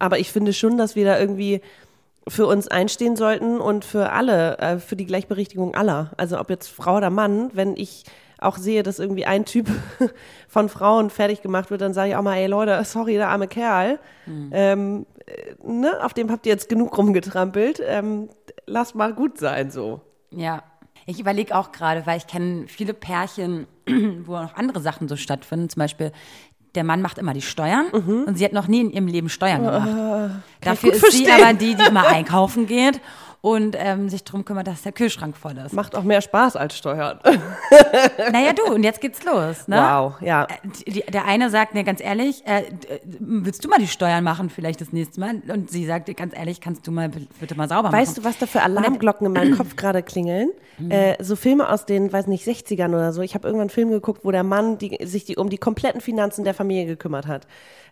Aber 0.00 0.18
ich 0.18 0.32
finde 0.32 0.52
schon, 0.52 0.76
dass 0.78 0.96
wir 0.96 1.04
da 1.04 1.18
irgendwie 1.18 1.60
für 2.28 2.46
uns 2.46 2.68
einstehen 2.68 3.16
sollten 3.16 3.58
und 3.60 3.84
für 3.84 4.10
alle, 4.12 4.58
äh, 4.58 4.78
für 4.78 4.96
die 4.96 5.06
Gleichberechtigung 5.06 5.74
aller. 5.74 6.10
Also 6.16 6.40
ob 6.40 6.50
jetzt 6.50 6.68
Frau 6.68 6.96
oder 6.96 7.10
Mann, 7.10 7.50
wenn 7.54 7.76
ich 7.76 8.04
auch 8.38 8.56
sehe, 8.58 8.82
dass 8.82 8.98
irgendwie 8.98 9.26
ein 9.26 9.44
Typ 9.44 9.68
von 10.48 10.68
Frauen 10.68 11.10
fertig 11.10 11.42
gemacht 11.42 11.70
wird, 11.70 11.80
dann 11.80 11.94
sage 11.94 12.10
ich 12.10 12.16
auch 12.16 12.22
mal, 12.22 12.36
ey 12.36 12.46
Leute, 12.46 12.82
sorry, 12.84 13.14
der 13.14 13.28
arme 13.28 13.48
Kerl, 13.48 13.98
ähm, 14.52 15.06
äh, 15.26 15.54
ne, 15.64 16.04
auf 16.04 16.14
dem 16.14 16.30
habt 16.30 16.46
ihr 16.46 16.52
jetzt 16.52 16.68
genug 16.68 16.96
rumgetrampelt, 16.98 17.80
ähm, 17.84 18.28
lass 18.66 18.94
mal 18.94 19.14
gut 19.14 19.38
sein 19.38 19.70
so. 19.70 20.00
Ja. 20.30 20.62
Ich 21.08 21.20
überlege 21.20 21.54
auch 21.54 21.70
gerade, 21.70 22.04
weil 22.04 22.18
ich 22.18 22.26
kenne 22.26 22.66
viele 22.66 22.92
Pärchen, 22.92 23.68
wo 23.86 24.32
noch 24.32 24.56
andere 24.56 24.80
Sachen 24.80 25.06
so 25.06 25.14
stattfinden. 25.14 25.68
Zum 25.68 25.78
Beispiel, 25.78 26.10
der 26.74 26.82
Mann 26.82 27.00
macht 27.00 27.18
immer 27.18 27.32
die 27.32 27.42
Steuern 27.42 27.86
und 28.26 28.36
sie 28.36 28.44
hat 28.44 28.52
noch 28.52 28.66
nie 28.66 28.80
in 28.80 28.90
ihrem 28.90 29.06
Leben 29.06 29.28
Steuern 29.28 29.62
gemacht. 29.64 29.88
Dafür 30.60 30.92
ist 30.92 31.00
sie 31.10 31.24
verstehen. 31.24 31.44
aber 31.44 31.54
die, 31.54 31.74
die 31.74 31.84
immer 31.84 32.06
einkaufen 32.06 32.66
geht 32.66 33.00
und 33.46 33.76
ähm, 33.78 34.08
sich 34.08 34.24
darum 34.24 34.44
kümmert, 34.44 34.66
dass 34.66 34.82
der 34.82 34.90
Kühlschrank 34.90 35.36
voll 35.36 35.56
ist. 35.58 35.72
Macht 35.72 35.94
auch 35.94 36.02
mehr 36.02 36.20
Spaß 36.20 36.56
als 36.56 36.76
Steuern. 36.76 37.20
Naja, 38.32 38.52
du, 38.52 38.72
und 38.72 38.82
jetzt 38.82 39.00
geht's 39.00 39.24
los. 39.24 39.68
Ne? 39.68 39.76
Wow, 39.76 40.14
ja. 40.20 40.46
Äh, 40.86 41.10
der 41.10 41.26
eine 41.26 41.50
sagt 41.50 41.74
mir 41.74 41.84
ganz 41.84 42.00
ehrlich, 42.00 42.44
äh, 42.46 42.60
äh, 42.62 43.00
willst 43.04 43.64
du 43.64 43.68
mal 43.68 43.78
die 43.78 43.86
Steuern 43.86 44.24
machen 44.24 44.50
vielleicht 44.50 44.80
das 44.80 44.92
nächste 44.92 45.20
Mal? 45.20 45.42
Und 45.48 45.70
sie 45.70 45.86
sagt 45.86 46.14
ganz 46.16 46.36
ehrlich, 46.36 46.60
kannst 46.60 46.86
du 46.86 46.92
mal 46.92 47.08
bitte 47.08 47.54
mal 47.54 47.68
sauber 47.68 47.92
Weißt 47.92 48.12
machen? 48.12 48.22
du, 48.22 48.28
was 48.28 48.38
da 48.38 48.46
für 48.46 48.62
Alarmglocken 48.62 49.26
in 49.26 49.32
meinem 49.32 49.56
Kopf 49.56 49.76
gerade 49.76 50.02
klingeln? 50.02 50.50
Äh, 50.88 51.22
so 51.22 51.36
Filme 51.36 51.68
aus 51.68 51.86
den, 51.86 52.12
weiß 52.12 52.26
nicht, 52.26 52.46
60ern 52.46 52.88
oder 52.88 53.12
so. 53.12 53.22
Ich 53.22 53.34
habe 53.34 53.46
irgendwann 53.46 53.64
einen 53.68 53.70
Film 53.70 53.90
geguckt, 53.90 54.24
wo 54.24 54.30
der 54.30 54.44
Mann 54.44 54.78
die, 54.78 54.98
sich 55.04 55.24
die, 55.24 55.36
um 55.36 55.50
die 55.50 55.58
kompletten 55.58 56.00
Finanzen 56.00 56.44
der 56.44 56.54
Familie 56.54 56.86
gekümmert 56.86 57.26
hat. 57.26 57.46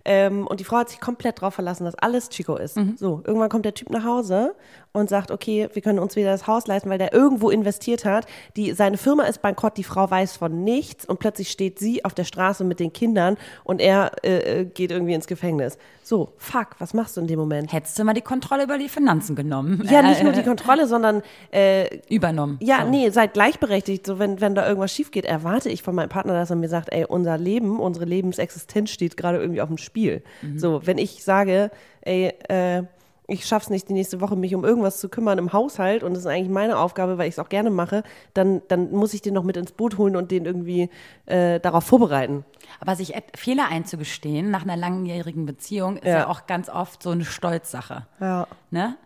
Ähm, 0.04 0.46
und 0.46 0.60
die 0.60 0.64
Frau 0.64 0.78
hat 0.78 0.90
sich 0.90 1.00
komplett 1.00 1.40
drauf 1.40 1.54
verlassen, 1.54 1.84
dass 1.84 1.94
alles 1.94 2.28
Chico 2.28 2.56
ist. 2.56 2.78
So, 2.96 3.22
irgendwann 3.24 3.48
kommt 3.48 3.64
der 3.64 3.74
Typ 3.74 3.90
nach 3.90 4.04
Hause 4.04 4.54
und 4.92 5.08
sagt, 5.08 5.30
okay, 5.30 5.43
okay, 5.44 5.68
wir 5.72 5.82
können 5.82 5.98
uns 5.98 6.16
wieder 6.16 6.30
das 6.30 6.46
Haus 6.46 6.66
leisten, 6.66 6.88
weil 6.88 6.98
der 6.98 7.12
irgendwo 7.12 7.50
investiert 7.50 8.04
hat. 8.04 8.26
Die, 8.56 8.72
seine 8.72 8.96
Firma 8.96 9.24
ist 9.24 9.42
bankrott, 9.42 9.76
die 9.76 9.84
Frau 9.84 10.10
weiß 10.10 10.36
von 10.36 10.64
nichts 10.64 11.04
und 11.04 11.18
plötzlich 11.18 11.50
steht 11.50 11.78
sie 11.78 12.04
auf 12.04 12.14
der 12.14 12.24
Straße 12.24 12.64
mit 12.64 12.80
den 12.80 12.92
Kindern 12.92 13.36
und 13.62 13.80
er 13.80 14.12
äh, 14.24 14.60
äh, 14.60 14.64
geht 14.64 14.90
irgendwie 14.90 15.12
ins 15.12 15.26
Gefängnis. 15.26 15.76
So, 16.02 16.32
fuck, 16.38 16.68
was 16.78 16.94
machst 16.94 17.16
du 17.16 17.20
in 17.20 17.26
dem 17.26 17.38
Moment? 17.38 17.72
Hättest 17.72 17.98
du 17.98 18.04
mal 18.04 18.14
die 18.14 18.20
Kontrolle 18.22 18.64
über 18.64 18.78
die 18.78 18.88
Finanzen 18.88 19.36
genommen. 19.36 19.86
Ja, 19.90 20.02
nicht 20.02 20.22
nur 20.22 20.32
die 20.32 20.42
Kontrolle, 20.42 20.86
sondern 20.86 21.22
äh, 21.52 21.98
übernommen. 22.08 22.58
ja, 22.62 22.82
So. 22.82 22.90
nee, 22.90 23.10
seid 23.10 23.34
gleichberechtigt. 23.34 24.06
So, 24.06 24.18
wenn, 24.18 24.40
wenn 24.40 24.54
da 24.54 24.66
irgendwas 24.66 24.92
schief 24.92 25.10
geht, 25.10 25.24
erwarte 25.24 25.68
ich 25.68 25.82
von 25.82 25.94
meinem 25.94 26.08
Partner, 26.08 26.34
dass 26.34 26.50
er 26.50 26.56
mir 26.56 26.68
sagt, 26.68 26.92
ey, 26.92 27.04
unser 27.04 27.36
Leben, 27.38 27.80
unsere 27.80 28.04
Lebensexistenz 28.06 28.90
steht 28.90 29.16
gerade 29.16 29.38
irgendwie 29.38 29.60
auf 29.60 29.68
dem 29.68 29.78
Spiel. 29.78 30.22
So, 30.56 30.86
wenn 30.86 30.98
ich 30.98 31.22
sage, 31.24 31.70
ey, 32.02 32.32
äh, 32.48 32.82
ich 33.26 33.46
schaff's 33.46 33.70
nicht, 33.70 33.88
die 33.88 33.94
nächste 33.94 34.20
Woche 34.20 34.36
mich 34.36 34.54
um 34.54 34.64
irgendwas 34.64 35.00
zu 35.00 35.08
kümmern 35.08 35.38
im 35.38 35.52
Haushalt 35.52 36.02
und 36.02 36.12
das 36.12 36.20
ist 36.20 36.26
eigentlich 36.26 36.50
meine 36.50 36.78
Aufgabe, 36.78 37.16
weil 37.16 37.28
ich 37.28 37.34
es 37.34 37.38
auch 37.38 37.48
gerne 37.48 37.70
mache, 37.70 38.02
dann, 38.34 38.60
dann 38.68 38.90
muss 38.92 39.14
ich 39.14 39.22
den 39.22 39.34
noch 39.34 39.44
mit 39.44 39.56
ins 39.56 39.72
Boot 39.72 39.96
holen 39.96 40.14
und 40.16 40.30
den 40.30 40.44
irgendwie 40.44 40.90
äh, 41.26 41.58
darauf 41.60 41.84
vorbereiten. 41.84 42.44
Aber 42.80 42.96
sich 42.96 43.14
Fehler 43.34 43.68
einzugestehen 43.70 44.50
nach 44.50 44.62
einer 44.62 44.76
langjährigen 44.76 45.46
Beziehung 45.46 45.96
ist 45.96 46.06
ja, 46.06 46.18
Ja. 46.18 46.28
auch 46.28 46.46
ganz 46.46 46.68
oft 46.68 47.02
so 47.02 47.10
eine 47.10 47.24
Stolzsache. 47.24 48.06
Ja. 48.20 48.46
Ne? 48.70 48.96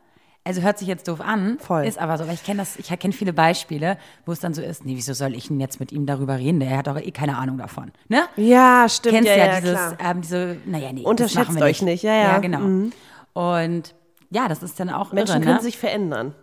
Also 0.45 0.63
hört 0.63 0.79
sich 0.79 0.89
jetzt 0.89 1.07
doof 1.09 1.21
an, 1.21 1.59
Voll. 1.61 1.85
ist 1.85 1.99
aber 1.99 2.17
so, 2.17 2.27
weil 2.27 2.33
ich 2.35 2.43
kenne 2.43 2.61
das, 2.61 2.77
ich 2.77 2.89
kenne 2.99 3.13
viele 3.13 3.35
Beispiele, 3.35 3.99
wo 4.25 4.33
es 4.33 4.41
dann 4.41 4.55
so 4.55 4.63
ist, 4.63 4.85
nee, 4.85 4.97
wieso 4.97 5.13
soll 5.13 5.35
ich 5.35 5.49
denn 5.49 5.61
jetzt 5.61 5.79
mit 5.79 5.93
ihm 5.93 6.07
darüber 6.07 6.39
reden? 6.39 6.59
Der 6.59 6.79
hat 6.79 6.87
doch 6.87 6.97
eh 6.99 7.11
keine 7.11 7.37
Ahnung 7.37 7.59
davon. 7.59 7.93
Ne? 8.09 8.23
Ja, 8.37 8.87
stimmt. 8.89 9.15
Kennst 9.17 9.29
ja, 9.31 9.37
ja, 9.37 9.47
ja, 9.55 9.61
dieses, 9.61 9.81
ähm, 10.03 10.21
diese, 10.23 10.57
naja, 10.65 10.91
nee, 10.93 11.03
Unterschätzt 11.03 11.37
das 11.37 11.47
machen 11.49 11.57
wir 11.59 11.65
euch 11.67 11.83
nicht, 11.83 12.03
ja, 12.03 12.15
ja. 12.15 12.23
Ja, 12.33 12.39
genau. 12.39 12.61
Mhm. 12.61 12.93
Und 13.35 13.95
ja, 14.31 14.49
das 14.49 14.63
ist 14.63 14.79
dann 14.79 14.91
auch 14.91 15.13
Menschen 15.13 15.37
irre, 15.37 15.45
können 15.45 15.57
ne? 15.57 15.63
sich 15.63 15.79
verändern. 15.79 16.35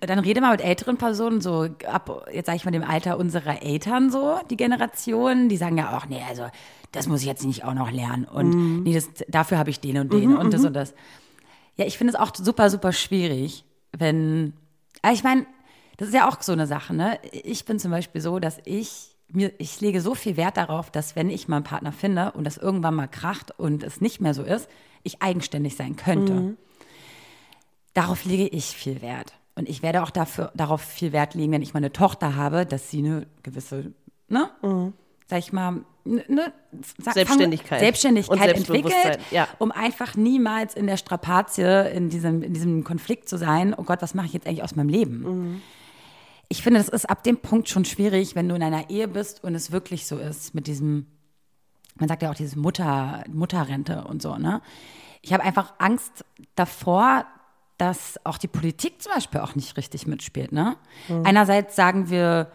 dann 0.00 0.18
rede 0.18 0.40
mal 0.40 0.52
mit 0.52 0.64
älteren 0.64 0.96
Personen, 0.96 1.40
so 1.40 1.68
ab, 1.86 2.26
jetzt 2.32 2.46
sage 2.46 2.56
ich 2.56 2.64
mal 2.64 2.70
dem 2.70 2.84
Alter 2.84 3.18
unserer 3.18 3.62
Eltern 3.62 4.10
so, 4.10 4.38
die 4.50 4.56
Generation, 4.56 5.48
die 5.48 5.56
sagen 5.56 5.76
ja 5.76 5.96
auch, 5.96 6.06
nee, 6.06 6.22
also 6.28 6.46
das 6.92 7.08
muss 7.08 7.20
ich 7.20 7.26
jetzt 7.26 7.44
nicht 7.44 7.64
auch 7.64 7.74
noch 7.74 7.90
lernen 7.90 8.24
und 8.24 8.54
Mhm. 8.54 8.82
nee, 8.84 8.94
das, 8.94 9.10
dafür 9.28 9.58
habe 9.58 9.70
ich 9.70 9.80
den 9.80 9.98
und 9.98 10.12
den 10.12 10.34
und 10.34 10.52
das 10.54 10.64
und 10.64 10.72
das. 10.72 10.94
Ja, 11.76 11.84
ich 11.84 11.98
finde 11.98 12.14
es 12.14 12.18
auch 12.18 12.34
super, 12.34 12.70
super 12.70 12.92
schwierig, 12.92 13.64
wenn, 13.92 14.54
aber 15.02 15.12
ich 15.12 15.22
meine, 15.22 15.44
das 15.98 16.08
ist 16.08 16.14
ja 16.14 16.28
auch 16.28 16.40
so 16.40 16.52
eine 16.52 16.66
Sache, 16.66 16.94
ne? 16.94 17.18
Ich 17.32 17.64
bin 17.66 17.78
zum 17.78 17.90
Beispiel 17.90 18.20
so, 18.20 18.38
dass 18.38 18.58
ich 18.64 19.16
mir, 19.28 19.52
ich 19.58 19.80
lege 19.80 20.00
so 20.00 20.14
viel 20.14 20.36
Wert 20.36 20.56
darauf, 20.56 20.90
dass 20.90 21.16
wenn 21.16 21.28
ich 21.30 21.48
mal 21.48 21.56
einen 21.56 21.64
Partner 21.64 21.92
finde 21.92 22.32
und 22.32 22.44
das 22.44 22.56
irgendwann 22.56 22.94
mal 22.94 23.08
kracht 23.08 23.58
und 23.58 23.82
es 23.82 24.00
nicht 24.00 24.20
mehr 24.20 24.34
so 24.34 24.42
ist, 24.42 24.68
ich 25.06 25.22
eigenständig 25.22 25.76
sein 25.76 25.96
könnte. 25.96 26.56
Darauf 27.94 28.24
lege 28.24 28.46
ich 28.48 28.66
viel 28.66 29.00
Wert. 29.00 29.32
Und 29.54 29.68
ich 29.68 29.82
werde 29.82 30.02
auch 30.02 30.10
dafür, 30.10 30.52
darauf 30.54 30.82
viel 30.82 31.12
Wert 31.12 31.34
legen, 31.34 31.52
wenn 31.52 31.62
ich 31.62 31.72
mal 31.72 31.78
eine 31.78 31.92
Tochter 31.92 32.36
habe, 32.36 32.66
dass 32.66 32.90
sie 32.90 32.98
eine 32.98 33.26
gewisse, 33.42 33.92
ne, 34.28 34.50
sag 35.26 35.38
ich 35.38 35.52
mal, 35.52 35.84
ne, 36.04 36.22
ne, 36.28 36.52
sag- 37.02 37.14
Selbstständigkeit. 37.14 37.80
Selbstständigkeit 37.80 38.54
entwickelt, 38.54 39.18
ja. 39.30 39.48
um 39.58 39.72
einfach 39.72 40.14
niemals 40.14 40.74
in 40.74 40.86
der 40.86 40.98
Strapazie, 40.98 41.90
in 41.90 42.10
diesem, 42.10 42.42
in 42.42 42.52
diesem 42.52 42.84
Konflikt 42.84 43.30
zu 43.30 43.38
sein, 43.38 43.74
oh 43.74 43.82
Gott, 43.84 44.02
was 44.02 44.12
mache 44.12 44.26
ich 44.26 44.34
jetzt 44.34 44.46
eigentlich 44.46 44.62
aus 44.62 44.76
meinem 44.76 44.90
Leben? 44.90 45.62
Ich 46.48 46.62
finde, 46.62 46.78
das 46.78 46.90
ist 46.90 47.08
ab 47.08 47.24
dem 47.24 47.38
Punkt 47.38 47.70
schon 47.70 47.86
schwierig, 47.86 48.36
wenn 48.36 48.48
du 48.48 48.54
in 48.54 48.62
einer 48.62 48.90
Ehe 48.90 49.08
bist 49.08 49.42
und 49.42 49.54
es 49.54 49.72
wirklich 49.72 50.06
so 50.06 50.18
ist 50.18 50.54
mit 50.54 50.66
diesem, 50.66 51.06
man 51.98 52.08
sagt 52.08 52.22
ja 52.22 52.30
auch 52.30 52.34
dieses 52.34 52.56
Mutter, 52.56 53.24
Mutterrente 53.28 54.04
und 54.04 54.22
so, 54.22 54.36
ne? 54.36 54.60
Ich 55.22 55.32
habe 55.32 55.42
einfach 55.42 55.74
Angst 55.78 56.24
davor, 56.54 57.24
dass 57.78 58.18
auch 58.24 58.38
die 58.38 58.48
Politik 58.48 59.02
zum 59.02 59.12
Beispiel 59.12 59.40
auch 59.40 59.54
nicht 59.54 59.76
richtig 59.76 60.06
mitspielt, 60.06 60.52
ne? 60.52 60.76
Einerseits 61.24 61.76
sagen 61.76 62.10
wir, 62.10 62.50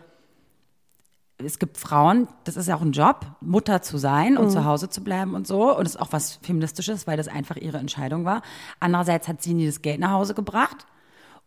es 1.38 1.60
gibt 1.60 1.78
Frauen, 1.78 2.28
das 2.44 2.56
ist 2.56 2.68
ja 2.68 2.76
auch 2.76 2.82
ein 2.82 2.92
Job, 2.92 3.26
Mutter 3.42 3.82
zu 3.82 3.98
sein 3.98 4.38
und 4.38 4.52
zu 4.52 4.64
Hause 4.64 4.90
zu 4.90 5.04
bleiben 5.04 5.34
und 5.34 5.48
so. 5.48 5.76
Und 5.76 5.86
das 5.86 5.96
ist 5.96 6.02
auch 6.02 6.12
was 6.12 6.36
Feministisches, 6.44 7.08
weil 7.08 7.18
das 7.18 7.28
einfach 7.28 7.56
ihre 7.56 7.80
Entscheidung 7.80 8.26
war. 8.26 8.44
Andererseits 8.80 9.28
hat 9.28 9.42
sie 9.42 9.56
nie 9.56 9.66
das 9.66 9.82
Geld 9.82 10.00
nach 10.00 10.12
Hause 10.12 10.36
gebracht 10.36 10.86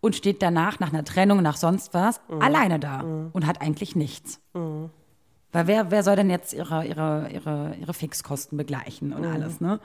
und 0.01 0.17
steht 0.17 0.43
danach, 0.43 0.81
nach 0.81 0.93
einer 0.93 1.05
Trennung, 1.05 1.43
nach 1.43 1.57
sonst 1.57 1.95
was, 1.95 2.21
alleine 2.41 2.81
da 2.81 3.01
und 3.33 3.47
hat 3.47 3.63
eigentlich 3.63 3.95
nichts. 3.97 4.41
Weil 5.55 5.69
wer, 5.69 5.91
wer 5.93 6.03
soll 6.03 6.17
denn 6.17 6.31
jetzt 6.31 6.53
ihre, 6.53 6.85
ihre, 6.85 7.29
ihre, 7.33 7.77
ihre 7.81 7.95
Fixkosten 7.95 8.59
begleichen 8.59 9.13
und 9.13 9.25
alles, 9.25 9.61
ne? 9.61 9.79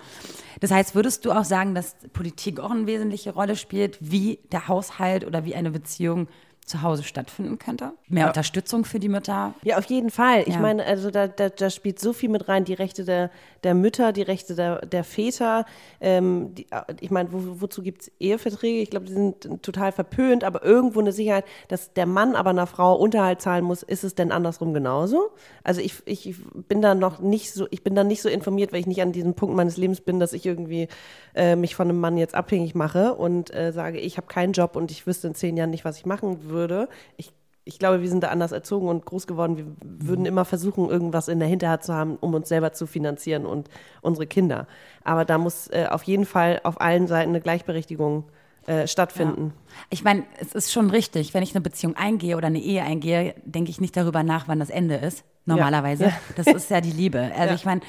Das 0.61 0.71
heißt, 0.71 0.95
würdest 0.95 1.25
du 1.25 1.31
auch 1.31 1.43
sagen, 1.43 1.75
dass 1.75 1.95
Politik 2.11 2.59
auch 2.59 2.71
eine 2.71 2.87
wesentliche 2.87 3.31
Rolle 3.31 3.55
spielt, 3.55 3.99
wie 4.01 4.39
der 4.51 4.67
Haushalt 4.67 5.27
oder 5.27 5.45
wie 5.45 5.53
eine 5.53 5.69
Beziehung 5.69 6.27
zu 6.65 6.81
Hause 6.83 7.03
stattfinden 7.03 7.57
könnte? 7.57 7.93
Mehr 8.07 8.27
Unterstützung 8.27 8.85
für 8.85 8.99
die 8.99 9.09
Mütter? 9.09 9.55
Ja, 9.63 9.77
auf 9.79 9.85
jeden 9.85 10.11
Fall. 10.11 10.43
Ich 10.45 10.53
Ja. 10.53 10.59
meine, 10.59 10.85
also 10.85 11.09
da, 11.09 11.27
da, 11.27 11.49
da 11.49 11.69
spielt 11.71 11.99
so 11.99 12.13
viel 12.13 12.29
mit 12.29 12.47
rein, 12.47 12.63
die 12.63 12.75
Rechte 12.75 13.05
der, 13.05 13.31
der 13.63 13.73
Mütter, 13.73 14.13
die 14.13 14.21
Rechte 14.21 14.53
der, 14.55 14.85
der 14.85 15.03
Väter. 15.03 15.65
Ähm, 15.99 16.53
die, 16.53 16.67
ich 16.99 17.09
meine, 17.09 17.33
wo, 17.33 17.61
wozu 17.61 17.81
gibt 17.81 18.03
es 18.03 18.11
Eheverträge? 18.19 18.79
Ich 18.81 18.91
glaube, 18.91 19.07
die 19.07 19.13
sind 19.13 19.63
total 19.63 19.91
verpönt, 19.91 20.43
aber 20.43 20.63
irgendwo 20.63 20.99
eine 20.99 21.11
Sicherheit, 21.11 21.45
dass 21.69 21.93
der 21.93 22.05
Mann 22.05 22.35
aber 22.35 22.51
einer 22.51 22.67
Frau 22.67 22.95
Unterhalt 22.95 23.41
zahlen 23.41 23.65
muss, 23.65 23.81
ist 23.81 24.03
es 24.03 24.13
denn 24.13 24.31
andersrum 24.31 24.73
genauso? 24.73 25.31
Also 25.63 25.81
ich, 25.81 25.95
ich 26.05 26.35
bin 26.67 26.81
da 26.83 26.93
noch 26.93 27.19
nicht 27.19 27.51
so, 27.51 27.65
ich 27.71 27.83
bin 27.83 27.95
da 27.95 28.03
nicht 28.03 28.21
so 28.21 28.29
informiert, 28.29 28.71
weil 28.73 28.79
ich 28.81 28.87
nicht 28.87 29.01
an 29.01 29.11
diesem 29.11 29.33
Punkt 29.33 29.55
meines 29.55 29.77
Lebens 29.77 30.01
bin, 30.01 30.19
dass 30.19 30.33
ich 30.33 30.45
irgendwie 30.45 30.87
äh, 31.35 31.55
mich 31.55 31.75
von 31.75 31.89
einem 31.89 31.99
Mann 31.99 32.17
jetzt 32.17 32.35
abhängig 32.35 32.75
mache 32.75 33.15
und 33.15 33.53
äh, 33.55 33.71
sage, 33.71 33.99
ich 33.99 34.17
habe 34.17 34.27
keinen 34.27 34.53
Job 34.53 34.75
und 34.75 34.91
ich 34.91 35.07
wüsste 35.07 35.27
in 35.27 35.35
zehn 35.35 35.57
Jahren 35.57 35.71
nicht, 35.71 35.83
was 35.85 35.97
ich 35.97 36.05
machen 36.05 36.48
würde. 36.49 36.89
Ich 37.17 37.31
ich 37.65 37.77
glaube, 37.77 38.01
wir 38.01 38.09
sind 38.09 38.23
da 38.23 38.29
anders 38.29 38.51
erzogen 38.51 38.87
und 38.87 39.05
groß 39.05 39.27
geworden. 39.27 39.55
Wir 39.57 39.65
würden 40.07 40.25
immer 40.25 40.43
versuchen, 40.43 40.89
irgendwas 40.89 41.27
in 41.27 41.37
der 41.37 41.47
Hinterhand 41.47 41.83
zu 41.83 41.93
haben, 41.93 42.15
um 42.19 42.33
uns 42.33 42.49
selber 42.49 42.73
zu 42.73 42.87
finanzieren 42.87 43.45
und 43.45 43.69
unsere 44.01 44.25
Kinder. 44.25 44.65
Aber 45.03 45.23
da 45.23 45.37
muss 45.37 45.67
äh, 45.67 45.85
auf 45.87 46.01
jeden 46.03 46.25
Fall 46.25 46.61
auf 46.63 46.81
allen 46.81 47.05
Seiten 47.05 47.29
eine 47.29 47.41
Gleichberechtigung 47.41 48.23
äh, 48.65 48.87
stattfinden. 48.87 49.53
Ich 49.91 50.03
meine, 50.03 50.23
es 50.39 50.53
ist 50.53 50.71
schon 50.71 50.89
richtig, 50.89 51.35
wenn 51.35 51.43
ich 51.43 51.53
eine 51.53 51.61
Beziehung 51.61 51.95
eingehe 51.95 52.37
oder 52.37 52.47
eine 52.47 52.59
Ehe 52.59 52.81
eingehe, 52.81 53.35
denke 53.45 53.69
ich 53.69 53.79
nicht 53.79 53.95
darüber 53.95 54.23
nach, 54.23 54.47
wann 54.47 54.59
das 54.59 54.71
Ende 54.71 54.95
ist. 54.95 55.23
Normalerweise. 55.45 56.05
Ja. 56.05 56.13
Das 56.37 56.47
ist 56.47 56.71
ja 56.71 56.81
die 56.81 56.91
Liebe. 56.91 57.19
Also 57.35 57.49
Ja. 57.49 57.55
ich 57.55 57.65
meine, 57.65 57.81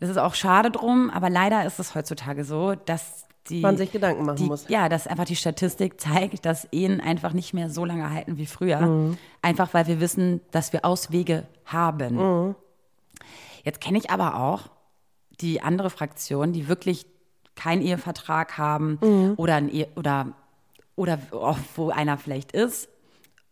das 0.00 0.10
ist 0.10 0.18
auch 0.18 0.34
schade 0.34 0.70
drum, 0.70 1.08
aber 1.08 1.30
leider 1.30 1.64
ist 1.64 1.78
es 1.78 1.94
heutzutage 1.94 2.44
so, 2.44 2.74
dass 2.74 3.26
die, 3.48 3.60
Man 3.60 3.76
sich 3.76 3.92
Gedanken 3.92 4.24
machen 4.24 4.36
die, 4.36 4.44
muss. 4.46 4.68
Ja, 4.68 4.88
dass 4.88 5.06
einfach 5.06 5.26
die 5.26 5.36
Statistik 5.36 6.00
zeigt, 6.00 6.46
dass 6.46 6.66
Ehen 6.72 7.00
einfach 7.00 7.32
nicht 7.32 7.52
mehr 7.52 7.68
so 7.70 7.84
lange 7.84 8.08
halten 8.10 8.38
wie 8.38 8.46
früher. 8.46 8.80
Mhm. 8.80 9.18
Einfach 9.42 9.74
weil 9.74 9.86
wir 9.86 10.00
wissen, 10.00 10.40
dass 10.50 10.72
wir 10.72 10.84
Auswege 10.84 11.46
haben. 11.66 12.14
Mhm. 12.16 12.54
Jetzt 13.64 13.80
kenne 13.80 13.98
ich 13.98 14.10
aber 14.10 14.36
auch 14.40 14.62
die 15.40 15.60
andere 15.62 15.90
Fraktion, 15.90 16.52
die 16.52 16.68
wirklich 16.68 17.06
keinen 17.56 17.82
Ehevertrag 17.82 18.56
haben 18.58 18.98
Mhm. 19.02 19.34
oder 19.36 19.54
ein 19.56 19.68
Ehe, 19.68 19.88
oder 19.96 20.28
oder 20.96 21.18
auch 21.32 21.58
wo 21.76 21.90
einer 21.90 22.16
vielleicht 22.18 22.52
ist 22.52 22.88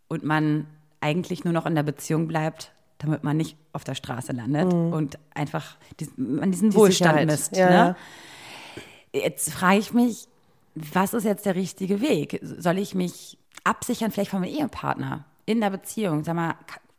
und 0.07 0.23
man 0.23 0.65
eigentlich 1.01 1.43
nur 1.43 1.53
noch 1.53 1.65
in 1.65 1.75
der 1.75 1.83
Beziehung 1.83 2.27
bleibt, 2.29 2.71
damit 2.99 3.23
man 3.25 3.35
nicht 3.35 3.57
auf 3.73 3.83
der 3.83 3.95
Straße 3.95 4.31
landet 4.31 4.73
und 4.73 5.19
einfach 5.35 5.75
diesen, 5.99 6.37
man 6.37 6.51
diesen 6.51 6.73
Wohlstand 6.73 7.15
Mhm. 7.15 7.19
Sicherheit. 7.19 7.25
misst. 7.27 7.57
Ja, 7.57 7.69
ne? 7.69 7.95
Jetzt 9.13 9.51
frage 9.51 9.79
ich 9.79 9.93
mich, 9.93 10.27
was 10.75 11.13
ist 11.13 11.23
jetzt 11.23 11.45
der 11.45 11.55
richtige 11.55 12.01
Weg? 12.01 12.39
Soll 12.41 12.79
ich 12.79 12.95
mich 12.95 13.37
absichern, 13.63 14.11
vielleicht 14.11 14.31
von 14.31 14.41
meinem 14.41 14.53
Ehepartner 14.53 15.25
in 15.45 15.61
der 15.61 15.69
Beziehung? 15.69 16.23
Sag 16.23 16.35
mal, 16.35 16.55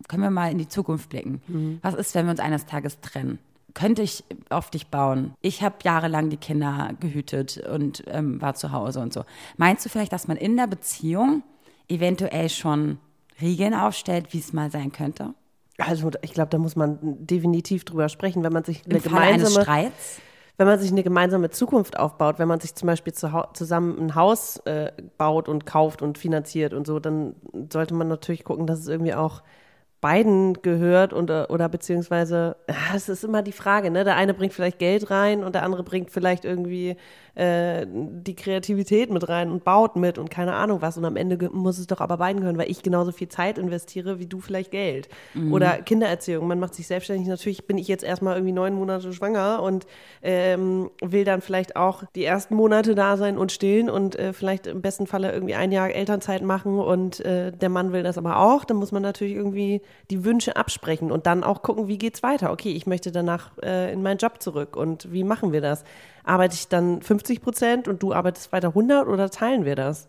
können 0.09 0.22
wir 0.22 0.31
mal 0.31 0.50
in 0.50 0.59
die 0.59 0.68
Zukunft 0.68 1.09
blicken? 1.09 1.42
Mhm. 1.48 1.79
Was 1.83 1.94
ist, 1.94 2.14
wenn 2.14 2.27
wir 2.27 2.31
uns 2.31 2.40
eines 2.40 2.66
Tages 2.66 3.00
trennen? 3.00 3.38
Könnte 3.74 4.03
ich 4.03 4.22
auf 4.50 4.70
dich 4.70 4.87
bauen? 4.87 5.35
Ich 5.40 5.62
habe 5.62 5.77
jahrelang 5.83 6.31
die 6.31 6.37
Kinder 6.37 6.90
gehütet 7.00 7.59
und 7.59 8.05
ähm, 8.07 8.40
war 8.40 8.55
zu 8.55 8.70
Hause 8.70 9.00
und 9.00 9.12
so. 9.12 9.24
Meinst 9.57 9.85
du 9.85 9.88
vielleicht, 9.88 10.12
dass 10.12 10.29
man 10.29 10.37
in 10.37 10.57
der 10.57 10.68
Beziehung 10.68 11.42
eventuell 11.88 12.48
schon 12.48 12.98
Regeln 13.40 13.74
aufstellt, 13.74 14.33
wie 14.33 14.38
es 14.38 14.53
mal 14.53 14.70
sein 14.70 14.92
könnte? 14.92 15.35
Also 15.79 16.12
ich 16.22 16.33
glaube, 16.33 16.50
da 16.50 16.59
muss 16.59 16.77
man 16.77 16.98
definitiv 17.03 17.85
drüber 17.85 18.09
sprechen, 18.09 18.44
wenn 18.44 18.53
man 18.53 18.62
sich 18.62 18.85
eine 18.85 18.98
Im 18.98 19.03
Falle 19.03 19.22
eines 19.22 19.48
gemeinsame, 19.48 19.64
Streits? 19.64 20.20
Wenn 20.56 20.66
man 20.66 20.78
sich 20.78 20.92
eine 20.92 21.02
gemeinsame 21.02 21.50
Zukunft 21.50 21.98
aufbaut, 21.98 22.38
wenn 22.38 22.48
man 22.48 22.60
sich 22.60 22.74
zum 22.74 22.86
Beispiel 22.86 23.12
zu, 23.12 23.28
zusammen 23.54 23.98
ein 23.98 24.14
Haus 24.14 24.58
äh, 24.66 24.92
baut 25.18 25.48
und 25.48 25.66
kauft 25.66 26.00
und 26.02 26.18
finanziert 26.18 26.74
und 26.74 26.86
so, 26.86 27.00
dann 27.00 27.34
sollte 27.72 27.94
man 27.94 28.08
natürlich 28.08 28.44
gucken, 28.44 28.66
dass 28.66 28.78
es 28.78 28.88
irgendwie 28.88 29.14
auch 29.14 29.42
beiden 30.00 30.60
gehört 30.60 31.12
und, 31.14 31.30
äh, 31.30 31.46
oder 31.48 31.68
beziehungsweise, 31.68 32.56
es 32.94 33.08
ist 33.08 33.24
immer 33.24 33.42
die 33.42 33.52
Frage, 33.52 33.90
ne? 33.90 34.04
Der 34.04 34.16
eine 34.16 34.34
bringt 34.34 34.52
vielleicht 34.52 34.78
Geld 34.78 35.10
rein 35.10 35.42
und 35.42 35.54
der 35.54 35.62
andere 35.62 35.82
bringt 35.82 36.10
vielleicht 36.10 36.44
irgendwie 36.44 36.96
äh, 37.34 37.86
die 37.88 38.34
Kreativität 38.34 39.10
mit 39.10 39.28
rein 39.28 39.50
und 39.50 39.64
baut 39.64 39.96
mit 39.96 40.18
und 40.18 40.30
keine 40.30 40.54
Ahnung 40.54 40.82
was. 40.82 40.96
Und 40.96 41.04
am 41.04 41.16
Ende 41.16 41.50
muss 41.50 41.78
es 41.78 41.86
doch 41.86 42.00
aber 42.00 42.18
beiden 42.18 42.40
gehören, 42.40 42.58
weil 42.58 42.70
ich 42.70 42.82
genauso 42.82 43.12
viel 43.12 43.28
Zeit 43.28 43.58
investiere 43.58 44.18
wie 44.18 44.26
du 44.26 44.40
vielleicht 44.40 44.70
Geld. 44.70 45.08
Oder 45.52 45.78
Kindererziehung. 45.82 46.46
Man 46.46 46.60
macht 46.60 46.74
sich 46.74 46.86
selbstständig. 46.86 47.28
Natürlich 47.28 47.66
bin 47.66 47.78
ich 47.78 47.88
jetzt 47.88 48.04
erstmal 48.04 48.36
irgendwie 48.36 48.52
neun 48.52 48.74
Monate 48.74 49.12
schwanger 49.12 49.62
und 49.62 49.86
ähm, 50.22 50.90
will 51.00 51.24
dann 51.24 51.40
vielleicht 51.40 51.76
auch 51.76 52.04
die 52.14 52.24
ersten 52.24 52.54
Monate 52.54 52.94
da 52.94 53.16
sein 53.16 53.37
und 53.37 53.52
stillen 53.52 53.90
und 53.90 54.16
äh, 54.16 54.32
vielleicht 54.32 54.66
im 54.66 54.82
besten 54.82 55.06
Falle 55.06 55.32
irgendwie 55.32 55.54
ein 55.54 55.72
Jahr 55.72 55.90
Elternzeit 55.90 56.42
machen 56.42 56.78
und 56.78 57.20
äh, 57.20 57.52
der 57.52 57.68
Mann 57.68 57.92
will 57.92 58.02
das 58.02 58.18
aber 58.18 58.38
auch. 58.38 58.64
Dann 58.64 58.76
muss 58.76 58.92
man 58.92 59.02
natürlich 59.02 59.35
irgendwie 59.35 59.82
die 60.10 60.24
Wünsche 60.24 60.56
absprechen 60.56 61.10
und 61.10 61.26
dann 61.26 61.44
auch 61.44 61.62
gucken, 61.62 61.88
wie 61.88 61.98
geht's 61.98 62.22
weiter. 62.22 62.52
Okay, 62.52 62.72
ich 62.72 62.87
möchte 62.87 63.12
danach 63.12 63.50
äh, 63.62 63.92
in 63.92 64.02
meinen 64.02 64.18
Job 64.18 64.40
zurück 64.40 64.76
und 64.76 65.12
wie 65.12 65.24
machen 65.24 65.52
wir 65.52 65.60
das? 65.60 65.85
Arbeite 66.25 66.54
ich 66.54 66.68
dann 66.68 67.00
50 67.02 67.42
Prozent 67.42 67.87
und 67.88 68.02
du 68.02 68.12
arbeitest 68.12 68.52
weiter 68.52 68.68
100 68.68 69.06
oder 69.08 69.31
teilen 69.31 69.64
wir 69.64 69.77
das? 69.77 70.08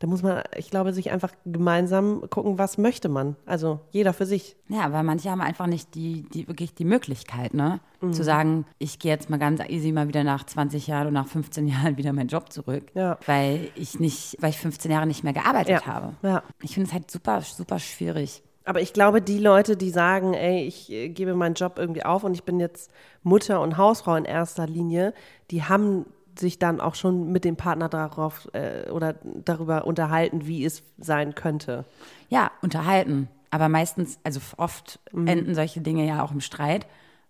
Da 0.00 0.08
muss 0.08 0.22
man, 0.22 0.42
ich 0.56 0.70
glaube, 0.70 0.92
sich 0.92 1.12
einfach 1.12 1.30
gemeinsam 1.46 2.24
gucken, 2.28 2.58
was 2.58 2.78
möchte 2.78 3.08
man. 3.08 3.36
Also 3.46 3.80
jeder 3.90 4.12
für 4.12 4.26
sich. 4.26 4.56
Ja, 4.68 4.82
aber 4.82 5.02
manche 5.02 5.30
haben 5.30 5.40
einfach 5.40 5.66
nicht 5.66 5.94
die, 5.94 6.22
die 6.34 6.46
wirklich 6.48 6.74
die 6.74 6.84
Möglichkeit, 6.84 7.54
ne? 7.54 7.80
Mhm. 8.00 8.12
Zu 8.12 8.24
sagen, 8.24 8.66
ich 8.78 8.98
gehe 8.98 9.12
jetzt 9.12 9.30
mal 9.30 9.38
ganz 9.38 9.62
easy 9.68 9.92
mal 9.92 10.08
wieder 10.08 10.24
nach 10.24 10.44
20 10.44 10.88
Jahren 10.88 11.06
oder 11.06 11.12
nach 11.12 11.28
15 11.28 11.66
Jahren 11.68 11.96
wieder 11.96 12.10
in 12.10 12.16
meinen 12.16 12.28
Job 12.28 12.52
zurück. 12.52 12.90
Ja. 12.94 13.18
Weil 13.26 13.68
ich 13.76 13.98
nicht, 14.00 14.36
weil 14.40 14.50
ich 14.50 14.58
15 14.58 14.90
Jahre 14.90 15.06
nicht 15.06 15.24
mehr 15.24 15.32
gearbeitet 15.32 15.82
Ja. 15.82 15.86
habe. 15.86 16.12
Ja. 16.22 16.42
Ich 16.60 16.74
finde 16.74 16.88
es 16.88 16.92
halt 16.92 17.10
super, 17.10 17.40
super 17.40 17.78
schwierig. 17.78 18.42
Aber 18.64 18.80
ich 18.80 18.92
glaube, 18.92 19.20
die 19.20 19.38
Leute, 19.38 19.76
die 19.76 19.90
sagen, 19.90 20.32
ey, 20.34 20.64
ich 20.66 20.90
äh, 20.90 21.08
gebe 21.10 21.34
meinen 21.34 21.54
Job 21.54 21.78
irgendwie 21.78 22.04
auf 22.04 22.24
und 22.24 22.34
ich 22.34 22.44
bin 22.44 22.60
jetzt 22.60 22.90
Mutter 23.22 23.60
und 23.60 23.76
Hausfrau 23.76 24.14
in 24.16 24.24
erster 24.24 24.66
Linie, 24.66 25.12
die 25.50 25.64
haben 25.64 26.06
sich 26.38 26.58
dann 26.58 26.80
auch 26.80 26.94
schon 26.94 27.30
mit 27.30 27.44
dem 27.44 27.56
Partner 27.56 27.88
darauf 27.88 28.48
äh, 28.54 28.90
oder 28.90 29.14
darüber 29.44 29.86
unterhalten, 29.86 30.46
wie 30.46 30.64
es 30.64 30.82
sein 30.98 31.34
könnte. 31.34 31.84
Ja, 32.28 32.50
unterhalten. 32.62 33.28
Aber 33.50 33.68
meistens, 33.68 34.18
also 34.24 34.40
oft 34.56 34.98
Mhm. 35.12 35.26
enden 35.28 35.54
solche 35.54 35.80
Dinge 35.80 36.04
ja 36.06 36.24
auch 36.24 36.32
im 36.32 36.40
Streit. 36.40 36.86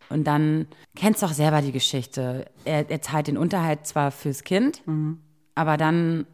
Und 0.09 0.25
dann 0.27 0.67
kennst 0.97 1.21
du 1.23 1.27
auch 1.27 1.33
selber 1.33 1.61
die 1.61 1.73
Geschichte. 1.73 2.47
Er, 2.65 2.89
er 2.91 3.03
zahlt 3.03 3.27
den 3.27 3.37
Unterhalt 3.37 3.87
zwar 3.87 4.11
fürs 4.11 4.43
Kind, 4.45 4.87
Mhm. 4.87 5.19
aber 5.55 5.77
dann, 5.77 6.27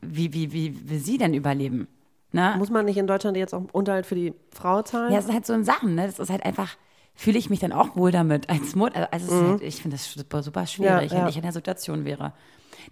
wie, 0.00 0.32
wie, 0.34 0.52
wie 0.52 0.88
will 0.90 0.98
sie 1.00 1.18
denn 1.18 1.34
überleben? 1.34 1.88
Ne? 2.32 2.54
Muss 2.58 2.70
man 2.70 2.84
nicht 2.84 2.98
in 2.98 3.06
Deutschland 3.06 3.36
jetzt 3.36 3.54
auch 3.54 3.62
Unterhalt 3.72 4.06
für 4.06 4.14
die 4.14 4.34
Frau 4.52 4.82
zahlen? 4.82 5.12
Ja, 5.12 5.18
es 5.18 5.26
ist 5.26 5.32
halt 5.32 5.46
so 5.46 5.54
ein 5.54 5.64
Sachen, 5.64 5.94
ne? 5.94 6.06
Das 6.06 6.18
ist 6.18 6.30
halt 6.30 6.44
einfach, 6.44 6.76
fühle 7.14 7.38
ich 7.38 7.48
mich 7.48 7.60
dann 7.60 7.72
auch 7.72 7.96
wohl 7.96 8.12
damit 8.12 8.50
als 8.50 8.76
Mutter. 8.76 9.08
Also 9.12 9.26
ist 9.26 9.32
halt, 9.50 9.62
ich 9.62 9.80
finde 9.80 9.96
das 9.96 10.12
super, 10.12 10.42
super 10.42 10.66
schwierig, 10.66 11.10
Mhm. 11.10 11.16
Ja, 11.16 11.16
ja. 11.16 11.22
wenn 11.22 11.28
ich 11.30 11.36
in 11.36 11.42
der 11.42 11.52
Situation 11.52 12.04
wäre. 12.04 12.32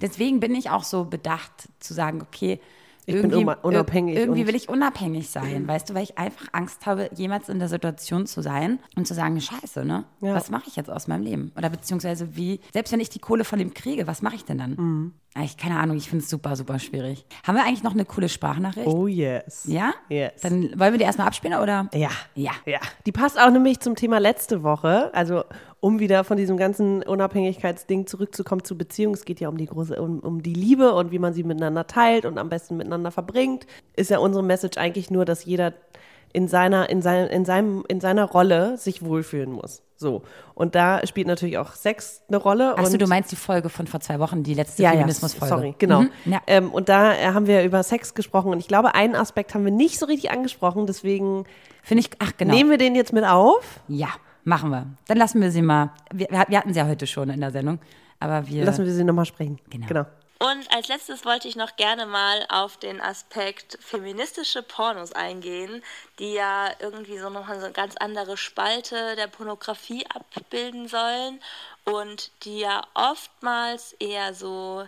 Deswegen 0.01 0.41
bin 0.41 0.55
ich 0.55 0.71
auch 0.71 0.83
so 0.85 1.05
bedacht 1.05 1.69
zu 1.81 1.95
sagen, 1.95 2.23
okay, 2.23 2.61
Ich 3.09 3.15
bin 3.15 3.31
irgendwie, 3.31 3.45
unma- 3.45 3.61
unabhängig 3.63 4.17
ir- 4.17 4.21
irgendwie 4.21 4.47
will 4.49 4.55
ich 4.57 4.69
unabhängig 4.69 5.31
sein, 5.31 5.67
weißt 5.69 5.89
du, 5.91 5.95
weil 5.95 6.03
ich 6.03 6.19
einfach 6.19 6.47
Angst 6.53 6.87
habe, 6.87 7.09
jemals 7.15 7.49
in 7.49 7.61
der 7.61 7.69
Situation 7.69 8.27
zu 8.27 8.43
sein 8.43 8.81
und 8.97 9.07
zu 9.07 9.15
sagen, 9.15 9.41
scheiße, 9.41 9.85
ne? 9.85 10.05
Ja. 10.21 10.35
Was 10.35 10.51
mache 10.51 10.65
ich 10.67 10.75
jetzt 10.77 10.91
aus 10.91 11.07
meinem 11.07 11.23
Leben? 11.23 11.53
Oder 11.57 11.71
beziehungsweise 11.71 12.35
wie, 12.37 12.61
selbst 12.73 12.93
wenn 12.93 12.99
ich 13.01 13.09
die 13.09 13.21
Kohle 13.21 13.45
von 13.45 13.59
dem 13.61 13.75
kriege, 13.75 14.07
was 14.09 14.23
mache 14.23 14.35
ich 14.35 14.45
denn 14.45 14.59
dann? 14.59 14.71
Mhm. 14.73 15.13
Ich, 15.45 15.57
keine 15.59 15.79
Ahnung, 15.79 15.99
ich 15.99 16.09
finde 16.09 16.25
es 16.25 16.31
super, 16.31 16.57
super 16.57 16.79
schwierig. 16.79 17.27
Haben 17.47 17.57
wir 17.57 17.65
eigentlich 17.65 17.83
noch 17.83 17.93
eine 17.93 18.07
coole 18.07 18.29
Sprachnachricht? 18.29 18.89
Oh 18.89 19.07
yes. 19.07 19.65
Ja? 19.69 19.93
Yes. 20.09 20.41
Dann 20.41 20.63
wollen 20.79 20.95
wir 20.95 20.99
die 20.99 21.05
erstmal 21.05 21.27
abspielen, 21.27 21.59
oder? 21.61 21.89
Ja. 21.95 22.09
Ja. 22.35 22.53
Ja. 22.65 22.79
Die 23.05 23.13
passt 23.13 23.39
auch 23.39 23.51
nämlich 23.51 23.79
zum 23.81 23.95
Thema 23.97 24.19
letzte 24.19 24.63
Woche. 24.63 25.11
Also, 25.15 25.45
um 25.87 26.01
wieder 26.01 26.25
von 26.25 26.37
diesem 26.37 26.57
ganzen 26.57 27.05
Unabhängigkeitsding 27.05 28.09
zurückzukommen 28.09 28.65
zur 28.65 28.77
Beziehung. 28.77 29.15
Es 29.15 29.25
geht 29.25 29.39
ja 29.39 29.49
um 29.49 29.57
die 29.57 29.67
große, 29.67 30.03
um, 30.03 30.19
um 30.19 30.43
die 30.43 30.53
Liebe 30.53 30.93
und 30.93 31.13
wie 31.13 31.21
man 31.21 31.33
sie 31.33 31.45
miteinander 31.45 31.87
teilt 31.87 32.25
und 32.27 32.39
am 32.39 32.49
besten 32.49 32.77
miteinander 32.77 33.13
verbringt. 33.13 33.69
Ist 33.95 34.11
ja 34.11 34.19
unsere 34.19 34.43
Message 34.43 34.79
eigentlich 34.79 35.13
nur, 35.13 35.25
dass 35.25 35.45
jeder 35.45 35.75
in 36.33 36.49
seiner, 36.49 36.91
in 36.91 37.03
seinem, 37.03 37.31
in 37.31 37.45
seinem, 37.45 37.85
in 37.87 38.01
seiner 38.01 38.25
Rolle 38.25 38.77
sich 38.79 39.05
wohlfühlen 39.05 39.53
muss. 39.53 39.85
So. 39.95 40.23
Und 40.55 40.75
da 40.75 41.07
spielt 41.07 41.29
natürlich 41.29 41.57
auch 41.57 41.75
Sex 41.75 42.25
eine 42.27 42.39
Rolle. 42.39 42.77
Achso, 42.77 42.97
du 42.97 43.07
meinst 43.07 43.31
die 43.31 43.37
Folge 43.37 43.69
von 43.69 43.87
vor 43.87 44.01
zwei 44.01 44.19
Wochen, 44.19 44.43
die 44.43 44.55
letzte 44.55 44.83
ja, 44.83 44.91
ja, 44.91 44.97
Feminismusfolge. 44.99 45.55
sorry, 45.55 45.75
genau. 45.79 46.03
Mhm, 46.03 46.11
ja. 46.25 46.41
Ähm, 46.49 46.73
und 46.73 46.89
da 46.89 47.15
äh, 47.15 47.29
haben 47.29 47.47
wir 47.47 47.63
über 47.63 47.85
Sex 47.85 48.15
gesprochen 48.15 48.51
und 48.51 48.59
ich 48.59 48.67
glaube, 48.67 48.97
einen 48.97 49.15
Aspekt 49.15 49.55
haben 49.55 49.65
wir 49.65 49.73
nicht 49.73 50.01
so 50.01 50.07
richtig 50.07 50.33
angesprochen, 50.33 50.87
deswegen 50.87 51.45
Finde 51.87 52.01
ich, 52.01 52.11
ach 52.19 52.33
genau. 52.37 52.53
nehmen 52.53 52.69
wir 52.69 52.79
den 52.79 52.97
jetzt 52.97 53.13
mit 53.13 53.25
auf. 53.25 53.79
ja, 53.87 54.09
machen 54.47 54.71
wir. 54.71 54.87
Dann 55.09 55.19
lassen 55.19 55.43
wir 55.43 55.51
sie 55.51 55.63
mal. 55.63 55.91
Wir, 56.13 56.29
wir 56.31 56.59
hatten 56.59 56.73
sie 56.73 56.79
ja 56.79 56.87
heute 56.87 57.07
schon 57.07 57.29
in 57.31 57.41
der 57.41 57.51
Sendung, 57.51 57.79
aber 58.21 58.47
wir. 58.47 58.65
Lassen 58.65 58.85
wir 58.85 58.93
sie 58.93 59.05
nochmal 59.05 59.27
sprechen. 59.27 59.59
Genau. 59.69 59.87
genau. 59.87 60.07
Und 60.39 60.71
als 60.71 60.89
letztes 60.89 61.25
wollte 61.25 61.49
ich 61.49 61.57
noch 61.57 61.77
gerne 61.77 62.05
mal 62.05 62.45
auf 62.51 62.77
den 62.77 63.01
Aspekt 63.01 63.79
feministische 63.81 64.63
Pornos 64.63 65.13
eingehen, 65.13 65.83
die 66.19 66.35
ja 66.35 66.71
irgendwie 66.79 67.19
so 67.19 67.31
nochmal 67.31 67.59
so 67.59 67.65
eine 67.65 67.73
ganz 67.73 67.97
andere 67.97 68.37
Spalte 68.37 69.17
der 69.17 69.29
Pornografie 69.29 70.05
abbilden 70.07 70.89
sollen 70.89 71.41
und 71.85 72.31
die 72.45 72.59
ja 72.61 72.83
oftmals 72.93 73.95
eher 73.95 74.35
so 74.35 74.87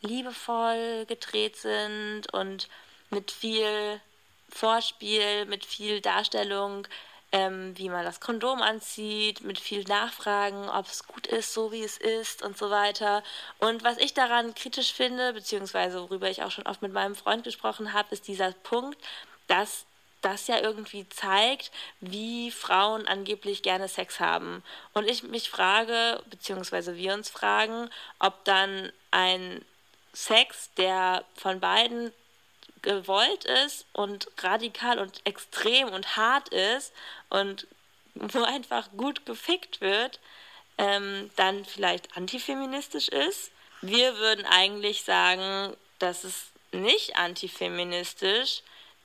liebevoll 0.00 1.06
gedreht 1.06 1.56
sind 1.56 2.22
und 2.32 2.68
mit 3.10 3.30
viel 3.30 4.00
Vorspiel, 4.48 5.46
mit 5.46 5.64
viel 5.64 6.00
Darstellung, 6.00 6.88
ähm, 7.32 7.76
wie 7.76 7.88
man 7.88 8.04
das 8.04 8.20
Kondom 8.20 8.60
anzieht, 8.62 9.42
mit 9.42 9.58
viel 9.58 9.84
Nachfragen, 9.84 10.68
ob 10.68 10.86
es 10.86 11.06
gut 11.06 11.26
ist, 11.26 11.54
so 11.54 11.70
wie 11.72 11.82
es 11.82 11.96
ist 11.96 12.42
und 12.42 12.58
so 12.58 12.70
weiter. 12.70 13.22
Und 13.58 13.84
was 13.84 13.98
ich 13.98 14.14
daran 14.14 14.54
kritisch 14.54 14.92
finde, 14.92 15.32
beziehungsweise 15.32 16.00
worüber 16.00 16.28
ich 16.28 16.42
auch 16.42 16.50
schon 16.50 16.66
oft 16.66 16.82
mit 16.82 16.92
meinem 16.92 17.14
Freund 17.14 17.44
gesprochen 17.44 17.92
habe, 17.92 18.08
ist 18.10 18.26
dieser 18.26 18.52
Punkt, 18.52 18.98
dass 19.46 19.86
das 20.22 20.48
ja 20.48 20.58
irgendwie 20.58 21.08
zeigt, 21.08 21.70
wie 22.00 22.50
Frauen 22.50 23.06
angeblich 23.06 23.62
gerne 23.62 23.88
Sex 23.88 24.20
haben. 24.20 24.62
Und 24.92 25.08
ich 25.08 25.22
mich 25.22 25.48
frage, 25.48 26.22
beziehungsweise 26.28 26.96
wir 26.96 27.14
uns 27.14 27.30
fragen, 27.30 27.88
ob 28.18 28.44
dann 28.44 28.92
ein 29.10 29.64
Sex, 30.12 30.70
der 30.76 31.24
von 31.34 31.60
beiden 31.60 32.12
gewollt 32.82 33.44
ist 33.44 33.86
und 33.92 34.28
radikal 34.38 34.98
und 34.98 35.20
extrem 35.24 35.88
und 35.88 36.16
hart 36.16 36.48
ist 36.50 36.92
und 37.28 37.66
wo 38.14 38.42
einfach 38.42 38.88
gut 38.96 39.26
gefickt 39.26 39.80
wird, 39.80 40.20
ähm, 40.78 41.30
dann 41.36 41.64
vielleicht 41.64 42.16
antifeministisch 42.16 43.08
ist. 43.08 43.52
Wir 43.82 44.16
würden 44.18 44.44
eigentlich 44.46 45.02
sagen, 45.02 45.76
das 45.98 46.24
ist 46.24 46.52
nicht 46.72 47.16
antifeministisch, 47.16 48.62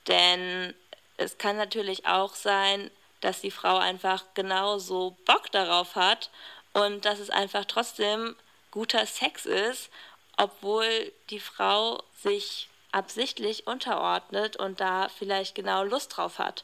denn 0.07 0.73
es 1.17 1.38
kann 1.38 1.57
natürlich 1.57 2.05
auch 2.05 2.36
sein, 2.36 2.91
dass 3.21 3.41
die 3.41 3.51
Frau 3.51 3.78
einfach 3.78 4.23
genauso 4.34 5.17
Bock 5.26 5.51
darauf 5.51 5.95
hat 5.95 6.30
und 6.73 7.05
dass 7.05 7.19
es 7.19 7.30
einfach 7.30 7.65
trotzdem 7.65 8.36
guter 8.71 9.05
Sex 9.05 9.45
ist, 9.45 9.89
obwohl 10.38 11.11
die 11.30 11.39
Frau 11.39 12.03
sich 12.21 12.67
absichtlich 12.95 13.67
unterordnet 13.67 14.55
und 14.55 14.79
da 14.79 15.09
vielleicht 15.09 15.53
genau 15.53 15.83
Lust 15.83 16.15
drauf 16.15 16.39
hat. 16.39 16.63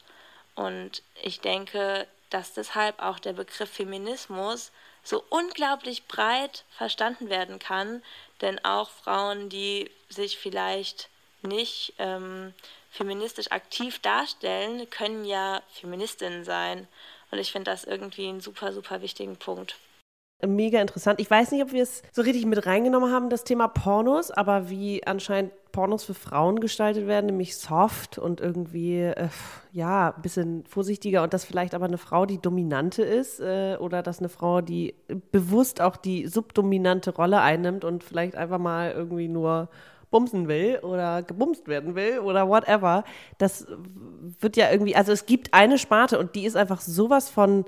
Und 0.54 1.02
ich 1.22 1.40
denke, 1.40 2.08
dass 2.30 2.54
deshalb 2.54 3.00
auch 3.00 3.18
der 3.18 3.34
Begriff 3.34 3.70
Feminismus 3.70 4.72
so 5.04 5.22
unglaublich 5.28 6.06
breit 6.08 6.64
verstanden 6.70 7.28
werden 7.28 7.58
kann, 7.58 8.02
denn 8.40 8.64
auch 8.64 8.88
Frauen, 8.88 9.50
die 9.50 9.90
sich 10.08 10.38
vielleicht 10.38 11.10
nicht 11.42 11.92
ähm, 11.98 12.54
feministisch 12.90 13.50
aktiv 13.50 13.98
darstellen, 13.98 14.88
können 14.88 15.26
ja 15.26 15.62
Feministinnen 15.72 16.44
sein. 16.44 16.88
Und 17.30 17.40
ich 17.40 17.52
finde 17.52 17.70
das 17.70 17.84
irgendwie 17.84 18.28
einen 18.28 18.40
super, 18.40 18.72
super 18.72 19.02
wichtigen 19.02 19.36
Punkt. 19.36 19.76
Mega 20.44 20.80
interessant. 20.80 21.20
Ich 21.20 21.30
weiß 21.30 21.52
nicht, 21.52 21.62
ob 21.62 21.72
wir 21.72 21.84
es 21.84 22.02
so 22.10 22.22
richtig 22.22 22.46
mit 22.46 22.66
reingenommen 22.66 23.12
haben, 23.12 23.30
das 23.30 23.44
Thema 23.44 23.68
Pornos, 23.68 24.32
aber 24.32 24.68
wie 24.68 25.06
anscheinend 25.06 25.52
Pornos 25.70 26.02
für 26.02 26.14
Frauen 26.14 26.58
gestaltet 26.58 27.06
werden, 27.06 27.26
nämlich 27.26 27.56
soft 27.56 28.18
und 28.18 28.40
irgendwie, 28.40 29.02
äh, 29.02 29.28
ja, 29.72 30.12
ein 30.14 30.22
bisschen 30.22 30.64
vorsichtiger 30.66 31.22
und 31.22 31.32
dass 31.32 31.44
vielleicht 31.44 31.74
aber 31.74 31.84
eine 31.86 31.96
Frau 31.96 32.26
die 32.26 32.40
Dominante 32.40 33.02
ist 33.02 33.38
äh, 33.38 33.76
oder 33.78 34.02
dass 34.02 34.18
eine 34.18 34.28
Frau, 34.28 34.60
die 34.60 34.94
bewusst 35.30 35.80
auch 35.80 35.96
die 35.96 36.26
subdominante 36.26 37.14
Rolle 37.14 37.40
einnimmt 37.40 37.84
und 37.84 38.02
vielleicht 38.02 38.34
einfach 38.34 38.58
mal 38.58 38.90
irgendwie 38.90 39.28
nur 39.28 39.68
bumsen 40.10 40.46
will 40.46 40.78
oder 40.82 41.22
gebumst 41.22 41.68
werden 41.68 41.94
will 41.94 42.18
oder 42.18 42.48
whatever. 42.48 43.04
Das 43.38 43.66
wird 44.40 44.56
ja 44.56 44.70
irgendwie, 44.70 44.94
also 44.94 45.12
es 45.12 45.24
gibt 45.24 45.54
eine 45.54 45.78
Sparte 45.78 46.18
und 46.18 46.34
die 46.34 46.44
ist 46.46 46.56
einfach 46.56 46.80
sowas 46.80 47.30
von 47.30 47.64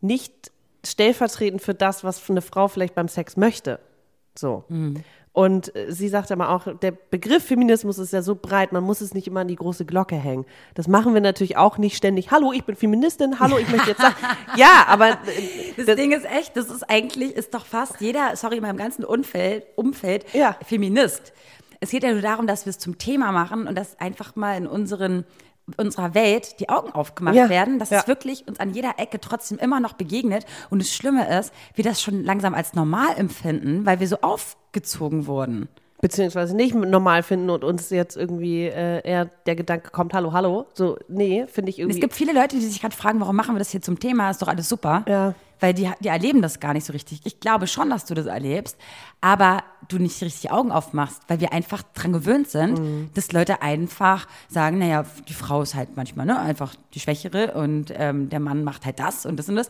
nicht 0.00 0.52
stellvertretend 0.86 1.62
für 1.62 1.74
das, 1.74 2.04
was 2.04 2.28
eine 2.30 2.42
Frau 2.42 2.68
vielleicht 2.68 2.94
beim 2.94 3.08
Sex 3.08 3.36
möchte. 3.36 3.80
So. 4.38 4.64
Und 5.32 5.74
äh, 5.76 5.92
sie 5.92 6.08
sagt 6.08 6.32
aber 6.32 6.48
auch, 6.50 6.66
der 6.78 6.90
Begriff 6.92 7.44
Feminismus 7.44 7.98
ist 7.98 8.12
ja 8.12 8.22
so 8.22 8.34
breit, 8.34 8.72
man 8.72 8.82
muss 8.82 9.00
es 9.00 9.14
nicht 9.14 9.26
immer 9.28 9.40
an 9.40 9.48
die 9.48 9.56
große 9.56 9.84
Glocke 9.84 10.16
hängen. 10.16 10.44
Das 10.74 10.88
machen 10.88 11.14
wir 11.14 11.20
natürlich 11.20 11.56
auch 11.56 11.78
nicht 11.78 11.96
ständig. 11.96 12.30
Hallo, 12.30 12.52
ich 12.52 12.64
bin 12.64 12.74
Feministin. 12.74 13.38
Hallo, 13.38 13.58
ich 13.58 13.68
möchte 13.68 13.90
jetzt 13.90 14.00
sagen. 14.00 14.16
ja, 14.56 14.84
aber 14.88 15.10
äh, 15.10 15.16
Das, 15.76 15.86
das- 15.86 15.96
Ding 15.96 16.12
ist 16.12 16.24
echt, 16.24 16.56
das 16.56 16.68
ist 16.70 16.88
eigentlich, 16.88 17.32
ist 17.36 17.54
doch 17.54 17.66
fast 17.66 18.00
jeder, 18.00 18.34
sorry, 18.36 18.56
in 18.56 18.62
meinem 18.62 18.76
ganzen 18.78 19.04
Umfeld, 19.04 19.64
Umfeld 19.76 20.24
Ja. 20.34 20.56
Feminist. 20.66 21.32
Es 21.80 21.90
geht 21.90 22.02
ja 22.02 22.12
nur 22.12 22.22
darum, 22.22 22.46
dass 22.46 22.66
wir 22.66 22.70
es 22.70 22.78
zum 22.78 22.98
Thema 22.98 23.30
machen 23.32 23.66
und 23.66 23.74
dass 23.76 23.98
einfach 24.00 24.36
mal 24.36 24.56
in 24.56 24.66
unseren 24.66 25.24
unserer 25.78 26.14
Welt 26.14 26.60
die 26.60 26.68
Augen 26.68 26.92
aufgemacht 26.92 27.36
Ja, 27.36 27.48
werden, 27.48 27.78
dass 27.78 27.90
ja. 27.90 28.00
es 28.00 28.08
wirklich 28.08 28.46
uns 28.48 28.60
an 28.60 28.72
jeder 28.72 28.94
Ecke 28.98 29.20
trotzdem 29.20 29.58
immer 29.58 29.80
noch 29.80 29.94
begegnet. 29.94 30.44
Und 30.70 30.80
das 30.80 30.92
Schlimme 30.92 31.28
ist, 31.38 31.52
wir 31.74 31.84
das 31.84 32.02
schon 32.02 32.24
langsam 32.24 32.54
als 32.54 32.74
normal 32.74 33.16
empfinden, 33.16 33.86
weil 33.86 34.00
wir 34.00 34.08
so 34.08 34.18
aufgezogen 34.20 35.26
wurden. 35.26 35.68
Beziehungsweise 36.00 36.56
nicht 36.56 36.74
normal 36.74 37.22
finden 37.22 37.50
und 37.50 37.62
uns 37.64 37.90
jetzt 37.90 38.16
irgendwie 38.16 38.64
äh, 38.66 39.00
eher 39.06 39.26
der 39.46 39.56
Gedanke 39.56 39.90
kommt, 39.90 40.14
hallo, 40.14 40.32
hallo. 40.32 40.66
So, 40.74 40.98
nee, 41.08 41.46
finde 41.46 41.70
ich 41.70 41.78
irgendwie. 41.78 41.96
Es 41.98 42.00
gibt 42.00 42.14
viele 42.14 42.32
Leute, 42.32 42.56
die 42.56 42.62
sich 42.64 42.80
gerade 42.80 42.96
fragen, 42.96 43.20
warum 43.20 43.36
machen 43.36 43.54
wir 43.54 43.58
das 43.58 43.70
hier 43.70 43.82
zum 43.82 43.98
Thema? 44.00 44.30
Ist 44.30 44.40
doch 44.42 44.48
alles 44.48 44.68
super. 44.68 45.04
Ja. 45.08 45.34
Weil 45.62 45.74
die, 45.74 45.90
die 46.00 46.08
erleben 46.08 46.40
das 46.40 46.58
gar 46.58 46.72
nicht 46.72 46.86
so 46.86 46.94
richtig. 46.94 47.20
Ich 47.24 47.38
glaube 47.38 47.66
schon, 47.66 47.90
dass 47.90 48.06
du 48.06 48.14
das 48.14 48.24
erlebst, 48.24 48.78
aber 49.20 49.62
du 49.88 49.98
nicht 49.98 50.22
richtig 50.22 50.40
die 50.40 50.50
Augen 50.50 50.72
aufmachst, 50.72 51.20
weil 51.28 51.38
wir 51.40 51.52
einfach 51.52 51.82
dran 51.92 52.14
gewöhnt 52.14 52.48
sind, 52.48 52.78
Mhm. 52.78 53.10
dass 53.12 53.30
Leute 53.32 53.60
einfach 53.60 54.26
sagen, 54.48 54.78
naja, 54.78 55.04
die 55.28 55.34
Frau 55.34 55.60
ist 55.60 55.74
halt 55.74 55.90
manchmal 55.96 56.24
ne, 56.24 56.38
einfach 56.40 56.74
die 56.94 57.00
Schwächere 57.00 57.52
und 57.52 57.92
ähm, 57.94 58.30
der 58.30 58.40
Mann 58.40 58.64
macht 58.64 58.86
halt 58.86 58.98
das 59.00 59.26
und 59.26 59.36
das 59.38 59.50
und 59.50 59.56
das. 59.56 59.68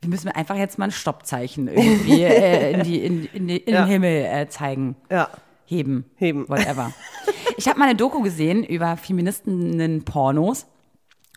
Wir 0.00 0.10
müssen 0.10 0.28
einfach 0.28 0.54
jetzt 0.54 0.78
mal 0.78 0.84
ein 0.84 0.90
Stoppzeichen 0.92 1.66
irgendwie 1.66 2.22
äh, 2.22 2.72
in, 2.74 2.82
die, 2.84 3.04
in, 3.04 3.24
in, 3.32 3.48
die, 3.48 3.56
in 3.56 3.74
Ja. 3.74 3.82
den 3.84 3.88
Himmel 3.90 4.24
äh, 4.24 4.48
zeigen. 4.48 4.94
ja. 5.10 5.28
Heben. 5.72 6.04
Heben. 6.16 6.48
Whatever. 6.48 6.92
Ich 7.56 7.66
habe 7.68 7.78
mal 7.78 7.86
eine 7.86 7.96
Doku 7.96 8.22
gesehen 8.22 8.64
über 8.64 8.96
Feministinnen-Pornos. 8.96 10.66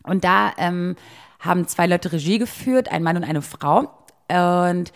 Und 0.03 0.23
da 0.23 0.53
ähm, 0.57 0.95
haben 1.39 1.67
zwei 1.67 1.87
Leute 1.87 2.11
Regie 2.11 2.37
geführt, 2.37 2.91
ein 2.91 3.03
Mann 3.03 3.17
und 3.17 3.23
eine 3.23 3.41
Frau. 3.41 3.91
Und 4.29 4.91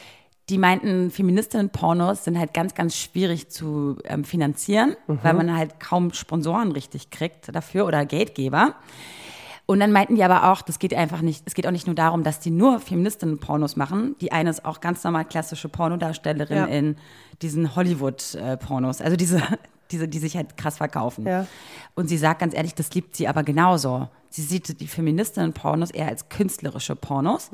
die 0.50 0.58
meinten, 0.58 1.12
Feministinnen-Pornos 1.12 2.24
sind 2.24 2.38
halt 2.38 2.54
ganz, 2.54 2.74
ganz 2.74 2.98
schwierig 2.98 3.50
zu 3.50 3.98
ähm, 4.04 4.24
finanzieren, 4.24 4.96
weil 5.08 5.34
man 5.34 5.56
halt 5.56 5.80
kaum 5.80 6.12
Sponsoren 6.14 6.72
richtig 6.72 7.12
kriegt 7.12 7.54
dafür 7.56 7.86
oder 7.86 8.06
Geldgeber. 8.06 8.76
Und 9.70 9.80
dann 9.82 9.92
meinten 9.92 10.16
die 10.16 10.24
aber 10.24 10.52
auch, 10.52 10.64
das 10.64 10.80
geht 10.80 10.96
einfach 10.96 11.22
nicht, 11.22 11.44
es 11.46 11.54
geht 11.54 11.68
auch 11.68 11.72
nicht 11.72 11.86
nur 11.86 11.96
darum, 11.96 12.24
dass 12.24 12.40
die 12.40 12.50
nur 12.50 12.80
Feministinnen-Pornos 12.80 13.76
machen. 13.76 14.16
Die 14.20 14.32
eine 14.32 14.50
ist 14.50 14.66
auch 14.66 14.80
ganz 14.82 15.04
normal 15.04 15.26
klassische 15.26 15.70
Pornodarstellerin 15.70 16.58
Ja. 16.58 16.66
in 16.66 16.96
diesen 17.44 17.76
Hollywood-Pornos. 17.76 19.00
Also 19.00 19.16
diese, 19.16 19.44
diese, 19.92 20.08
die 20.08 20.18
sich 20.18 20.36
halt 20.36 20.58
krass 20.58 20.78
verkaufen. 20.78 21.28
Ja. 21.28 21.46
Und 21.94 22.08
sie 22.10 22.18
sagt 22.18 22.40
ganz 22.40 22.56
ehrlich, 22.56 22.74
das 22.74 22.92
liebt 22.96 23.16
sie 23.16 23.28
aber 23.28 23.44
genauso. 23.44 24.10
Sie 24.32 24.42
sieht 24.42 24.80
die 24.82 24.88
Feministinnen-Pornos 24.88 25.92
eher 25.92 26.08
als 26.08 26.30
künstlerische 26.30 26.96
Pornos. 26.96 27.52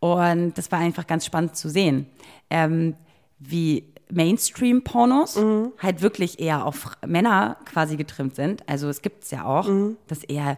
Und 0.00 0.54
das 0.56 0.72
war 0.72 0.78
einfach 0.78 1.06
ganz 1.06 1.26
spannend 1.26 1.54
zu 1.54 1.68
sehen, 1.68 2.06
ähm, 2.48 2.94
wie 3.40 3.92
Mainstream-Pornos 4.10 5.38
halt 5.82 6.00
wirklich 6.00 6.40
eher 6.40 6.64
auf 6.64 6.96
Männer 7.06 7.58
quasi 7.66 7.98
getrimmt 7.98 8.36
sind. 8.36 8.66
Also 8.66 8.88
es 8.88 9.02
gibt 9.02 9.24
es 9.24 9.30
ja 9.32 9.44
auch, 9.44 9.68
dass 10.06 10.24
eher 10.24 10.56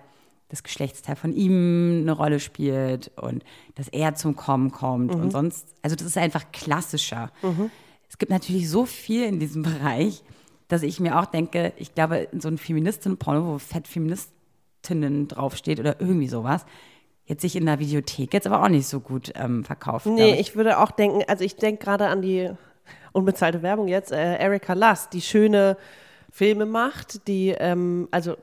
das 0.49 0.63
Geschlechtsteil 0.63 1.17
von 1.17 1.33
ihm 1.33 2.01
eine 2.03 2.13
Rolle 2.13 2.41
spielt 2.41 3.11
und 3.17 3.45
dass 3.75 3.89
er 3.89 4.15
zum 4.15 4.35
Kommen 4.35 4.71
kommt 4.71 5.15
und 5.15 5.31
sonst, 5.31 5.67
also 5.83 5.95
das 5.95 6.07
ist 6.07 6.17
einfach 6.17 6.53
klassischer. 6.53 7.31
Es 8.09 8.17
gibt 8.17 8.33
natürlich 8.33 8.71
so 8.71 8.87
viel 8.87 9.25
in 9.25 9.39
diesem 9.39 9.63
Bereich, 9.65 10.23
dass 10.69 10.83
ich 10.83 11.01
mir 11.01 11.19
auch 11.19 11.27
denke, 11.27 11.73
ich 11.77 11.95
glaube, 11.95 12.29
in 12.33 12.41
so 12.41 12.49
einem 12.49 12.59
Feministinnen-Porno, 12.59 13.47
wo 13.47 13.59
fett 13.59 13.89
Feministinnen 13.89 15.29
draufsteht 15.29 15.81
oder 15.81 16.01
irgendwie 16.01 16.29
sowas, 16.29 16.65
jetzt 17.25 17.43
sich 17.43 17.57
in 17.57 17.67
der 17.67 17.79
Videothek 17.79 18.33
jetzt 18.33 18.47
aber 18.47 18.63
auch 18.63 18.69
nicht 18.69 18.87
so 18.87 19.01
gut 19.01 19.33
ähm, 19.35 19.65
verkauft. 19.65 20.07
Nee, 20.07 20.29
glaub 20.29 20.41
ich 20.41 20.57
würde 20.57 20.79
auch 20.79 20.91
denken, 20.91 21.23
also 21.29 21.45
ich 21.45 21.57
denke 21.57 21.85
gerade 21.85 22.07
an 22.07 22.23
die 22.23 22.51
unbezahlte 23.13 23.63
Werbung 23.63 23.89
jetzt, 23.89 24.13
äh, 24.13 24.37
Erika 24.39 24.73
Lust, 24.73 25.13
die 25.13 25.21
schöne 25.21 25.77
Filme 26.31 26.67
macht, 26.67 27.27
die 27.29 27.51
ähm, 27.51 28.09
also 28.11 28.37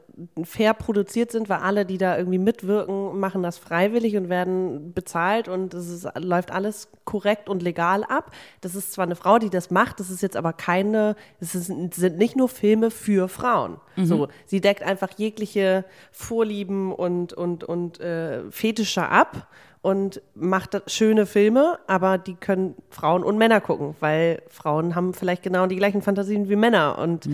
fair 0.43 0.73
produziert 0.73 1.31
sind, 1.31 1.49
weil 1.49 1.59
alle, 1.59 1.85
die 1.85 1.97
da 1.97 2.17
irgendwie 2.17 2.37
mitwirken, 2.37 3.19
machen 3.19 3.43
das 3.43 3.57
freiwillig 3.57 4.15
und 4.15 4.29
werden 4.29 4.93
bezahlt 4.93 5.47
und 5.47 5.73
es 5.73 5.89
ist, 5.89 6.07
läuft 6.17 6.51
alles 6.51 6.89
korrekt 7.03 7.49
und 7.49 7.61
legal 7.61 8.03
ab. 8.03 8.31
Das 8.61 8.75
ist 8.75 8.93
zwar 8.93 9.05
eine 9.05 9.15
Frau, 9.15 9.39
die 9.39 9.49
das 9.49 9.71
macht, 9.71 9.99
das 9.99 10.09
ist 10.09 10.21
jetzt 10.21 10.37
aber 10.37 10.53
keine, 10.53 11.15
es 11.39 11.51
sind 11.51 12.17
nicht 12.17 12.35
nur 12.35 12.49
Filme 12.49 12.91
für 12.91 13.27
Frauen. 13.27 13.77
So, 13.97 14.27
sie 14.45 14.61
deckt 14.61 14.83
einfach 14.83 15.09
jegliche 15.17 15.85
Vorlieben 16.11 16.91
und 16.91 17.33
und 17.33 17.63
und 17.63 17.99
äh, 17.99 18.49
Fetische 18.51 19.07
ab 19.07 19.47
und 19.81 20.21
macht 20.33 20.81
schöne 20.91 21.25
Filme, 21.25 21.77
aber 21.87 22.17
die 22.17 22.33
können 22.33 22.75
Frauen 22.89 23.23
und 23.23 23.37
Männer 23.37 23.61
gucken, 23.61 23.95
weil 23.99 24.41
Frauen 24.49 24.95
haben 24.95 25.13
vielleicht 25.13 25.43
genau 25.43 25.67
die 25.67 25.75
gleichen 25.75 26.01
Fantasien 26.01 26.49
wie 26.49 26.55
Männer 26.55 26.97
und 26.97 27.27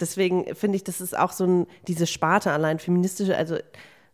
deswegen 0.00 0.54
finde 0.54 0.76
ich, 0.76 0.84
das 0.84 1.00
ist 1.00 1.16
auch 1.16 1.32
so 1.32 1.44
ein, 1.44 1.66
diese 1.88 2.06
Sparte 2.06 2.50
allein 2.52 2.78
feministische, 2.78 3.36
also 3.36 3.56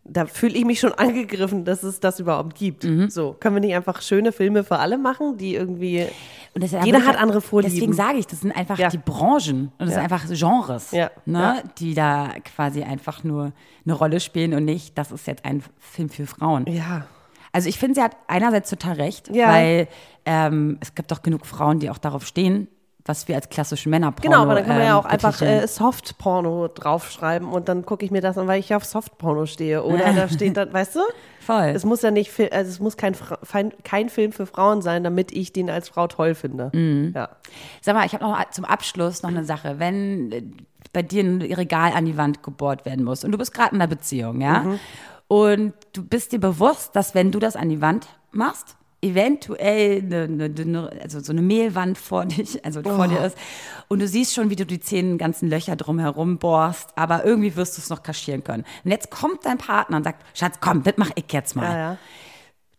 da 0.05 0.27
fühle 0.27 0.55
ich 0.59 0.65
mich 0.65 0.81
schon 0.81 0.93
angegriffen, 0.97 1.65
dass 1.65 1.83
es 1.85 2.01
das 2.01 2.19
überhaupt 2.19 2.57
gibt. 2.57 2.87
So, 3.09 3.35
können 3.39 3.57
wir 3.57 3.61
nicht 3.61 3.75
einfach 3.75 4.03
schöne 4.03 4.33
Filme 4.33 4.65
für 4.65 4.79
alle 4.79 4.99
machen, 4.99 5.37
die 5.37 5.55
irgendwie 5.55 6.07
Und 6.55 6.65
das 6.65 6.73
Jeder 6.85 7.07
hat 7.07 7.17
andere 7.17 7.41
Vorlieben. 7.41 7.75
Deswegen 7.75 7.93
sage 7.93 8.19
ich, 8.19 8.27
das 8.27 8.41
sind 8.41 8.51
einfach 8.51 8.79
Ja. 8.79 8.89
die 8.89 8.99
Branchen 8.99 9.71
und 9.79 9.87
das 9.87 9.91
Ja. 9.91 9.95
sind 9.95 10.13
einfach 10.13 10.27
Genres, 10.29 10.91
Ja. 10.91 11.11
Ne, 11.25 11.63
die 11.79 11.95
da 11.95 12.31
quasi 12.45 12.83
einfach 12.83 13.23
nur 13.23 13.53
eine 13.85 13.95
Rolle 13.95 14.19
spielen 14.19 14.55
und 14.55 14.65
nicht, 14.65 14.99
das 14.99 15.13
ist 15.13 15.27
jetzt 15.29 15.45
ein 15.45 15.63
Film 15.79 16.09
für 16.09 16.27
Frauen. 16.27 16.67
ja, 16.69 17.07
Also 17.53 17.69
ich 17.69 17.79
finde, 17.79 17.95
sie 17.97 18.03
hat 18.03 18.17
einerseits 18.27 18.71
total 18.71 18.95
recht, 18.95 19.31
weil 19.33 19.87
ähm, 20.25 20.79
es 20.81 20.95
gibt 20.95 21.11
doch 21.13 21.23
genug 21.23 21.47
Frauen, 21.47 21.79
die 21.79 21.91
auch 21.91 21.99
darauf 21.99 22.27
stehen, 22.27 22.67
was 23.05 23.27
wir 23.29 23.35
als 23.37 23.49
klassischen 23.49 23.91
Männerporno 23.91 24.31
Genau, 24.31 24.43
aber 24.43 24.55
dann 24.55 24.65
kann 24.67 24.77
man 24.77 24.87
ja 24.87 24.93
ähm, 24.93 24.97
auch 24.99 25.05
einfach 25.05 25.33
betiteln. 25.33 25.65
äh, 25.65 25.67
Soft-Porno 25.69 26.69
draufschreiben 26.69 27.49
und 27.49 27.69
dann 27.69 27.85
gucke 27.85 28.05
ich 28.05 28.11
mir 28.11 28.21
das 28.21 28.39
an, 28.39 28.47
weil 28.47 28.61
ich 28.61 28.75
auf 28.75 28.85
Soft-Porno 28.85 29.47
stehe. 29.47 29.83
Oder 29.85 30.13
da 30.13 30.29
steht 30.31 30.57
dann, 30.57 30.73
weißt 30.73 30.97
du? 30.97 31.01
Voll. 31.41 31.73
Es 31.75 31.85
muss 31.85 32.03
ja 32.03 32.11
nicht, 32.13 32.31
also 32.53 32.71
es 32.71 32.79
muss 32.79 32.97
kein, 32.97 33.17
kein 33.83 34.09
Film 34.09 34.31
für 34.33 34.47
Frauen 34.47 34.83
sein, 34.83 35.03
damit 35.03 35.33
ich 35.33 35.53
den 35.53 35.69
als 35.71 35.89
Frau 35.89 36.07
toll 36.07 36.35
finde. 36.37 36.71
Mhm. 36.73 37.13
Ja. 37.17 37.31
Sag 37.81 37.95
mal, 37.97 38.07
ich 38.07 38.15
habe 38.15 38.23
noch 38.25 38.51
zum 38.51 38.65
Abschluss 38.65 39.23
noch 39.23 39.31
eine 39.31 39.45
Sache. 39.45 39.81
Wenn 39.81 40.31
äh, 40.33 40.43
bei 40.93 41.03
dir 41.03 41.25
ein 41.25 41.43
Regal 41.43 41.93
an 41.95 42.05
die 42.05 42.17
Wand 42.17 42.43
gebohrt 42.45 42.85
werden 42.85 43.05
muss 43.05 43.25
und 43.25 43.33
du 43.33 43.39
bist 43.39 43.53
gerade 43.53 43.75
in 43.75 43.81
einer 43.81 43.89
Beziehung, 43.89 44.41
ja, 44.41 44.61
Mhm. 44.61 44.79
und 45.27 45.73
du 45.93 46.05
bist 46.05 46.31
dir 46.33 46.39
bewusst, 46.41 46.95
dass 46.95 47.15
wenn 47.17 47.33
du 47.33 47.39
das 47.41 47.57
an 47.57 47.69
die 47.69 47.81
Wand 47.81 48.07
machst, 48.31 48.77
eventuell 49.03 49.99
eine, 50.01 50.23
eine, 50.25 50.45
eine, 50.45 50.91
also 51.03 51.21
so 51.21 51.33
eine 51.33 51.43
Mehlwand 51.43 51.99
vor 51.99 52.25
dich, 52.25 52.65
also 52.65 52.83
vor 52.83 53.05
Oh. 53.05 53.07
dir 53.09 53.25
ist, 53.25 53.37
und 53.89 53.99
du 54.01 54.07
siehst 54.09 54.33
schon, 54.33 54.49
wie 54.49 54.57
du 54.57 54.65
die 54.65 54.81
zehn 54.81 55.19
ganzen 55.19 55.51
Löcher 55.51 55.77
drumherum 55.77 56.39
bohrst, 56.39 56.91
aber 56.97 57.25
irgendwie 57.25 57.57
wirst 57.57 57.77
du 57.77 57.83
es 57.83 57.91
noch 57.91 58.03
kaschieren 58.03 58.45
können. 58.45 58.65
Und 58.85 58.91
jetzt 58.93 59.11
kommt 59.11 59.45
dein 59.45 59.59
Partner 59.59 59.97
und 59.99 60.05
sagt, 60.05 60.25
Schatz, 60.35 60.57
komm, 60.61 60.83
das 60.85 60.95
mach 60.97 61.11
ich 61.17 61.31
jetzt 61.33 61.57
mal. 61.57 61.65
Ja, 61.65 61.79
ja. 61.79 61.99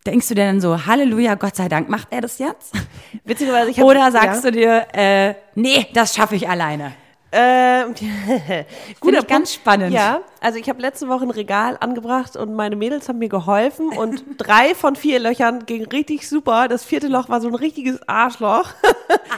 Denkst 0.06 0.28
du 0.30 0.36
dir 0.36 0.46
dann 0.46 0.60
so, 0.60 0.86
Halleluja, 0.86 1.36
Gott 1.36 1.56
sei 1.56 1.70
Dank, 1.70 1.88
macht 1.90 2.08
er 2.12 2.22
das 2.22 2.40
jetzt? 2.40 2.74
Witzigerweise, 3.24 3.70
ich 3.72 3.80
hab, 3.80 3.86
Oder 3.86 4.12
sagst 4.12 4.44
ja. 4.44 4.52
du 4.52 4.58
dir, 4.58 4.88
äh, 4.94 5.34
nee, 5.56 5.88
das 5.94 6.16
schaffe 6.16 6.36
ich 6.36 6.48
alleine? 6.50 6.94
Ähm, 7.36 7.96
ich 8.90 9.00
Punkt. 9.00 9.28
ganz 9.28 9.56
spannend. 9.56 9.92
Ja, 9.92 10.22
also 10.40 10.60
ich 10.60 10.70
habe 10.70 10.80
letzte 10.80 11.08
Woche 11.08 11.24
ein 11.24 11.32
Regal 11.32 11.78
angebracht 11.80 12.36
und 12.36 12.54
meine 12.54 12.76
Mädels 12.76 13.10
haben 13.10 13.18
mir 13.18 13.28
geholfen 13.28 13.90
und 13.90 14.24
drei 14.38 14.76
von 14.76 14.96
vier 14.96 15.20
Löchern 15.20 15.66
ging 15.66 15.84
richtig 15.88 16.30
super. 16.30 16.68
Das 16.68 16.86
vierte 16.86 17.08
Loch 17.08 17.30
war 17.30 17.42
so 17.42 17.48
ein 17.48 17.56
richtiges 17.56 18.08
Arschloch. 18.08 18.70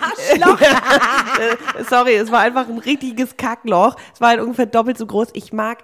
Arschloch? 0.01 0.59
Sorry, 1.89 2.15
es 2.15 2.31
war 2.33 2.41
einfach 2.41 2.67
ein 2.67 2.79
richtiges 2.79 3.37
Kackloch. 3.37 3.95
Es 4.13 4.19
war 4.19 4.29
halt 4.29 4.41
ungefähr 4.41 4.65
doppelt 4.65 4.97
so 4.97 5.05
groß. 5.05 5.29
Ich 5.31 5.53
mag, 5.53 5.77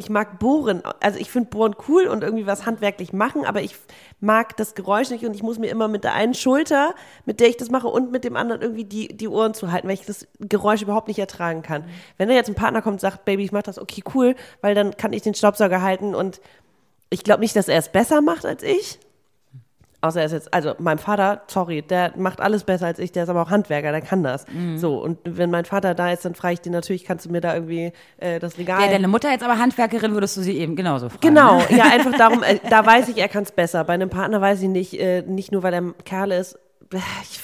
ich 0.00 0.08
mag 0.08 0.38
Bohren. 0.38 0.82
Also 1.00 1.18
ich 1.18 1.30
finde 1.30 1.50
Bohren 1.50 1.76
cool 1.86 2.06
und 2.06 2.24
irgendwie 2.24 2.46
was 2.46 2.64
handwerklich 2.64 3.12
machen, 3.12 3.44
aber 3.44 3.60
ich 3.60 3.76
mag 4.18 4.56
das 4.56 4.74
Geräusch 4.74 5.10
nicht 5.10 5.24
und 5.26 5.34
ich 5.34 5.42
muss 5.42 5.58
mir 5.58 5.68
immer 5.68 5.88
mit 5.88 6.04
der 6.04 6.14
einen 6.14 6.32
Schulter, 6.32 6.94
mit 7.26 7.38
der 7.38 7.48
ich 7.48 7.58
das 7.58 7.70
mache 7.70 7.86
und 7.86 8.10
mit 8.10 8.24
dem 8.24 8.34
anderen 8.34 8.62
irgendwie 8.62 8.84
die, 8.84 9.08
die 9.08 9.28
Ohren 9.28 9.52
zu 9.52 9.70
halten, 9.70 9.88
weil 9.88 9.94
ich 9.94 10.06
das 10.06 10.26
Geräusch 10.40 10.80
überhaupt 10.80 11.08
nicht 11.08 11.18
ertragen 11.18 11.62
kann. 11.62 11.84
Wenn 12.16 12.28
da 12.28 12.34
jetzt 12.34 12.48
ein 12.48 12.54
Partner 12.54 12.80
kommt 12.80 12.94
und 12.94 13.00
sagt, 13.00 13.26
Baby, 13.26 13.44
ich 13.44 13.52
mach 13.52 13.62
das, 13.62 13.78
okay, 13.78 14.02
cool, 14.14 14.34
weil 14.62 14.74
dann 14.74 14.96
kann 14.96 15.12
ich 15.12 15.20
den 15.20 15.34
Staubsauger 15.34 15.82
halten 15.82 16.14
und 16.14 16.40
ich 17.10 17.22
glaube 17.22 17.40
nicht, 17.40 17.54
dass 17.54 17.68
er 17.68 17.78
es 17.78 17.90
besser 17.90 18.22
macht 18.22 18.46
als 18.46 18.62
ich. 18.62 18.98
Außer 20.02 20.20
er 20.20 20.26
ist 20.26 20.32
jetzt, 20.32 20.54
also 20.54 20.74
mein 20.78 20.98
Vater, 20.98 21.42
sorry, 21.46 21.82
der 21.82 22.12
macht 22.16 22.40
alles 22.40 22.64
besser 22.64 22.86
als 22.86 22.98
ich, 22.98 23.12
der 23.12 23.24
ist 23.24 23.28
aber 23.28 23.42
auch 23.42 23.50
Handwerker, 23.50 23.92
der 23.92 24.00
kann 24.00 24.22
das. 24.22 24.46
Mhm. 24.48 24.78
So, 24.78 25.02
und 25.02 25.18
wenn 25.24 25.50
mein 25.50 25.66
Vater 25.66 25.94
da 25.94 26.10
ist, 26.10 26.24
dann 26.24 26.34
frage 26.34 26.54
ich 26.54 26.60
den 26.60 26.72
natürlich, 26.72 27.04
kannst 27.04 27.26
du 27.26 27.30
mir 27.30 27.42
da 27.42 27.54
irgendwie 27.54 27.92
äh, 28.16 28.38
das 28.38 28.56
Regal. 28.56 28.80
Wäre 28.80 28.92
deine 28.92 29.08
Mutter 29.08 29.30
jetzt 29.30 29.42
aber 29.42 29.58
Handwerkerin, 29.58 30.14
würdest 30.14 30.36
du 30.38 30.40
sie 30.40 30.56
eben 30.56 30.74
genauso 30.74 31.08
fragen. 31.08 31.20
Genau, 31.20 31.58
Ne? 31.58 31.64
ja, 31.76 31.84
einfach 31.84 32.16
darum, 32.16 32.42
äh, 32.42 32.58
da 32.70 32.84
weiß 32.84 33.08
ich, 33.08 33.18
er 33.18 33.28
kann 33.28 33.42
es 33.42 33.52
besser. 33.52 33.84
Bei 33.84 33.92
einem 33.94 34.08
Partner 34.08 34.40
weiß 34.40 34.62
ich 34.62 34.68
nicht, 34.68 34.98
äh, 34.98 35.22
nicht 35.22 35.52
nur, 35.52 35.62
weil 35.62 35.74
er 35.74 35.80
ein 35.80 35.94
Kerl 36.04 36.32
ist. 36.32 36.58
Ich, 37.22 37.40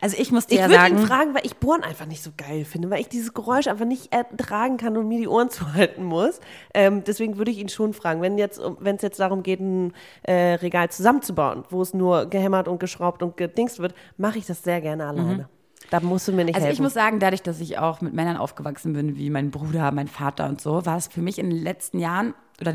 Also 0.00 0.16
ich 0.18 0.32
muss 0.32 0.46
dir 0.46 0.54
Ich 0.54 0.60
ja 0.60 0.68
würde 0.68 0.86
ihn 0.86 0.98
sagen, 0.98 1.06
fragen, 1.06 1.34
weil 1.34 1.44
ich 1.44 1.56
Bohren 1.56 1.82
einfach 1.82 2.06
nicht 2.06 2.22
so 2.22 2.30
geil 2.36 2.64
finde, 2.64 2.90
weil 2.90 3.00
ich 3.00 3.08
dieses 3.08 3.34
Geräusch 3.34 3.66
einfach 3.66 3.84
nicht 3.84 4.12
ertragen 4.12 4.76
kann 4.76 4.96
und 4.96 5.08
mir 5.08 5.18
die 5.18 5.28
Ohren 5.28 5.50
zuhalten 5.50 6.04
muss. 6.04 6.40
Ähm, 6.74 7.04
deswegen 7.04 7.38
würde 7.38 7.50
ich 7.50 7.58
ihn 7.58 7.68
schon 7.68 7.92
fragen, 7.94 8.20
wenn 8.22 8.38
jetzt, 8.38 8.60
wenn 8.80 8.96
es 8.96 9.02
jetzt 9.02 9.20
darum 9.20 9.42
geht, 9.42 9.60
ein 9.60 9.92
äh, 10.22 10.54
Regal 10.54 10.90
zusammenzubauen, 10.90 11.64
wo 11.70 11.82
es 11.82 11.94
nur 11.94 12.26
gehämmert 12.26 12.68
und 12.68 12.80
geschraubt 12.80 13.22
und 13.22 13.36
gedingst 13.36 13.78
wird, 13.78 13.94
mache 14.16 14.38
ich 14.38 14.46
das 14.46 14.62
sehr 14.62 14.80
gerne 14.80 15.06
alleine. 15.06 15.48
Da 15.90 16.00
musst 16.00 16.28
du 16.28 16.32
mir 16.32 16.44
nicht 16.44 16.54
also 16.54 16.66
helfen. 16.66 16.74
ich 16.74 16.82
muss 16.82 16.92
sagen, 16.92 17.18
dadurch, 17.18 17.42
dass 17.42 17.60
ich 17.60 17.78
auch 17.78 18.00
mit 18.00 18.12
Männern 18.12 18.36
aufgewachsen 18.36 18.92
bin, 18.92 19.16
wie 19.16 19.30
mein 19.30 19.50
Bruder, 19.50 19.90
mein 19.92 20.08
Vater 20.08 20.46
und 20.46 20.60
so, 20.60 20.84
war 20.84 20.96
es 20.96 21.06
für 21.06 21.22
mich 21.22 21.38
in 21.38 21.48
den 21.48 21.62
letzten 21.62 21.98
Jahren 21.98 22.34
oder 22.60 22.74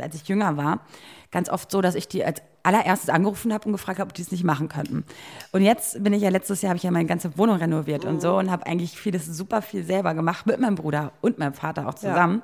als 0.00 0.14
ich 0.14 0.28
jünger 0.28 0.56
war, 0.56 0.80
ganz 1.30 1.48
oft 1.48 1.70
so, 1.70 1.80
dass 1.80 1.94
ich 1.94 2.08
die 2.08 2.24
als 2.24 2.42
allererstes 2.62 3.08
angerufen 3.10 3.52
habe 3.52 3.66
und 3.66 3.72
gefragt 3.72 3.98
habe, 3.98 4.08
ob 4.08 4.14
die 4.14 4.22
es 4.22 4.30
nicht 4.32 4.44
machen 4.44 4.68
könnten. 4.68 5.04
Und 5.52 5.62
jetzt 5.62 6.02
bin 6.02 6.12
ich 6.12 6.22
ja 6.22 6.28
letztes 6.30 6.62
Jahr 6.62 6.70
habe 6.70 6.76
ich 6.76 6.82
ja 6.82 6.90
meine 6.90 7.06
ganze 7.06 7.36
Wohnung 7.38 7.56
renoviert 7.56 8.04
und 8.04 8.20
so 8.20 8.36
und 8.38 8.50
habe 8.50 8.66
eigentlich 8.66 8.92
vieles 8.98 9.26
super 9.26 9.62
viel 9.62 9.84
selber 9.84 10.14
gemacht 10.14 10.46
mit 10.46 10.60
meinem 10.60 10.74
Bruder 10.74 11.12
und 11.20 11.38
meinem 11.38 11.54
Vater 11.54 11.88
auch 11.88 11.94
zusammen. 11.94 12.42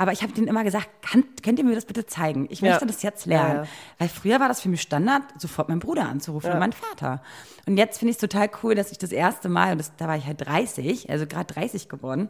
Aber 0.00 0.12
ich 0.12 0.22
habe 0.22 0.32
denen 0.32 0.46
immer 0.46 0.62
gesagt, 0.62 0.88
kann, 1.02 1.24
könnt 1.42 1.58
ihr 1.58 1.64
mir 1.64 1.74
das 1.74 1.84
bitte 1.84 2.06
zeigen? 2.06 2.46
Ich 2.50 2.60
Ja. 2.60 2.70
möchte 2.70 2.86
das 2.86 3.02
jetzt 3.02 3.26
lernen. 3.26 3.56
Ja, 3.56 3.62
ja. 3.64 3.68
Weil 3.98 4.08
früher 4.08 4.38
war 4.38 4.46
das 4.46 4.60
für 4.60 4.68
mich 4.68 4.80
Standard, 4.80 5.24
sofort 5.38 5.68
meinen 5.68 5.80
Bruder 5.80 6.08
anzurufen 6.08 6.52
und 6.52 6.58
meinen 6.60 6.72
Vater. 6.72 7.20
Und 7.66 7.76
jetzt 7.78 7.98
finde 7.98 8.10
ich 8.10 8.16
es 8.16 8.20
total 8.20 8.48
cool, 8.62 8.76
dass 8.76 8.92
ich 8.92 8.98
das 8.98 9.10
erste 9.10 9.48
Mal, 9.48 9.72
und 9.72 9.78
das, 9.78 9.90
da 9.96 10.06
war 10.06 10.16
ich 10.16 10.24
halt 10.26 10.40
30, 10.40 11.10
also 11.10 11.26
gerade 11.26 11.52
30 11.52 11.88
geworden, 11.88 12.28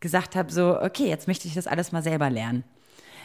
gesagt 0.00 0.36
habe, 0.36 0.50
so, 0.50 0.80
okay, 0.80 1.06
jetzt 1.06 1.28
möchte 1.28 1.46
ich 1.46 1.52
das 1.54 1.66
alles 1.66 1.92
mal 1.92 2.02
selber 2.02 2.30
lernen. 2.30 2.64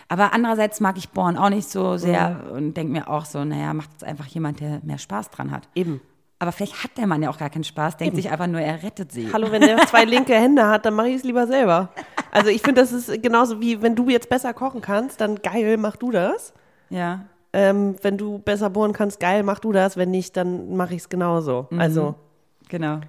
Aber 0.09 0.33
andererseits 0.33 0.79
mag 0.79 0.97
ich 0.97 1.09
Born 1.09 1.37
auch 1.37 1.49
nicht 1.49 1.69
so 1.69 1.97
sehr 1.97 2.43
und 2.53 2.75
denke 2.75 2.93
mir 2.93 3.09
auch 3.09 3.25
so, 3.25 3.43
naja, 3.43 3.73
macht 3.73 3.89
es 3.97 4.03
einfach 4.03 4.25
jemand, 4.27 4.61
der 4.61 4.79
mehr 4.83 4.97
Spaß 4.97 5.31
dran 5.31 5.51
hat. 5.51 5.67
Eben. 5.75 5.99
Aber 6.39 6.51
vielleicht 6.51 6.83
hat 6.83 6.91
der 6.97 7.07
Mann 7.07 7.23
ja 7.23 7.29
auch 7.29 7.37
gar 7.37 7.49
keinen 7.49 7.63
Spaß, 7.63 7.97
denkt 7.97 8.15
sich 8.15 8.29
einfach 8.29 8.47
nur, 8.47 8.61
er 8.61 8.83
rettet 8.83 9.11
sie. 9.11 9.33
Hallo, 9.33 9.51
wenn 9.51 9.61
der 9.61 9.77
zwei 9.87 10.05
linke 10.05 10.35
Hände 10.35 10.67
hat, 10.67 10.85
dann 10.85 10.93
mache 10.93 11.09
ich 11.09 11.15
es 11.15 11.23
lieber 11.23 11.47
selber. 11.47 11.89
Also 12.31 12.49
ich 12.49 12.61
finde, 12.61 12.81
das 12.81 12.91
ist 12.91 13.21
genauso 13.23 13.59
wie, 13.59 13.81
wenn 13.81 13.95
du 13.95 14.07
jetzt 14.09 14.29
besser 14.29 14.53
kochen 14.53 14.81
kannst, 14.81 15.19
dann 15.19 15.37
geil, 15.37 15.77
mach 15.77 15.95
du 15.95 16.11
das. 16.11 16.53
Ja. 16.89 17.25
Ähm, 17.53 17.95
wenn 18.03 18.17
du 18.17 18.37
besser 18.37 18.69
bohren 18.69 18.93
kannst, 18.93 19.19
geil, 19.19 19.41
mach 19.41 19.59
du 19.59 19.71
das. 19.71 19.97
Wenn 19.97 20.11
nicht, 20.11 20.37
dann 20.37 20.75
mache 20.77 20.93
ich 20.93 21.01
es 21.01 21.09
genauso. 21.09 21.67
Also 21.75 22.15
Genau. 22.69 22.99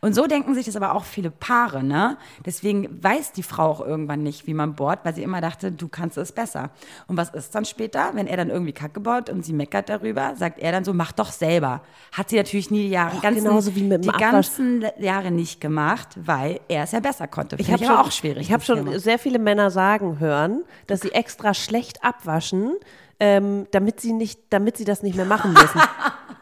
Und 0.00 0.14
so 0.14 0.26
denken 0.26 0.54
sich 0.54 0.66
das 0.66 0.76
aber 0.76 0.94
auch 0.94 1.04
viele 1.04 1.30
Paare, 1.30 1.82
ne? 1.82 2.16
Deswegen 2.44 3.02
weiß 3.02 3.32
die 3.32 3.42
Frau 3.42 3.70
auch 3.70 3.80
irgendwann 3.80 4.22
nicht, 4.22 4.46
wie 4.46 4.54
man 4.54 4.74
bohrt, 4.74 5.04
weil 5.04 5.14
sie 5.14 5.22
immer 5.22 5.40
dachte, 5.40 5.72
du 5.72 5.88
kannst 5.88 6.16
es 6.18 6.32
besser. 6.32 6.70
Und 7.06 7.16
was 7.16 7.30
ist 7.30 7.54
dann 7.54 7.64
später, 7.64 8.10
wenn 8.14 8.26
er 8.26 8.36
dann 8.36 8.50
irgendwie 8.50 8.72
Kacke 8.72 9.00
baut 9.00 9.30
und 9.30 9.44
sie 9.44 9.52
meckert 9.52 9.88
darüber, 9.88 10.34
sagt 10.36 10.58
er 10.58 10.72
dann 10.72 10.84
so, 10.84 10.92
mach 10.92 11.12
doch 11.12 11.32
selber. 11.32 11.80
Hat 12.12 12.30
sie 12.30 12.36
natürlich 12.36 12.70
nie 12.70 12.84
die 12.84 12.90
Jahre, 12.90 13.18
ganzen, 13.20 13.44
genauso 13.44 13.74
wie 13.74 13.82
mit 13.82 13.92
dem 13.92 14.02
die 14.02 14.08
Abwasch. 14.10 14.20
ganzen 14.20 14.84
Jahre 14.98 15.30
nicht 15.30 15.60
gemacht, 15.60 16.08
weil 16.16 16.60
er 16.68 16.84
es 16.84 16.92
ja 16.92 17.00
besser 17.00 17.28
konnte. 17.28 17.56
ich 17.58 17.72
habe 17.72 17.98
auch 17.98 18.10
schwierig. 18.10 18.46
Ich 18.46 18.52
habe 18.52 18.64
schon 18.64 18.84
Thema. 18.84 18.98
sehr 18.98 19.18
viele 19.18 19.38
Männer 19.38 19.70
sagen 19.70 20.18
hören, 20.20 20.64
dass 20.86 21.00
sie 21.00 21.12
extra 21.12 21.54
schlecht 21.54 22.02
abwaschen, 22.02 22.74
ähm, 23.20 23.66
damit 23.70 24.00
sie 24.00 24.12
nicht, 24.12 24.40
damit 24.50 24.76
sie 24.76 24.84
das 24.84 25.02
nicht 25.02 25.16
mehr 25.16 25.24
machen 25.24 25.52
müssen. 25.52 25.80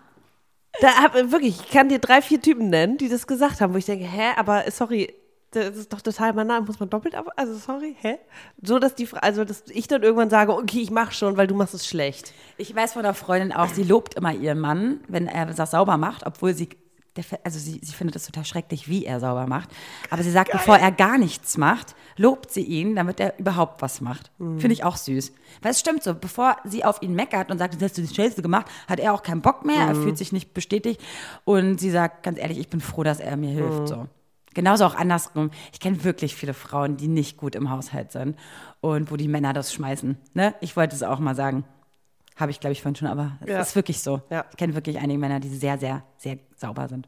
da 0.81 1.03
hab, 1.03 1.15
wirklich, 1.15 1.61
ich 1.61 1.71
kann 1.71 1.89
dir 1.89 1.99
drei, 1.99 2.23
vier 2.23 2.41
Typen 2.41 2.71
nennen, 2.71 2.97
die 2.97 3.09
das 3.09 3.27
gesagt 3.27 3.61
haben, 3.61 3.75
wo 3.75 3.79
ich 3.79 3.85
denke, 3.85 4.05
hä, 4.05 4.33
aber 4.37 4.65
sorry, 4.71 5.15
das 5.53 5.77
ist 5.77 5.93
doch 5.93 6.01
total 6.01 6.33
banal, 6.33 6.63
muss 6.63 6.81
man 6.81 6.89
doppelt 6.89 7.15
ab, 7.15 7.27
also 7.37 7.55
sorry, 7.55 7.95
hä? 8.01 8.19
So, 8.63 8.79
dass 8.79 8.95
die, 8.95 9.07
also 9.21 9.45
dass 9.45 9.65
ich 9.69 9.87
dann 9.87 10.03
irgendwann 10.03 10.31
sage, 10.31 10.55
okay, 10.55 10.81
ich 10.81 10.91
mach 10.91 11.13
schon, 11.13 11.37
weil 11.37 11.47
du 11.47 11.55
machst 11.55 11.75
es 11.75 11.87
schlecht. 11.87 12.33
Ich 12.57 12.75
weiß 12.75 12.95
von 12.95 13.05
einer 13.05 13.15
Freundin 13.15 13.53
auch, 13.53 13.69
sie 13.69 13.83
lobt 13.83 14.15
immer 14.15 14.33
ihren 14.33 14.61
Mann, 14.61 15.01
wenn 15.09 15.27
er 15.27 15.47
das 15.47 15.73
sauber 15.73 15.99
macht, 15.99 16.27
obwohl 16.27 16.55
sie, 16.55 16.71
der, 17.17 17.25
also 17.45 17.59
sie, 17.59 17.81
sie 17.83 17.93
findet 17.93 18.17
es 18.17 18.27
total 18.27 18.45
schrecklich, 18.45 18.89
wie 18.89 19.05
er 19.05 19.21
sauber 19.21 19.47
macht. 19.47 19.69
Aber 20.11 20.23
sie 20.23 20.31
sagt, 20.31 20.53
bevor 20.53 20.79
er 20.79 20.91
gar 20.91 21.19
nichts 21.19 21.59
macht, 21.59 21.95
lobt 22.17 22.51
sie 22.51 22.63
ihn, 22.63 22.97
damit 22.97 23.21
er 23.21 23.39
überhaupt 23.39 23.83
was 23.83 24.01
macht. 24.01 24.31
Finde 24.39 24.73
ich 24.73 24.85
auch 24.85 24.97
süß. 24.97 25.33
Weil 25.61 25.73
es 25.73 25.81
stimmt 25.81 26.03
so, 26.03 26.15
bevor 26.15 26.57
sie 26.65 26.85
auf 26.85 27.03
ihn 27.03 27.15
meckert 27.15 27.51
und 27.51 27.59
sagt, 27.59 27.75
das 27.75 27.83
hast 27.83 27.99
du 27.99 28.03
das 28.03 28.15
Scheiße 28.15 28.41
gemacht, 28.41 28.67
hat 28.89 28.99
er 28.99 29.13
auch 29.13 29.23
keinen 29.23 29.43
Bock 29.43 29.65
mehr, 29.65 29.87
er 29.87 29.95
fühlt 29.95 30.17
sich 30.17 30.33
nicht 30.33 30.55
bestätigt. 30.55 31.01
Und 31.45 31.79
sie 31.81 31.91
sagt, 31.91 32.23
ganz 32.23 32.39
ehrlich, 32.39 32.59
ich 32.59 32.69
bin 32.69 32.81
froh, 32.81 33.03
dass 33.03 33.21
er 33.21 33.37
mir 33.37 33.51
hilft. 33.51 33.89
So. 33.89 34.07
Genauso 34.55 34.85
auch 34.85 34.95
andersrum. 34.95 35.51
Ich 35.73 35.81
kenne 35.81 36.05
wirklich 36.05 36.35
viele 36.35 36.55
Frauen, 36.55 36.97
die 36.97 37.09
nicht 37.09 37.37
gut 37.37 37.55
im 37.55 37.71
Haushalt 37.71 38.13
sind 38.13 38.39
und 38.81 39.11
wo 39.11 39.17
die 39.17 39.29
Männer 39.29 39.53
das 39.53 39.73
schmeißen. 39.73 40.17
Ne? 40.35 40.55
Ich 40.61 40.77
wollte 40.77 40.95
es 40.95 41.03
auch 41.03 41.19
mal 41.19 41.35
sagen. 41.35 41.65
Habe 42.37 42.51
ich, 42.51 42.61
glaube 42.61 42.73
ich, 42.73 42.81
vorhin 42.83 42.97
schon, 42.97 43.09
aber 43.09 43.33
es 43.43 43.49
Ja. 43.49 43.61
ist 43.61 43.77
wirklich 43.77 44.01
so. 44.03 44.23
Ja. 44.31 44.45
Ich 44.51 44.57
kenne 44.57 44.75
wirklich 44.75 44.99
einige 44.99 45.19
Männer, 45.19 45.39
die 45.39 45.49
sehr, 45.49 45.77
sehr, 45.79 46.03
sehr 46.17 46.39
sauber 46.57 46.89
sind. 46.89 47.07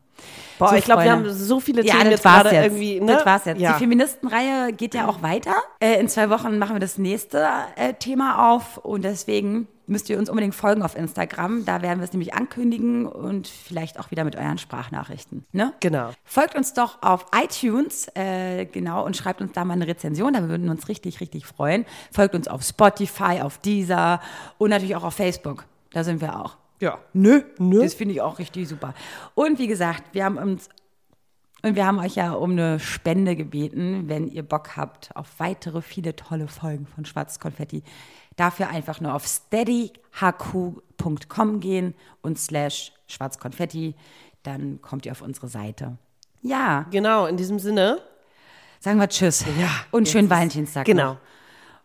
Boah, 0.59 0.69
So, 0.69 0.75
ich 0.77 0.85
glaube, 0.85 1.05
wir 1.05 1.13
haben 1.13 1.29
so 1.33 1.61
viele 1.61 1.83
Ja, 1.83 1.93
Themen 1.95 2.05
das 2.05 2.11
jetzt 2.13 2.25
war's 2.25 2.43
gerade 2.43 2.55
jetzt. 2.57 2.65
irgendwie. 2.67 3.01
Ne? 3.01 3.13
Das 3.15 3.27
war's 3.27 3.45
jetzt. 3.47 3.61
Ja. 3.61 3.73
Die 3.73 3.79
Feministenreihe 3.79 4.73
geht 4.73 4.95
ja 4.95 5.09
auch 5.09 5.23
weiter. 5.23 5.55
Äh, 5.81 5.99
in 5.99 6.09
zwei 6.09 6.29
Wochen 6.31 6.59
machen 6.59 6.75
wir 6.77 6.81
das 6.81 6.99
nächste 6.99 7.47
äh, 7.77 7.95
Thema 7.95 8.53
auf 8.53 8.77
und 8.79 9.03
deswegen 9.03 9.67
müsst 9.87 10.09
ihr 10.09 10.19
uns 10.19 10.29
unbedingt 10.29 10.55
folgen 10.55 10.83
auf 10.83 10.97
Instagram. 10.97 11.65
Da 11.65 11.83
werden 11.83 11.99
wir 11.99 12.05
es 12.05 12.13
nämlich 12.13 12.35
ankündigen 12.35 13.07
und 13.07 13.49
vielleicht 13.49 13.99
auch 13.99 14.11
wieder 14.11 14.25
mit 14.25 14.37
euren 14.37 14.59
Sprachnachrichten. 14.59 15.45
Ne? 15.53 15.73
Genau. 15.81 16.11
Folgt 16.25 16.55
uns 16.55 16.75
doch 16.75 17.03
auf 17.03 17.27
iTunes, 17.35 18.09
äh, 18.15 18.67
genau, 18.67 19.05
und 19.05 19.17
schreibt 19.17 19.41
uns 19.41 19.53
da 19.53 19.65
mal 19.65 19.75
eine 19.75 19.87
Rezension. 19.87 20.33
Da 20.33 20.49
würden 20.49 20.65
wir 20.65 20.71
uns 20.71 20.89
richtig, 20.89 21.21
richtig 21.21 21.47
freuen. 21.47 21.85
Folgt 22.13 22.35
uns 22.35 22.49
auf 22.49 22.63
Spotify, 22.63 23.41
auf 23.43 23.59
Deezer 23.59 24.21
und 24.59 24.71
natürlich 24.71 24.97
auch 24.97 25.05
auf 25.05 25.15
Facebook. 25.15 25.65
Da 25.93 26.05
sind 26.05 26.21
wir 26.21 26.41
auch. 26.41 26.57
Ja. 26.81 26.99
Nö, 27.13 27.43
nö. 27.59 27.83
Das 27.83 27.95
finde 27.95 28.15
ich 28.15 28.21
auch 28.21 28.39
richtig 28.39 28.69
super. 28.69 28.95
Und 29.35 29.59
wie 29.59 29.67
gesagt, 29.67 30.03
wir 30.13 30.25
haben 30.25 30.39
uns 30.39 30.69
und 31.65 31.77
wir 31.77 31.87
haben 31.87 31.99
euch 31.99 32.17
ja 32.17 32.33
um 32.33 32.51
eine 32.51 32.79
Spende 32.79 33.37
gebeten, 33.37 34.07
wenn 34.07 34.29
ihr 34.29 34.43
Bock 34.43 34.77
habt 34.77 35.17
auf 35.17 35.41
weitere 35.41 35.81
viele 35.81 36.15
tolle 36.15 36.47
Folgen 36.47 36.87
von 36.87 37.07
Schwarzes 37.07 37.41
Konfetti. 37.41 37.83
Dafür 38.37 38.69
einfach 38.69 39.01
nur 39.01 39.15
auf 39.15 39.27
steadyhq.com 39.27 41.61
gehen 41.61 41.95
und 42.23 42.39
slash 42.39 42.93
schwarzkonfetti. 43.07 43.95
Dann 44.43 44.81
kommt 44.83 45.07
ihr 45.07 45.13
auf 45.13 45.23
unsere 45.23 45.49
Seite. 45.49 45.97
Ja, 46.43 46.87
Genau, 46.91 47.27
in 47.27 47.37
diesem 47.37 47.59
Sinne. 47.59 48.01
sagen 48.81 48.99
wir 48.99 49.09
Tschüss. 49.09 49.45
Ja, 49.59 49.71
und 49.91 50.09
schönen 50.09 50.29
Valentinstag. 50.29 50.85
Genau. 50.85 51.15
noch. 51.15 51.19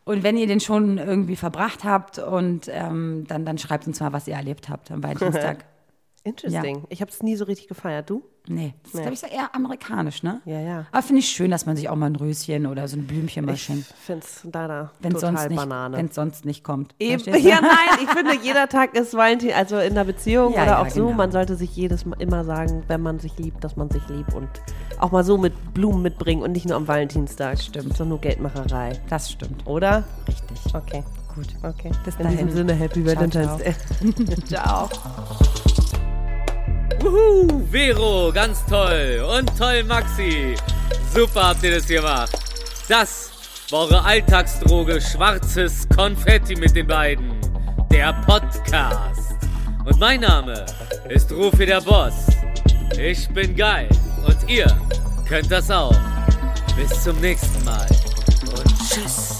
Und 0.06 0.24
wenn 0.24 0.38
ihr 0.38 0.47
den 0.47 0.60
schon 0.60 0.97
irgendwie 0.97 1.36
verbracht 1.36 1.84
habt 1.84 2.18
und 2.18 2.68
ähm, 2.70 3.26
dann, 3.28 3.45
dann 3.45 3.60
schreibt 3.60 3.86
uns 3.86 4.00
mal, 4.00 4.12
was 4.12 4.28
ihr 4.28 4.34
erlebt 4.34 4.68
habt 4.68 4.89
am 4.91 5.04
Valentinstag. 5.04 5.66
Interesting. 6.24 6.86
Ich 6.89 7.02
habe 7.02 7.12
es 7.12 7.22
nie 7.22 7.36
so 7.36 7.45
richtig 7.45 7.68
gefeiert. 7.68 8.10
Du? 8.10 8.24
Nee, 8.52 8.74
das 8.82 8.93
ist, 8.95 9.00
glaube 9.02 9.14
ich, 9.14 9.20
so 9.20 9.28
eher 9.28 9.54
amerikanisch, 9.54 10.24
ne? 10.24 10.41
Ja, 10.43 10.60
ja. 10.60 10.86
Aber 10.91 11.04
finde 11.04 11.20
ich 11.20 11.28
schön, 11.30 11.52
dass 11.52 11.68
man 11.68 11.76
sich 11.76 11.88
auch 11.88 11.95
mal 11.95 12.08
ein 12.08 12.16
Röschen 12.16 12.66
oder 12.66 12.88
so 12.88 12.97
ein 12.97 13.06
Blümchen 13.06 13.45
mal 13.45 13.54
Ich 13.54 13.62
schenkt. 13.62 13.86
finde 13.86 14.26
es 14.26 14.43
leider 14.52 14.91
Wenn 15.02 15.14
total 15.14 15.36
sonst, 15.38 15.50
nicht, 15.50 15.56
Banane. 15.60 15.97
wenn's 15.97 16.16
sonst 16.16 16.45
nicht 16.45 16.64
kommt. 16.64 16.95
Eben, 17.00 17.24
ja, 17.43 17.62
nein, 17.62 18.00
ich 18.04 18.10
finde, 18.10 18.32
jeder 18.41 18.68
Tag 18.68 18.95
ist 18.95 19.14
Valentin, 19.14 19.52
also 19.54 19.78
in 19.78 19.91
einer 19.91 20.04
Beziehung 20.04 20.54
Ja, 20.56 20.64
oder 20.64 20.72
ja, 20.72 20.82
auch 20.82 20.89
so, 20.89 21.06
genau. 21.06 21.18
man 21.18 21.32
sollte 21.32 21.56
sich 21.56 21.76
jedes 21.76 22.06
Mal 22.06 22.20
immer 22.20 22.43
sagen, 22.43 22.84
wenn 22.88 23.02
man 23.02 23.20
sich 23.20 23.38
liebt, 23.38 23.64
dass 23.64 23.76
man 23.76 23.91
sich 23.91 24.02
liebt 24.10 24.34
und 24.34 24.50
auch 25.00 25.12
mal 25.12 25.24
so 25.24 25.38
mit 25.38 25.54
Blumen 25.76 26.02
mitbringen 26.02 26.41
und 26.41 26.52
nicht 26.52 26.66
nur 26.68 26.76
am 26.76 26.88
Valentinstag. 26.88 27.60
Stimmt. 27.62 27.89
Sondern 27.97 28.10
nur 28.10 28.22
Geldmacherei. 28.22 29.00
Das 29.10 29.30
stimmt. 29.32 29.68
Oder? 29.68 30.04
Richtig. 30.28 30.74
Okay, 30.74 31.04
Gut. 31.36 31.47
okay. 31.62 31.91
Bis 32.04 32.16
in 32.16 32.24
dahin. 32.24 32.38
diesem 32.39 32.52
Sinne, 32.52 32.74
Happy 32.74 33.06
Valentine's 33.06 33.58
Day. 33.58 33.76
ciao. 34.47 34.89
Wuhu, 37.00 37.66
Vero, 37.72 38.32
ganz 38.34 38.66
toll. 38.66 39.26
Und 39.38 39.58
toll, 39.58 39.84
Maxi. 39.84 40.56
Super 41.14 41.50
habt 41.50 41.64
ihr 41.64 41.76
das 41.76 41.88
gemacht. 41.88 42.32
Das 42.88 43.32
war 43.72 43.82
eure 43.82 44.04
Alltagsdroge 44.04 45.00
Schwarzes 45.00 45.88
Konfetti 45.96 46.56
mit 46.56 46.76
den 46.76 46.88
beiden. 46.88 47.40
Der 47.92 48.14
Podcast. 48.26 49.36
Und 49.86 50.00
mein 50.00 50.22
Name 50.22 50.66
ist 51.08 51.32
Rufi 51.32 51.66
der 51.66 51.82
Boss. 51.82 52.28
Ich 52.98 53.28
bin 53.30 53.56
geil. 53.56 53.90
Und 54.26 54.50
ihr 54.50 54.68
könnt 55.28 55.52
das 55.52 55.72
auch. 55.72 55.96
Bis 56.76 57.04
zum 57.04 57.20
nächsten 57.20 57.64
Mal. 57.64 57.88
Und 58.56 58.68
tschüss. 58.88 59.39